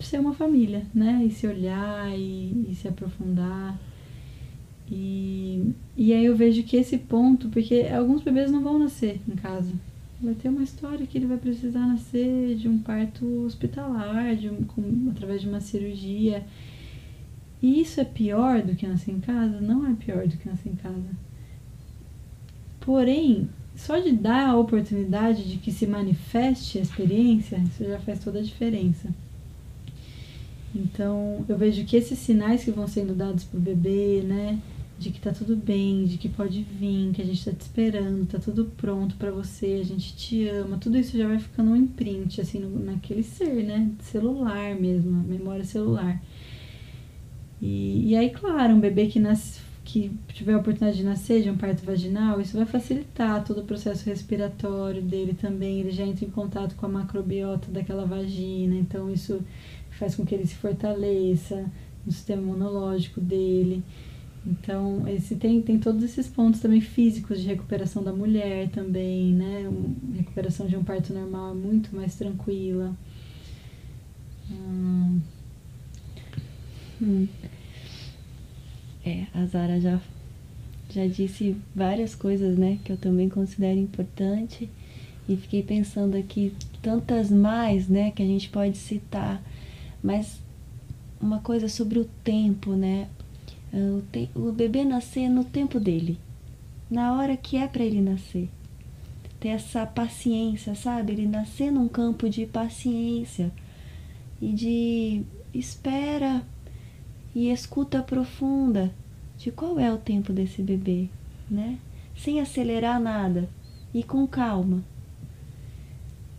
ser 0.00 0.20
uma 0.20 0.32
família, 0.32 0.86
né? 0.94 1.22
E 1.22 1.30
se 1.30 1.46
olhar 1.46 2.10
e, 2.18 2.66
e 2.70 2.74
se 2.80 2.88
aprofundar. 2.88 3.78
E, 4.90 5.74
e 5.98 6.14
aí 6.14 6.24
eu 6.24 6.34
vejo 6.34 6.62
que 6.62 6.78
esse 6.78 6.96
ponto, 6.96 7.50
porque 7.50 7.86
alguns 7.94 8.22
bebês 8.22 8.50
não 8.50 8.62
vão 8.62 8.78
nascer 8.78 9.20
em 9.28 9.36
casa, 9.36 9.70
vai 10.22 10.34
ter 10.34 10.48
uma 10.48 10.62
história 10.62 11.06
que 11.06 11.18
ele 11.18 11.26
vai 11.26 11.36
precisar 11.36 11.86
nascer 11.86 12.54
de 12.56 12.68
um 12.68 12.78
parto 12.78 13.44
hospitalar, 13.44 14.36
de 14.36 14.48
um, 14.48 14.62
com, 14.62 15.10
através 15.10 15.42
de 15.42 15.48
uma 15.48 15.60
cirurgia. 15.60 16.44
E 17.60 17.80
isso 17.80 18.00
é 18.00 18.04
pior 18.04 18.62
do 18.62 18.76
que 18.76 18.86
nascer 18.86 19.12
em 19.12 19.20
casa? 19.20 19.60
Não 19.60 19.86
é 19.90 19.94
pior 19.94 20.26
do 20.26 20.36
que 20.36 20.48
nascer 20.48 20.70
em 20.70 20.76
casa. 20.76 21.10
Porém, 22.80 23.48
só 23.76 23.98
de 23.98 24.12
dar 24.12 24.48
a 24.48 24.56
oportunidade 24.56 25.48
de 25.48 25.58
que 25.58 25.72
se 25.72 25.86
manifeste 25.86 26.78
a 26.78 26.82
experiência, 26.82 27.56
isso 27.56 27.84
já 27.84 27.98
faz 27.98 28.22
toda 28.22 28.38
a 28.38 28.42
diferença. 28.42 29.08
Então, 30.74 31.44
eu 31.48 31.58
vejo 31.58 31.84
que 31.84 31.96
esses 31.96 32.18
sinais 32.18 32.64
que 32.64 32.70
vão 32.70 32.86
sendo 32.86 33.14
dados 33.14 33.44
para 33.44 33.58
o 33.58 33.62
bebê, 33.62 34.22
né? 34.24 34.58
De 35.02 35.10
que 35.10 35.20
tá 35.20 35.32
tudo 35.32 35.56
bem, 35.56 36.04
de 36.04 36.16
que 36.16 36.28
pode 36.28 36.62
vir, 36.62 37.12
que 37.12 37.20
a 37.20 37.24
gente 37.24 37.44
tá 37.44 37.50
te 37.50 37.60
esperando, 37.60 38.26
tá 38.26 38.38
tudo 38.38 38.66
pronto 38.76 39.16
para 39.16 39.32
você, 39.32 39.78
a 39.80 39.84
gente 39.84 40.14
te 40.14 40.48
ama, 40.48 40.78
tudo 40.78 40.96
isso 40.96 41.18
já 41.18 41.26
vai 41.26 41.38
ficando 41.38 41.72
um 41.72 41.76
imprint, 41.76 42.40
assim, 42.40 42.60
no, 42.60 42.78
naquele 42.78 43.24
ser, 43.24 43.64
né? 43.64 43.90
Celular 44.00 44.76
mesmo, 44.76 45.10
memória 45.24 45.64
celular. 45.64 46.22
E, 47.60 48.10
e 48.10 48.16
aí, 48.16 48.30
claro, 48.30 48.74
um 48.74 48.80
bebê 48.80 49.06
que 49.08 49.18
nasce, 49.18 49.60
que 49.84 50.12
tiver 50.28 50.54
a 50.54 50.58
oportunidade 50.58 50.98
de 50.98 51.04
nascer 51.04 51.42
de 51.42 51.50
um 51.50 51.56
parto 51.56 51.84
vaginal, 51.84 52.40
isso 52.40 52.56
vai 52.56 52.66
facilitar 52.66 53.44
todo 53.44 53.62
o 53.62 53.64
processo 53.64 54.08
respiratório 54.08 55.02
dele 55.02 55.34
também, 55.34 55.80
ele 55.80 55.90
já 55.90 56.04
entra 56.04 56.24
em 56.24 56.30
contato 56.30 56.76
com 56.76 56.86
a 56.86 56.88
macrobiota 56.88 57.72
daquela 57.72 58.06
vagina, 58.06 58.76
então 58.76 59.10
isso 59.10 59.40
faz 59.90 60.14
com 60.14 60.24
que 60.24 60.34
ele 60.34 60.46
se 60.46 60.54
fortaleça 60.54 61.68
no 62.06 62.12
sistema 62.12 62.42
imunológico 62.42 63.20
dele. 63.20 63.82
Então, 64.44 65.06
esse 65.06 65.36
tem, 65.36 65.62
tem 65.62 65.78
todos 65.78 66.02
esses 66.02 66.26
pontos 66.26 66.60
também 66.60 66.80
físicos 66.80 67.40
de 67.40 67.46
recuperação 67.46 68.02
da 68.02 68.12
mulher 68.12 68.68
também, 68.70 69.32
né? 69.32 69.70
recuperação 70.16 70.66
de 70.66 70.76
um 70.76 70.82
parto 70.82 71.12
normal 71.14 71.52
é 71.52 71.54
muito 71.54 71.94
mais 71.94 72.16
tranquila. 72.16 72.96
Hum. 74.50 75.20
Hum. 77.00 77.28
É, 79.04 79.26
a 79.34 79.44
Zara 79.46 79.80
já, 79.80 80.00
já 80.90 81.06
disse 81.06 81.56
várias 81.74 82.14
coisas, 82.14 82.56
né, 82.56 82.78
que 82.84 82.92
eu 82.92 82.96
também 82.96 83.28
considero 83.28 83.78
importante 83.78 84.68
e 85.28 85.36
fiquei 85.36 85.62
pensando 85.62 86.16
aqui 86.16 86.54
tantas 86.80 87.30
mais, 87.30 87.88
né, 87.88 88.12
que 88.12 88.22
a 88.22 88.26
gente 88.26 88.48
pode 88.48 88.76
citar, 88.76 89.42
mas 90.02 90.40
uma 91.20 91.40
coisa 91.40 91.68
sobre 91.68 91.98
o 91.98 92.04
tempo, 92.22 92.74
né, 92.74 93.08
o, 93.72 94.02
te, 94.12 94.30
o 94.34 94.52
bebê 94.52 94.84
nascer 94.84 95.28
no 95.28 95.44
tempo 95.44 95.80
dele, 95.80 96.18
na 96.90 97.16
hora 97.16 97.36
que 97.36 97.56
é 97.56 97.66
para 97.66 97.84
ele 97.84 98.00
nascer, 98.00 98.48
ter 99.40 99.48
essa 99.48 99.86
paciência, 99.86 100.74
sabe, 100.74 101.12
ele 101.12 101.26
nascer 101.26 101.70
num 101.70 101.88
campo 101.88 102.28
de 102.28 102.46
paciência 102.46 103.50
e 104.40 104.52
de 104.52 105.22
espera 105.54 106.42
e 107.34 107.50
escuta 107.50 108.02
profunda 108.02 108.92
de 109.38 109.50
qual 109.50 109.78
é 109.78 109.92
o 109.92 109.98
tempo 109.98 110.32
desse 110.32 110.62
bebê, 110.62 111.08
né? 111.50 111.78
Sem 112.16 112.40
acelerar 112.40 113.00
nada 113.00 113.48
e 113.94 114.02
com 114.02 114.26
calma. 114.26 114.84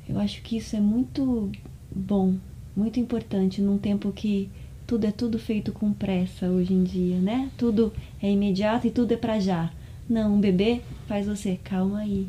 Eu 0.07 0.19
acho 0.19 0.41
que 0.41 0.57
isso 0.57 0.75
é 0.75 0.79
muito 0.79 1.51
bom, 1.93 2.36
muito 2.75 2.99
importante 2.99 3.61
num 3.61 3.77
tempo 3.77 4.11
que 4.11 4.49
tudo 4.86 5.05
é 5.05 5.11
tudo 5.11 5.39
feito 5.39 5.71
com 5.71 5.93
pressa 5.93 6.47
hoje 6.49 6.73
em 6.73 6.84
dia, 6.84 7.17
né? 7.19 7.49
Tudo 7.57 7.93
é 8.21 8.31
imediato 8.31 8.88
e 8.88 8.91
tudo 8.91 9.13
é 9.13 9.17
para 9.17 9.39
já. 9.39 9.71
Não, 10.09 10.36
um 10.36 10.39
bebê 10.39 10.81
faz 11.07 11.25
você 11.25 11.59
calma 11.63 11.99
aí. 11.99 12.27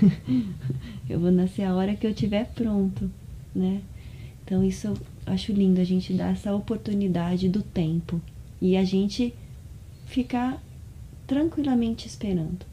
eu 1.08 1.18
vou 1.18 1.32
nascer 1.32 1.64
a 1.64 1.74
hora 1.74 1.94
que 1.94 2.06
eu 2.06 2.14
tiver 2.14 2.46
pronto, 2.54 3.10
né? 3.54 3.80
Então 4.44 4.62
isso 4.64 4.88
eu 4.88 4.96
acho 5.26 5.52
lindo 5.52 5.80
a 5.80 5.84
gente 5.84 6.12
dar 6.12 6.32
essa 6.32 6.54
oportunidade 6.54 7.48
do 7.48 7.62
tempo 7.62 8.20
e 8.60 8.76
a 8.76 8.84
gente 8.84 9.34
ficar 10.06 10.62
tranquilamente 11.26 12.06
esperando. 12.06 12.66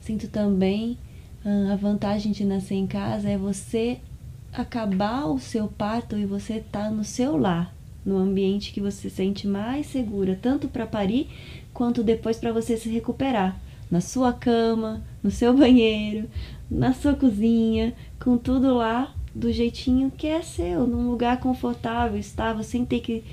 Sinto 0.00 0.28
também 0.28 0.98
uh, 1.44 1.72
a 1.72 1.76
vantagem 1.76 2.32
de 2.32 2.44
nascer 2.44 2.74
em 2.74 2.86
casa 2.86 3.30
é 3.30 3.38
você 3.38 4.00
acabar 4.54 5.26
o 5.26 5.38
seu 5.38 5.66
parto 5.66 6.16
e 6.16 6.24
você 6.24 6.60
tá 6.60 6.88
no 6.88 7.04
seu 7.04 7.36
lar, 7.36 7.74
no 8.06 8.16
ambiente 8.16 8.72
que 8.72 8.80
você 8.80 9.08
se 9.08 9.16
sente 9.16 9.48
mais 9.48 9.86
segura, 9.86 10.38
tanto 10.40 10.68
para 10.68 10.86
parir 10.86 11.28
quanto 11.72 12.04
depois 12.04 12.38
para 12.38 12.52
você 12.52 12.76
se 12.76 12.88
recuperar, 12.88 13.60
na 13.90 14.00
sua 14.00 14.32
cama, 14.32 15.02
no 15.22 15.30
seu 15.30 15.52
banheiro, 15.56 16.28
na 16.70 16.94
sua 16.94 17.14
cozinha, 17.14 17.92
com 18.20 18.38
tudo 18.38 18.74
lá 18.74 19.12
do 19.34 19.52
jeitinho 19.52 20.12
que 20.16 20.28
é 20.28 20.40
seu, 20.42 20.86
num 20.86 21.10
lugar 21.10 21.40
confortável, 21.40 22.18
estável, 22.18 22.62
sem 22.62 22.84
ter 22.84 23.00
que 23.00 23.24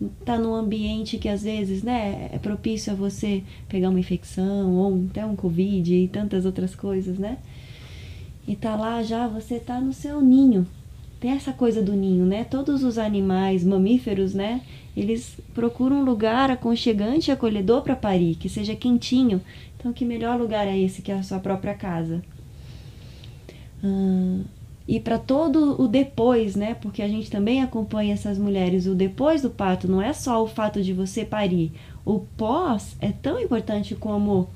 estar 0.00 0.36
tá 0.36 0.38
num 0.38 0.54
ambiente 0.54 1.18
que 1.18 1.28
às 1.28 1.42
vezes 1.42 1.82
né, 1.82 2.30
é 2.32 2.38
propício 2.38 2.92
a 2.92 2.96
você 2.96 3.42
pegar 3.68 3.90
uma 3.90 4.00
infecção 4.00 4.72
ou 4.74 5.04
até 5.10 5.24
um 5.24 5.36
Covid 5.36 5.94
e 5.94 6.08
tantas 6.08 6.46
outras 6.46 6.74
coisas, 6.74 7.18
né? 7.18 7.38
E 8.46 8.54
tá 8.54 8.76
lá 8.76 9.02
já, 9.02 9.26
você 9.26 9.58
tá 9.58 9.80
no 9.80 9.92
seu 9.92 10.20
ninho. 10.20 10.66
Tem 11.18 11.32
essa 11.32 11.52
coisa 11.52 11.82
do 11.82 11.92
ninho, 11.94 12.24
né? 12.24 12.44
Todos 12.44 12.84
os 12.84 12.98
animais 12.98 13.64
mamíferos, 13.64 14.34
né? 14.34 14.60
Eles 14.96 15.36
procuram 15.54 16.00
um 16.00 16.04
lugar 16.04 16.50
aconchegante 16.50 17.30
e 17.30 17.32
acolhedor 17.32 17.82
para 17.82 17.96
parir, 17.96 18.36
que 18.36 18.48
seja 18.48 18.76
quentinho. 18.76 19.40
Então, 19.78 19.92
que 19.92 20.04
melhor 20.04 20.38
lugar 20.38 20.66
é 20.66 20.78
esse 20.78 21.02
que 21.02 21.10
a 21.10 21.22
sua 21.22 21.38
própria 21.38 21.74
casa? 21.74 22.22
Hum, 23.82 24.44
e 24.88 25.00
para 25.00 25.18
todo 25.18 25.80
o 25.82 25.88
depois, 25.88 26.54
né? 26.54 26.74
Porque 26.74 27.02
a 27.02 27.08
gente 27.08 27.30
também 27.30 27.62
acompanha 27.62 28.14
essas 28.14 28.38
mulheres, 28.38 28.86
o 28.86 28.94
depois 28.94 29.42
do 29.42 29.50
parto 29.50 29.88
não 29.88 30.00
é 30.00 30.12
só 30.12 30.42
o 30.42 30.46
fato 30.46 30.82
de 30.82 30.92
você 30.92 31.24
parir. 31.24 31.72
O 32.04 32.20
pós 32.36 32.96
é 33.00 33.10
tão 33.10 33.40
importante 33.40 33.94
como 33.94 34.48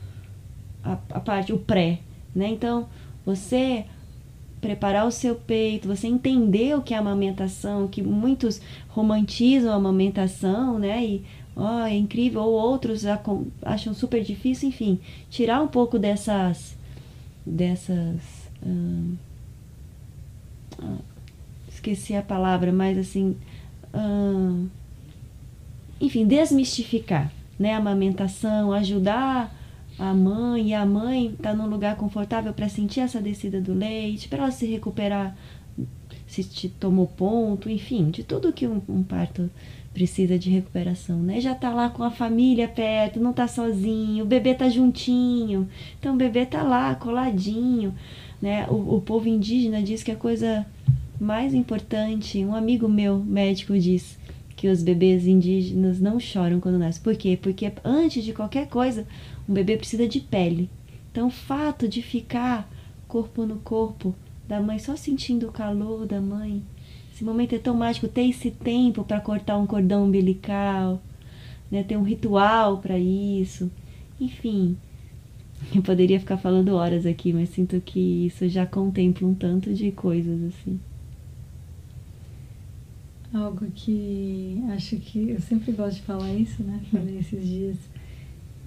a, 0.84 0.92
a 1.10 1.20
parte, 1.20 1.52
o 1.52 1.58
pré, 1.58 1.98
né? 2.34 2.48
Então, 2.48 2.88
você 3.24 3.84
preparar 4.60 5.06
o 5.06 5.10
seu 5.10 5.34
peito, 5.34 5.88
você 5.88 6.06
entender 6.06 6.76
o 6.76 6.82
que 6.82 6.92
é 6.92 6.96
amamentação, 6.96 7.88
que 7.88 8.02
muitos 8.02 8.60
romantizam 8.88 9.72
a 9.72 9.76
amamentação, 9.76 10.78
né? 10.78 11.04
E 11.04 11.24
ó, 11.56 11.82
oh, 11.82 11.86
é 11.86 11.96
incrível, 11.96 12.42
ou 12.42 12.52
outros 12.52 13.04
acham 13.62 13.94
super 13.94 14.22
difícil, 14.22 14.68
enfim, 14.68 15.00
tirar 15.30 15.62
um 15.62 15.68
pouco 15.68 15.98
dessas 15.98 16.76
dessas 17.44 18.50
hum, 18.64 19.16
esqueci 21.68 22.14
a 22.14 22.22
palavra, 22.22 22.72
mas 22.72 22.98
assim, 22.98 23.36
hum, 23.94 24.68
enfim, 26.00 26.26
desmistificar, 26.26 27.32
né, 27.58 27.74
a 27.74 27.78
amamentação, 27.78 28.72
ajudar 28.72 29.54
a 29.98 30.14
mãe 30.14 30.68
e 30.68 30.74
a 30.74 30.86
mãe 30.86 31.34
tá 31.40 31.54
num 31.54 31.66
lugar 31.66 31.96
confortável 31.96 32.52
para 32.52 32.68
sentir 32.68 33.00
essa 33.00 33.20
descida 33.20 33.60
do 33.60 33.74
leite, 33.74 34.28
para 34.28 34.44
ela 34.44 34.50
se 34.50 34.66
recuperar 34.66 35.36
se 36.26 36.44
te 36.44 36.68
tomou 36.68 37.06
ponto, 37.06 37.68
enfim, 37.68 38.10
de 38.10 38.22
tudo 38.22 38.52
que 38.52 38.66
um, 38.66 38.80
um, 38.88 39.02
parto 39.02 39.50
precisa 39.92 40.38
de 40.38 40.48
recuperação, 40.48 41.18
né? 41.18 41.40
Já 41.40 41.56
tá 41.56 41.74
lá 41.74 41.90
com 41.90 42.04
a 42.04 42.10
família 42.10 42.68
perto, 42.68 43.18
não 43.18 43.32
tá 43.32 43.48
sozinho, 43.48 44.24
o 44.24 44.26
bebê 44.26 44.54
tá 44.54 44.68
juntinho, 44.68 45.68
então 45.98 46.14
o 46.14 46.16
bebê 46.16 46.46
tá 46.46 46.62
lá 46.62 46.94
coladinho, 46.94 47.92
né? 48.40 48.66
O, 48.68 48.96
o 48.96 49.00
povo 49.00 49.28
indígena 49.28 49.82
diz 49.82 50.04
que 50.04 50.12
a 50.12 50.16
coisa 50.16 50.64
mais 51.20 51.52
importante, 51.52 52.44
um 52.44 52.54
amigo 52.54 52.88
meu 52.88 53.18
médico 53.18 53.76
diz 53.78 54.16
que 54.60 54.68
os 54.68 54.82
bebês 54.82 55.26
indígenas 55.26 56.00
não 56.00 56.20
choram 56.20 56.60
quando 56.60 56.78
nascem. 56.78 57.02
Por 57.02 57.16
quê? 57.16 57.36
Porque 57.40 57.72
antes 57.82 58.22
de 58.22 58.32
qualquer 58.32 58.68
coisa, 58.68 59.06
um 59.50 59.52
bebê 59.52 59.76
precisa 59.76 60.06
de 60.06 60.20
pele. 60.20 60.70
Então, 61.10 61.26
o 61.26 61.30
fato 61.30 61.88
de 61.88 62.00
ficar 62.00 62.70
corpo 63.08 63.44
no 63.44 63.56
corpo 63.56 64.14
da 64.46 64.60
mãe, 64.60 64.78
só 64.78 64.94
sentindo 64.94 65.48
o 65.48 65.52
calor 65.52 66.06
da 66.06 66.20
mãe, 66.20 66.62
esse 67.12 67.24
momento 67.24 67.56
é 67.56 67.58
tão 67.58 67.74
mágico. 67.74 68.06
Ter 68.06 68.28
esse 68.28 68.52
tempo 68.52 69.02
para 69.02 69.20
cortar 69.20 69.58
um 69.58 69.66
cordão 69.66 70.04
umbilical, 70.04 71.02
né? 71.68 71.82
ter 71.82 71.96
um 71.96 72.04
ritual 72.04 72.78
para 72.78 72.96
isso. 72.96 73.68
Enfim, 74.20 74.76
eu 75.74 75.82
poderia 75.82 76.20
ficar 76.20 76.36
falando 76.36 76.76
horas 76.76 77.04
aqui, 77.04 77.32
mas 77.32 77.48
sinto 77.48 77.80
que 77.80 78.26
isso 78.26 78.48
já 78.48 78.64
contempla 78.64 79.26
um 79.26 79.34
tanto 79.34 79.74
de 79.74 79.90
coisas 79.90 80.44
assim. 80.44 80.78
Algo 83.34 83.66
que 83.74 84.62
acho 84.70 84.96
que 84.96 85.30
eu 85.30 85.40
sempre 85.40 85.72
gosto 85.72 85.96
de 85.96 86.02
falar 86.02 86.32
isso, 86.34 86.62
né? 86.62 86.80
Falei 86.92 87.18
esses 87.20 87.44
dias 87.44 87.76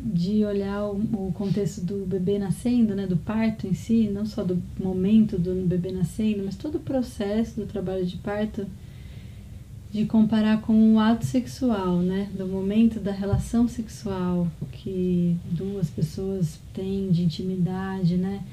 de 0.04 0.44
olhar 0.44 0.84
o, 0.86 1.32
contexto 1.34 1.80
do 1.80 2.06
bebê 2.06 2.38
nascendo, 2.38 2.94
né, 2.94 3.08
do 3.08 3.16
parto 3.16 3.66
em 3.66 3.74
si, 3.74 4.10
não 4.10 4.26
só 4.26 4.44
do 4.44 4.62
momento 4.78 5.38
do 5.38 5.54
bebê 5.66 5.92
nascendo, 5.92 6.44
mas 6.44 6.58
todo 6.58 6.76
o 6.76 6.82
processo 6.82 7.60
do 7.62 7.66
trabalho 7.66 8.06
de 8.06 8.18
parto, 8.18 8.68
de 9.92 10.06
comparar 10.06 10.62
com 10.62 10.96
o 10.96 11.00
ato 11.00 11.26
sexual, 11.26 11.98
né, 12.00 12.30
do 12.38 12.46
momento 12.46 13.00
da 13.00 13.12
relação 13.12 13.68
sexual 13.68 14.48
que 14.74 15.38
duas 15.52 15.90
pessoas 15.90 16.60
têm 16.74 17.10
de 17.10 17.24
intimidade, 17.24 18.18
né, 18.18 18.44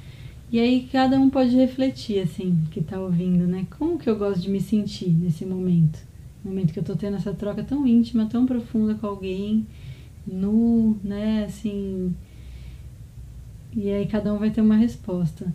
e 0.49 0.59
aí 0.59 0.87
cada 0.89 1.19
um 1.19 1.29
pode 1.29 1.55
refletir, 1.55 2.19
assim, 2.19 2.57
que 2.71 2.79
está 2.79 2.99
ouvindo, 2.99 3.45
né, 3.45 3.67
como 3.77 3.99
que 3.99 4.09
eu 4.09 4.17
gosto 4.17 4.41
de 4.41 4.49
me 4.49 4.61
sentir 4.61 5.09
nesse 5.09 5.45
momento, 5.45 5.99
no 6.45 6.51
momento 6.51 6.71
que 6.71 6.79
eu 6.79 6.81
estou 6.81 6.95
tendo 6.95 7.17
essa 7.17 7.33
troca 7.33 7.61
tão 7.61 7.85
íntima, 7.85 8.25
tão 8.25 8.45
profunda 8.45 8.95
com 8.95 9.05
alguém 9.05 9.65
nu, 10.25 10.97
né? 11.03 11.45
Assim. 11.45 12.13
E 13.75 13.89
aí 13.89 14.05
cada 14.05 14.33
um 14.33 14.37
vai 14.37 14.49
ter 14.49 14.61
uma 14.61 14.75
resposta. 14.75 15.53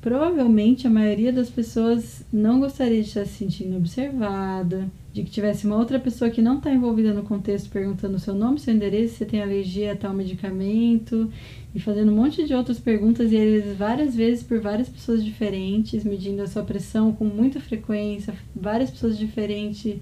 Provavelmente 0.00 0.84
a 0.84 0.90
maioria 0.90 1.32
das 1.32 1.48
pessoas 1.48 2.24
não 2.32 2.58
gostaria 2.58 3.00
de 3.00 3.06
estar 3.06 3.24
se 3.24 3.34
sentindo 3.34 3.76
observada, 3.76 4.90
de 5.12 5.22
que 5.22 5.30
tivesse 5.30 5.64
uma 5.64 5.76
outra 5.76 6.00
pessoa 6.00 6.28
que 6.28 6.42
não 6.42 6.56
está 6.56 6.74
envolvida 6.74 7.14
no 7.14 7.22
contexto 7.22 7.70
perguntando 7.70 8.18
seu 8.18 8.34
nome, 8.34 8.58
seu 8.58 8.74
endereço, 8.74 9.18
se 9.18 9.24
tem 9.24 9.40
alergia 9.40 9.92
a 9.92 9.96
tal 9.96 10.12
medicamento, 10.12 11.30
e 11.72 11.78
fazendo 11.78 12.10
um 12.10 12.16
monte 12.16 12.44
de 12.44 12.52
outras 12.52 12.80
perguntas, 12.80 13.30
e 13.30 13.36
eles 13.36 13.76
várias 13.76 14.16
vezes 14.16 14.42
por 14.42 14.60
várias 14.60 14.88
pessoas 14.88 15.24
diferentes, 15.24 16.02
medindo 16.02 16.42
a 16.42 16.48
sua 16.48 16.64
pressão 16.64 17.12
com 17.12 17.24
muita 17.24 17.60
frequência, 17.60 18.34
várias 18.56 18.90
pessoas 18.90 19.16
diferentes 19.16 20.00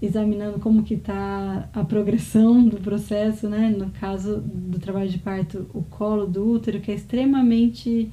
examinando 0.00 0.58
como 0.58 0.82
que 0.82 0.94
está 0.94 1.68
a 1.72 1.84
progressão 1.84 2.66
do 2.66 2.76
processo, 2.78 3.48
né? 3.48 3.74
No 3.76 3.90
caso 3.90 4.40
do 4.40 4.78
trabalho 4.78 5.08
de 5.08 5.18
parto, 5.18 5.66
o 5.72 5.82
colo 5.82 6.26
do 6.26 6.46
útero, 6.52 6.80
que 6.80 6.90
é 6.90 6.94
extremamente 6.94 8.10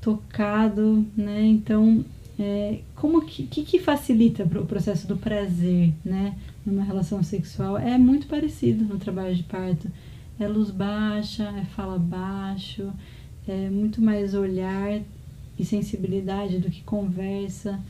tocado, 0.00 1.04
né? 1.16 1.42
Então, 1.44 2.04
é, 2.38 2.80
como 2.94 3.22
que, 3.22 3.44
que, 3.44 3.64
que 3.64 3.78
facilita 3.78 4.44
o 4.44 4.66
processo 4.66 5.06
do 5.06 5.16
prazer, 5.16 5.92
né? 6.04 6.36
Numa 6.64 6.84
relação 6.84 7.22
sexual 7.22 7.76
é 7.76 7.98
muito 7.98 8.28
parecido 8.28 8.84
no 8.84 8.98
trabalho 8.98 9.34
de 9.34 9.42
parto. 9.42 9.88
É 10.38 10.46
luz 10.46 10.70
baixa, 10.70 11.44
é 11.58 11.64
fala 11.64 11.98
baixo, 11.98 12.90
é 13.46 13.68
muito 13.68 14.00
mais 14.00 14.34
olhar 14.34 15.00
e 15.58 15.64
sensibilidade 15.64 16.58
do 16.58 16.70
que 16.70 16.82
conversa 16.82 17.80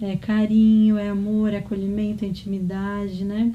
é 0.00 0.16
carinho, 0.16 0.98
é 0.98 1.08
amor, 1.08 1.52
é 1.52 1.58
acolhimento, 1.58 2.24
é 2.24 2.28
intimidade, 2.28 3.24
né? 3.24 3.52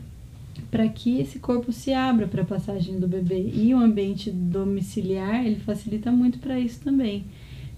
Para 0.70 0.88
que 0.88 1.20
esse 1.20 1.40
corpo 1.40 1.72
se 1.72 1.94
abra 1.94 2.28
para 2.28 2.42
a 2.42 2.46
passagem 2.46 3.00
do 3.00 3.08
bebê. 3.08 3.52
E 3.54 3.74
o 3.74 3.80
ambiente 3.80 4.32
domiciliar, 4.32 5.46
ele 5.46 5.60
facilita 5.60 6.12
muito 6.12 6.40
para 6.40 6.60
isso 6.60 6.80
também. 6.82 7.26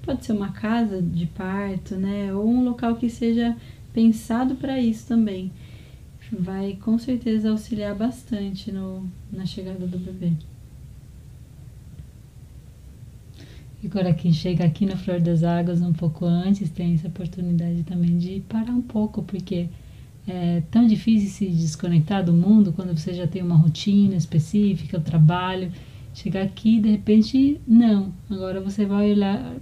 Pode 0.04 0.26
ser 0.26 0.34
uma 0.34 0.52
casa 0.52 1.02
de 1.02 1.26
parto, 1.26 1.96
né? 1.96 2.34
Ou 2.34 2.48
um 2.48 2.64
local 2.64 2.96
que 2.96 3.10
seja 3.10 3.56
pensado 3.94 4.56
para 4.56 4.80
isso 4.80 5.08
também. 5.08 5.52
Vai 6.32 6.78
com 6.82 6.98
certeza 6.98 7.52
auxiliar 7.52 7.96
bastante 7.96 8.72
no, 8.72 9.10
na 9.32 9.46
chegada 9.46 9.86
do 9.86 9.98
bebê. 9.98 10.34
E 13.84 13.88
agora 13.88 14.14
quem 14.14 14.32
chega 14.32 14.64
aqui 14.64 14.86
na 14.86 14.96
Flor 14.96 15.20
das 15.20 15.44
Águas 15.44 15.82
um 15.82 15.92
pouco 15.92 16.24
antes 16.26 16.70
tem 16.70 16.94
essa 16.94 17.10
oportunidade 17.10 17.84
também 17.84 18.18
de 18.18 18.42
parar 18.48 18.72
um 18.72 18.82
pouco, 18.82 19.22
porque 19.24 19.68
é 20.26 20.64
tão 20.72 20.88
difícil 20.88 21.30
se 21.30 21.48
desconectar 21.48 22.24
do 22.24 22.32
mundo 22.32 22.72
quando 22.72 22.98
você 22.98 23.14
já 23.14 23.28
tem 23.28 23.42
uma 23.42 23.58
rotina 23.58 24.16
específica, 24.16 24.98
o 24.98 25.02
trabalho. 25.02 25.70
Chegar 26.14 26.44
aqui 26.44 26.80
de 26.80 26.92
repente, 26.92 27.60
não. 27.68 28.14
Agora 28.30 28.62
você 28.62 28.86
vai 28.86 29.12
olhar 29.12 29.54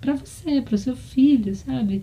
para 0.00 0.14
você, 0.14 0.62
para 0.62 0.74
o 0.74 0.78
seu 0.78 0.96
filho, 0.96 1.54
sabe? 1.54 2.02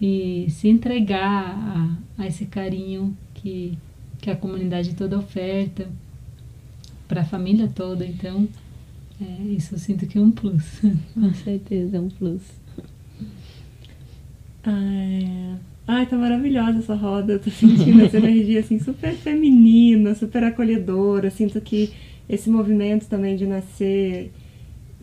E 0.00 0.46
se 0.50 0.68
entregar 0.68 1.98
a, 2.16 2.22
a 2.22 2.26
esse 2.28 2.46
carinho 2.46 3.16
que, 3.34 3.76
que 4.20 4.30
a 4.30 4.36
comunidade 4.36 4.94
toda 4.94 5.18
oferta, 5.18 5.88
para 7.08 7.22
a 7.22 7.24
família 7.24 7.66
toda. 7.66 8.06
Então, 8.06 8.46
é, 9.22 9.42
isso 9.52 9.74
eu 9.74 9.78
sinto 9.78 10.06
que 10.06 10.18
é 10.18 10.20
um 10.20 10.30
plus. 10.30 10.80
Com 11.14 11.34
certeza, 11.34 11.96
é 11.96 12.00
um 12.00 12.08
plus. 12.08 12.42
É... 14.64 15.54
Ai, 15.86 16.06
tá 16.06 16.16
maravilhosa 16.16 16.78
essa 16.78 16.94
roda. 16.94 17.34
Eu 17.34 17.40
tô 17.40 17.50
sentindo 17.50 18.04
essa 18.04 18.16
energia 18.16 18.60
assim 18.60 18.78
super 18.78 19.12
feminina, 19.14 20.14
super 20.14 20.44
acolhedora. 20.44 21.30
Sinto 21.30 21.60
que 21.60 21.92
esse 22.28 22.48
movimento 22.48 23.06
também 23.08 23.36
de 23.36 23.46
nascer 23.46 24.32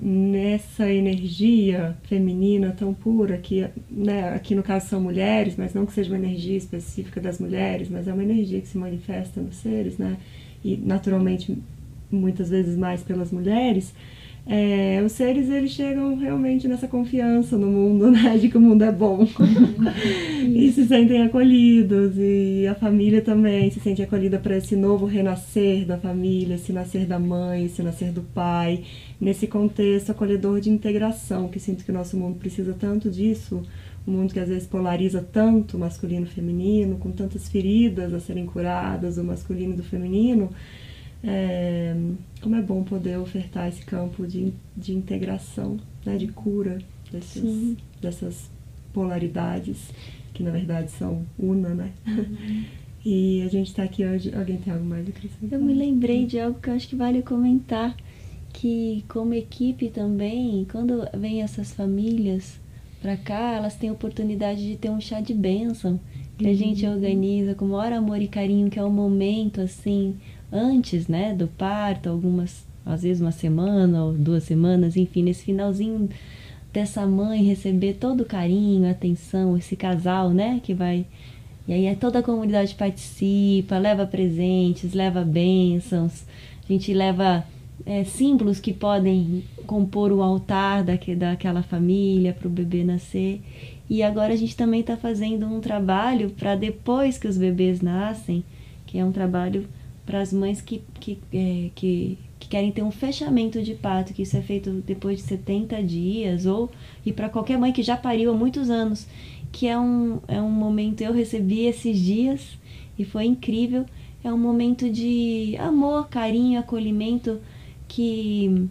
nessa 0.02 0.90
energia 0.90 1.98
feminina 2.04 2.72
tão 2.72 2.94
pura 2.94 3.38
que, 3.38 3.68
né, 3.92 4.30
aqui 4.30 4.56
no 4.56 4.64
caso 4.64 4.88
são 4.88 5.02
mulheres, 5.02 5.56
mas 5.58 5.74
não 5.74 5.86
que 5.86 5.92
seja 5.92 6.10
uma 6.10 6.18
energia 6.18 6.56
específica 6.56 7.20
das 7.20 7.38
mulheres, 7.38 7.90
mas 7.90 8.08
é 8.08 8.14
uma 8.14 8.24
energia 8.24 8.62
que 8.62 8.68
se 8.68 8.78
manifesta 8.78 9.42
nos 9.42 9.58
seres, 9.58 9.98
né? 9.98 10.18
E 10.64 10.78
naturalmente 10.78 11.58
muitas 12.12 12.50
vezes 12.50 12.78
mais 12.78 13.04
pelas 13.04 13.32
mulheres, 13.32 13.94
é, 14.52 15.00
os 15.06 15.12
seres 15.12 15.48
eles 15.48 15.70
chegam 15.70 16.16
realmente 16.16 16.68
nessa 16.68 16.88
confiança 16.88 17.56
no 17.56 17.68
mundo, 17.68 18.10
né, 18.12 18.36
de 18.36 18.50
que 18.50 18.58
o 18.58 18.62
mundo 18.62 18.84
é 18.84 18.92
bom. 18.92 19.28
E 20.50 20.72
se 20.72 20.88
sentem 20.88 21.22
acolhidos 21.22 22.14
e 22.18 22.66
a 22.68 22.74
família 22.74 23.22
também 23.22 23.70
se 23.70 23.80
sente 23.80 24.02
acolhida 24.02 24.40
para 24.40 24.58
esse 24.58 24.76
novo 24.76 25.06
renascer 25.06 25.86
da 25.86 25.98
família, 25.98 26.56
esse 26.56 26.74
nascer 26.74 27.06
da 27.06 27.20
mãe, 27.20 27.66
esse 27.66 27.84
nascer 27.84 28.12
do 28.12 28.22
pai, 28.22 28.84
nesse 29.22 29.46
contexto 29.46 30.12
acolhedor 30.12 30.60
de 30.60 30.70
integração 30.70 31.48
que 31.48 31.60
sinto 31.60 31.86
que 31.86 31.92
o 31.92 31.94
nosso 31.94 32.18
mundo 32.18 32.40
precisa 32.40 32.74
tanto 32.74 33.10
disso, 33.12 33.62
um 34.08 34.12
mundo 34.12 34.34
que 34.34 34.40
às 34.40 34.50
vezes 34.50 34.68
polariza 34.68 35.22
tanto 35.22 35.78
masculino 35.78 36.26
e 36.26 36.30
feminino, 36.30 36.98
com 36.98 37.12
tantas 37.12 37.48
feridas 37.48 38.14
a 38.14 38.20
serem 38.20 38.46
curadas, 38.46 39.18
o 39.18 39.24
masculino 39.24 39.74
e 39.74 39.78
do 39.78 39.84
feminino 39.84 40.50
é, 41.24 41.96
como 42.42 42.56
é 42.56 42.62
bom 42.62 42.84
poder 42.84 43.18
ofertar 43.18 43.68
esse 43.68 43.84
campo 43.86 44.26
de, 44.26 44.54
de 44.76 44.94
integração, 44.94 45.78
né, 46.06 46.18
de 46.18 46.28
cura 46.28 46.80
desses, 47.12 47.78
dessas 48.02 48.50
polaridades, 48.94 49.90
que 50.34 50.44
na 50.44 50.52
verdade 50.52 50.92
são 50.92 51.26
una, 51.38 51.70
né? 51.70 51.92
Uhum. 52.08 52.64
E 53.06 53.42
a 53.44 53.48
gente 53.48 53.68
está 53.68 53.84
aqui 53.84 54.06
hoje. 54.06 54.34
Alguém 54.36 54.58
tem 54.58 54.74
algo 54.74 54.86
mais 54.86 55.08
a 55.08 55.10
acrescentar? 55.10 55.60
Eu 55.60 55.66
me 55.66 55.74
lembrei 55.74 56.26
de 56.26 56.40
algo 56.40 56.60
que 56.60 56.70
eu 56.70 56.74
acho 56.74 56.88
que 56.88 56.96
vale 56.96 57.22
comentar, 57.22 57.96
que 58.52 59.06
como 59.08 59.34
equipe 59.34 59.90
também, 59.90 60.66
quando 60.70 61.08
vem 61.18 61.42
essas 61.42 61.74
famílias 61.74 62.60
para 63.02 63.16
cá, 63.16 63.56
elas 63.56 63.76
têm 63.76 63.90
a 63.90 63.94
oportunidade 63.94 64.68
de 64.68 64.76
ter 64.76 64.90
um 64.90 65.00
chá 65.00 65.22
de 65.22 65.34
bênção, 65.34 66.00
que 66.38 66.46
uhum. 66.46 66.52
a 66.52 66.54
gente 66.54 66.86
uhum. 66.86 66.94
organiza 66.94 67.56
com 67.56 67.66
maior 67.66 67.94
amor 67.94 68.22
e 68.22 68.28
carinho, 68.28 68.70
que 68.70 68.78
é 68.78 68.84
um 68.84 68.92
momento 68.92 69.62
assim, 69.62 70.16
antes, 70.52 71.08
né, 71.08 71.34
do 71.34 71.48
parto, 71.48 72.10
algumas, 72.10 72.66
às 72.86 73.04
vezes 73.04 73.22
uma 73.22 73.32
semana 73.32 74.04
ou 74.06 74.14
duas 74.14 74.44
semanas, 74.44 74.96
enfim, 74.96 75.24
nesse 75.24 75.44
finalzinho 75.44 76.10
dessa 76.72 77.06
mãe 77.06 77.44
receber 77.44 77.96
todo 77.96 78.22
o 78.22 78.26
carinho, 78.26 78.90
atenção, 78.90 79.58
esse 79.58 79.76
casal, 79.76 80.30
né, 80.30 80.60
que 80.64 80.74
vai 80.74 81.06
e 81.68 81.74
aí 81.74 81.96
toda 81.96 82.18
a 82.18 82.24
comunidade 82.24 82.74
participa, 82.74 83.78
leva 83.78 84.04
presentes, 84.08 84.94
leva 84.94 85.24
bênçãos, 85.24 86.24
a 86.68 86.74
gente 86.74 86.92
leva 86.96 87.46
é, 87.86 88.04
símbolos 88.04 88.60
que 88.60 88.74
podem 88.74 89.44
compor 89.68 90.12
o 90.12 90.24
altar 90.24 90.84
daque, 90.84 91.14
daquela 91.14 91.62
família 91.62 92.34
para 92.34 92.48
o 92.48 92.52
bebê 92.52 92.84
nascer. 92.84 93.40
E 93.88 94.02
agora 94.02 94.34
a 94.34 94.36
gente 94.36 94.56
também 94.56 94.80
está 94.80 94.98
fazendo 94.98 95.46
um 95.46 95.60
trabalho 95.60 96.32
para 96.32 96.56
depois 96.56 97.20
que 97.20 97.28
os 97.28 97.38
bebês 97.38 97.82
nascem, 97.82 98.44
que 98.88 98.98
é 98.98 99.06
um 99.06 99.12
trabalho 99.12 99.68
para 100.10 100.22
as 100.22 100.34
mães 100.34 100.60
que, 100.60 100.82
que, 101.00 101.20
é, 101.32 101.70
que, 101.76 102.18
que, 102.40 102.50
querem 102.50 102.72
ter 102.72 102.82
um 102.82 102.90
fechamento 102.90 103.62
de 103.62 103.76
parto, 103.76 104.12
que 104.12 104.24
isso 104.24 104.36
é 104.36 104.42
feito 104.42 104.72
depois 104.84 105.20
de 105.20 105.24
70 105.26 105.84
dias, 105.84 106.48
ou 106.48 106.72
e 107.06 107.14
para 107.14 107.30
qualquer 107.30 107.60
mãe 107.60 107.72
que 107.72 107.84
já 107.84 107.96
pariu 107.96 108.32
há 108.32 108.34
muitos 108.34 108.72
anos, 108.72 109.06
que 109.52 109.68
é 109.68 109.78
um, 109.78 110.20
é 110.28 110.42
um 110.42 110.50
momento, 110.50 111.02
eu 111.02 111.14
recebi 111.14 111.68
esses 111.68 112.00
dias 112.00 112.58
e 112.98 113.06
foi 113.06 113.26
incrível, 113.26 113.86
é 114.24 114.34
um 114.34 114.38
momento 114.38 114.90
de 114.90 115.56
amor, 115.60 116.10
carinho, 116.10 116.60
acolhimento, 116.60 117.40
que 117.88 118.68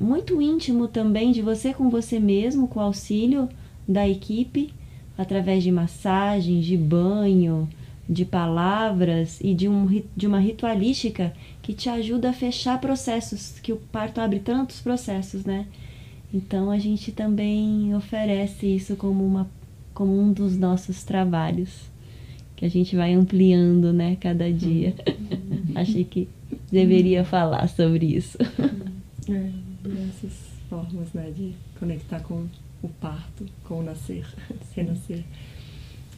muito 0.00 0.42
íntimo 0.42 0.88
também 0.88 1.30
de 1.30 1.40
você 1.40 1.72
com 1.72 1.88
você 1.88 2.18
mesmo, 2.18 2.66
com 2.66 2.80
o 2.80 2.82
auxílio 2.82 3.48
da 3.86 4.08
equipe, 4.08 4.74
através 5.16 5.62
de 5.62 5.70
massagens, 5.70 6.66
de 6.66 6.76
banho, 6.76 7.68
de 8.08 8.24
palavras 8.24 9.38
e 9.40 9.52
de, 9.54 9.68
um, 9.68 10.02
de 10.16 10.26
uma 10.26 10.38
ritualística 10.38 11.34
que 11.60 11.74
te 11.74 11.90
ajuda 11.90 12.30
a 12.30 12.32
fechar 12.32 12.80
processos, 12.80 13.58
que 13.60 13.72
o 13.72 13.76
parto 13.76 14.20
abre 14.20 14.40
tantos 14.40 14.80
processos, 14.80 15.44
né? 15.44 15.66
Então 16.32 16.70
a 16.70 16.78
gente 16.78 17.12
também 17.12 17.94
oferece 17.94 18.66
isso 18.66 18.96
como, 18.96 19.24
uma, 19.24 19.48
como 19.92 20.18
um 20.18 20.32
dos 20.32 20.56
nossos 20.56 21.04
trabalhos, 21.04 21.82
que 22.56 22.64
a 22.64 22.70
gente 22.70 22.96
vai 22.96 23.12
ampliando, 23.12 23.92
né, 23.92 24.16
cada 24.16 24.50
dia. 24.50 24.94
Achei 25.74 26.04
que 26.04 26.28
deveria 26.72 27.24
falar 27.24 27.68
sobre 27.68 28.06
isso. 28.06 28.38
É, 29.28 29.50
diversas 29.82 30.32
formas, 30.68 31.12
né, 31.12 31.30
de 31.36 31.52
conectar 31.78 32.20
com 32.20 32.46
o 32.82 32.88
parto, 32.88 33.44
com 33.64 33.80
o 33.80 33.82
nascer, 33.82 34.26
renascer. 34.74 35.24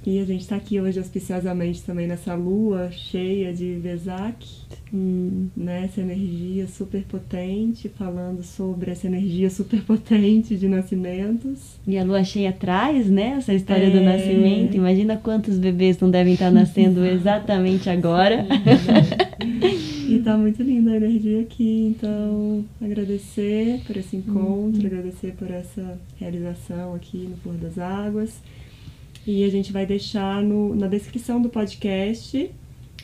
E 0.05 0.19
a 0.19 0.25
gente 0.25 0.41
está 0.41 0.57
aqui 0.57 0.81
hoje 0.81 0.99
auspiciosamente 0.99 1.83
também 1.83 2.07
nessa 2.07 2.35
lua 2.35 2.91
cheia 2.91 3.53
de 3.53 3.75
Vesak, 3.75 4.47
hum, 4.93 5.49
né? 5.55 5.85
essa 5.85 6.01
energia 6.01 6.67
super 6.67 7.03
potente, 7.03 7.87
falando 7.91 8.43
sobre 8.43 8.91
essa 8.91 9.07
energia 9.07 9.51
super 9.51 9.83
potente 9.83 10.57
de 10.57 10.67
nascimentos. 10.69 11.79
E 11.87 11.99
a 11.99 12.05
lua 12.05 12.25
cheia 12.25 12.51
traz, 12.51 13.11
né, 13.11 13.35
essa 13.37 13.53
história 13.53 13.89
é... 13.89 13.91
do 13.91 14.01
nascimento. 14.01 14.75
Imagina 14.75 15.19
quantos 15.19 15.59
bebês 15.59 15.99
não 16.01 16.11
devem 16.11 16.33
estar 16.33 16.51
nascendo 16.51 17.05
exatamente 17.05 17.91
agora. 17.91 18.47
e 20.09 20.19
tá 20.21 20.35
muito 20.39 20.63
linda 20.63 20.93
a 20.93 20.97
energia 20.97 21.43
aqui, 21.43 21.95
então 21.95 22.65
agradecer 22.81 23.83
por 23.87 23.99
esse 23.99 24.17
encontro, 24.17 24.81
uhum. 24.81 24.87
agradecer 24.87 25.33
por 25.33 25.51
essa 25.51 26.01
realização 26.19 26.95
aqui 26.95 27.29
no 27.29 27.37
Flor 27.37 27.57
das 27.57 27.79
Águas. 27.79 28.41
E 29.31 29.45
a 29.45 29.49
gente 29.49 29.73
vai 29.73 29.87
deixar 29.87 30.43
no, 30.43 30.75
na 30.75 30.89
descrição 30.89 31.41
do 31.41 31.49
podcast 31.49 32.51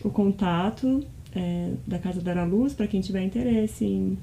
o 0.02 0.10
contato 0.10 1.06
é, 1.32 1.70
da 1.86 2.00
Casa 2.00 2.20
da 2.20 2.42
Luz 2.42 2.74
para 2.74 2.88
quem 2.88 3.00
tiver 3.00 3.22
interesse 3.22 3.84
em, 3.84 4.18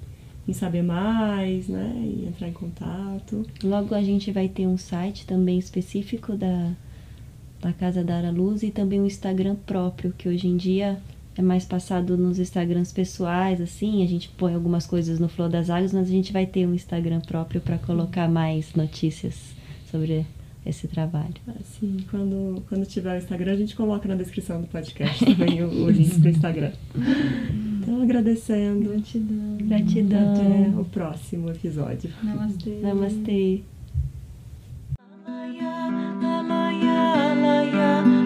em 0.45 0.51
saber 0.51 0.81
mais, 0.81 1.69
né? 1.69 1.93
E 1.95 2.27
entrar 2.27 2.49
em 2.49 2.51
contato. 2.51 3.45
Logo 3.63 3.95
a 3.95 4.03
gente 4.03 4.33
vai 4.33 4.49
ter 4.49 4.67
um 4.67 4.77
site 4.77 5.25
também 5.25 5.57
específico 5.57 6.35
da, 6.35 6.73
da 7.61 7.71
Casa 7.71 8.03
da 8.03 8.19
Luz 8.31 8.63
e 8.63 8.69
também 8.69 8.99
um 8.99 9.07
Instagram 9.07 9.55
próprio, 9.65 10.13
que 10.17 10.27
hoje 10.27 10.49
em 10.49 10.57
dia 10.57 11.01
é 11.37 11.41
mais 11.41 11.63
passado 11.63 12.17
nos 12.17 12.37
Instagrams 12.37 12.91
pessoais, 12.91 13.61
assim, 13.61 14.03
a 14.03 14.07
gente 14.07 14.27
põe 14.27 14.53
algumas 14.53 14.85
coisas 14.85 15.19
no 15.19 15.29
Flor 15.29 15.47
das 15.47 15.69
Águas, 15.69 15.93
mas 15.93 16.09
a 16.09 16.11
gente 16.11 16.33
vai 16.33 16.45
ter 16.45 16.67
um 16.67 16.73
Instagram 16.73 17.21
próprio 17.21 17.61
para 17.61 17.77
colocar 17.77 18.27
mais 18.27 18.73
notícias 18.75 19.55
sobre 19.89 20.25
esse 20.65 20.87
trabalho. 20.87 21.33
Assim, 21.59 21.97
quando, 22.09 22.63
quando 22.67 22.85
tiver 22.85 23.15
o 23.15 23.17
Instagram, 23.17 23.53
a 23.53 23.57
gente 23.57 23.75
coloca 23.75 24.07
na 24.07 24.15
descrição 24.15 24.61
do 24.61 24.67
podcast 24.67 25.25
também 25.25 25.63
o, 25.63 25.85
o 25.85 25.89
link 25.89 26.19
do 26.19 26.29
Instagram. 26.29 26.71
Então, 27.81 28.01
agradecendo. 28.01 28.89
Gratidão. 28.89 29.57
Gratidão. 29.57 30.33
Até 30.33 30.79
o 30.79 30.85
próximo 30.85 31.49
episódio. 31.49 32.09
Namastê. 32.23 32.79
Namastê. 32.81 33.63
Namastê. 37.63 38.22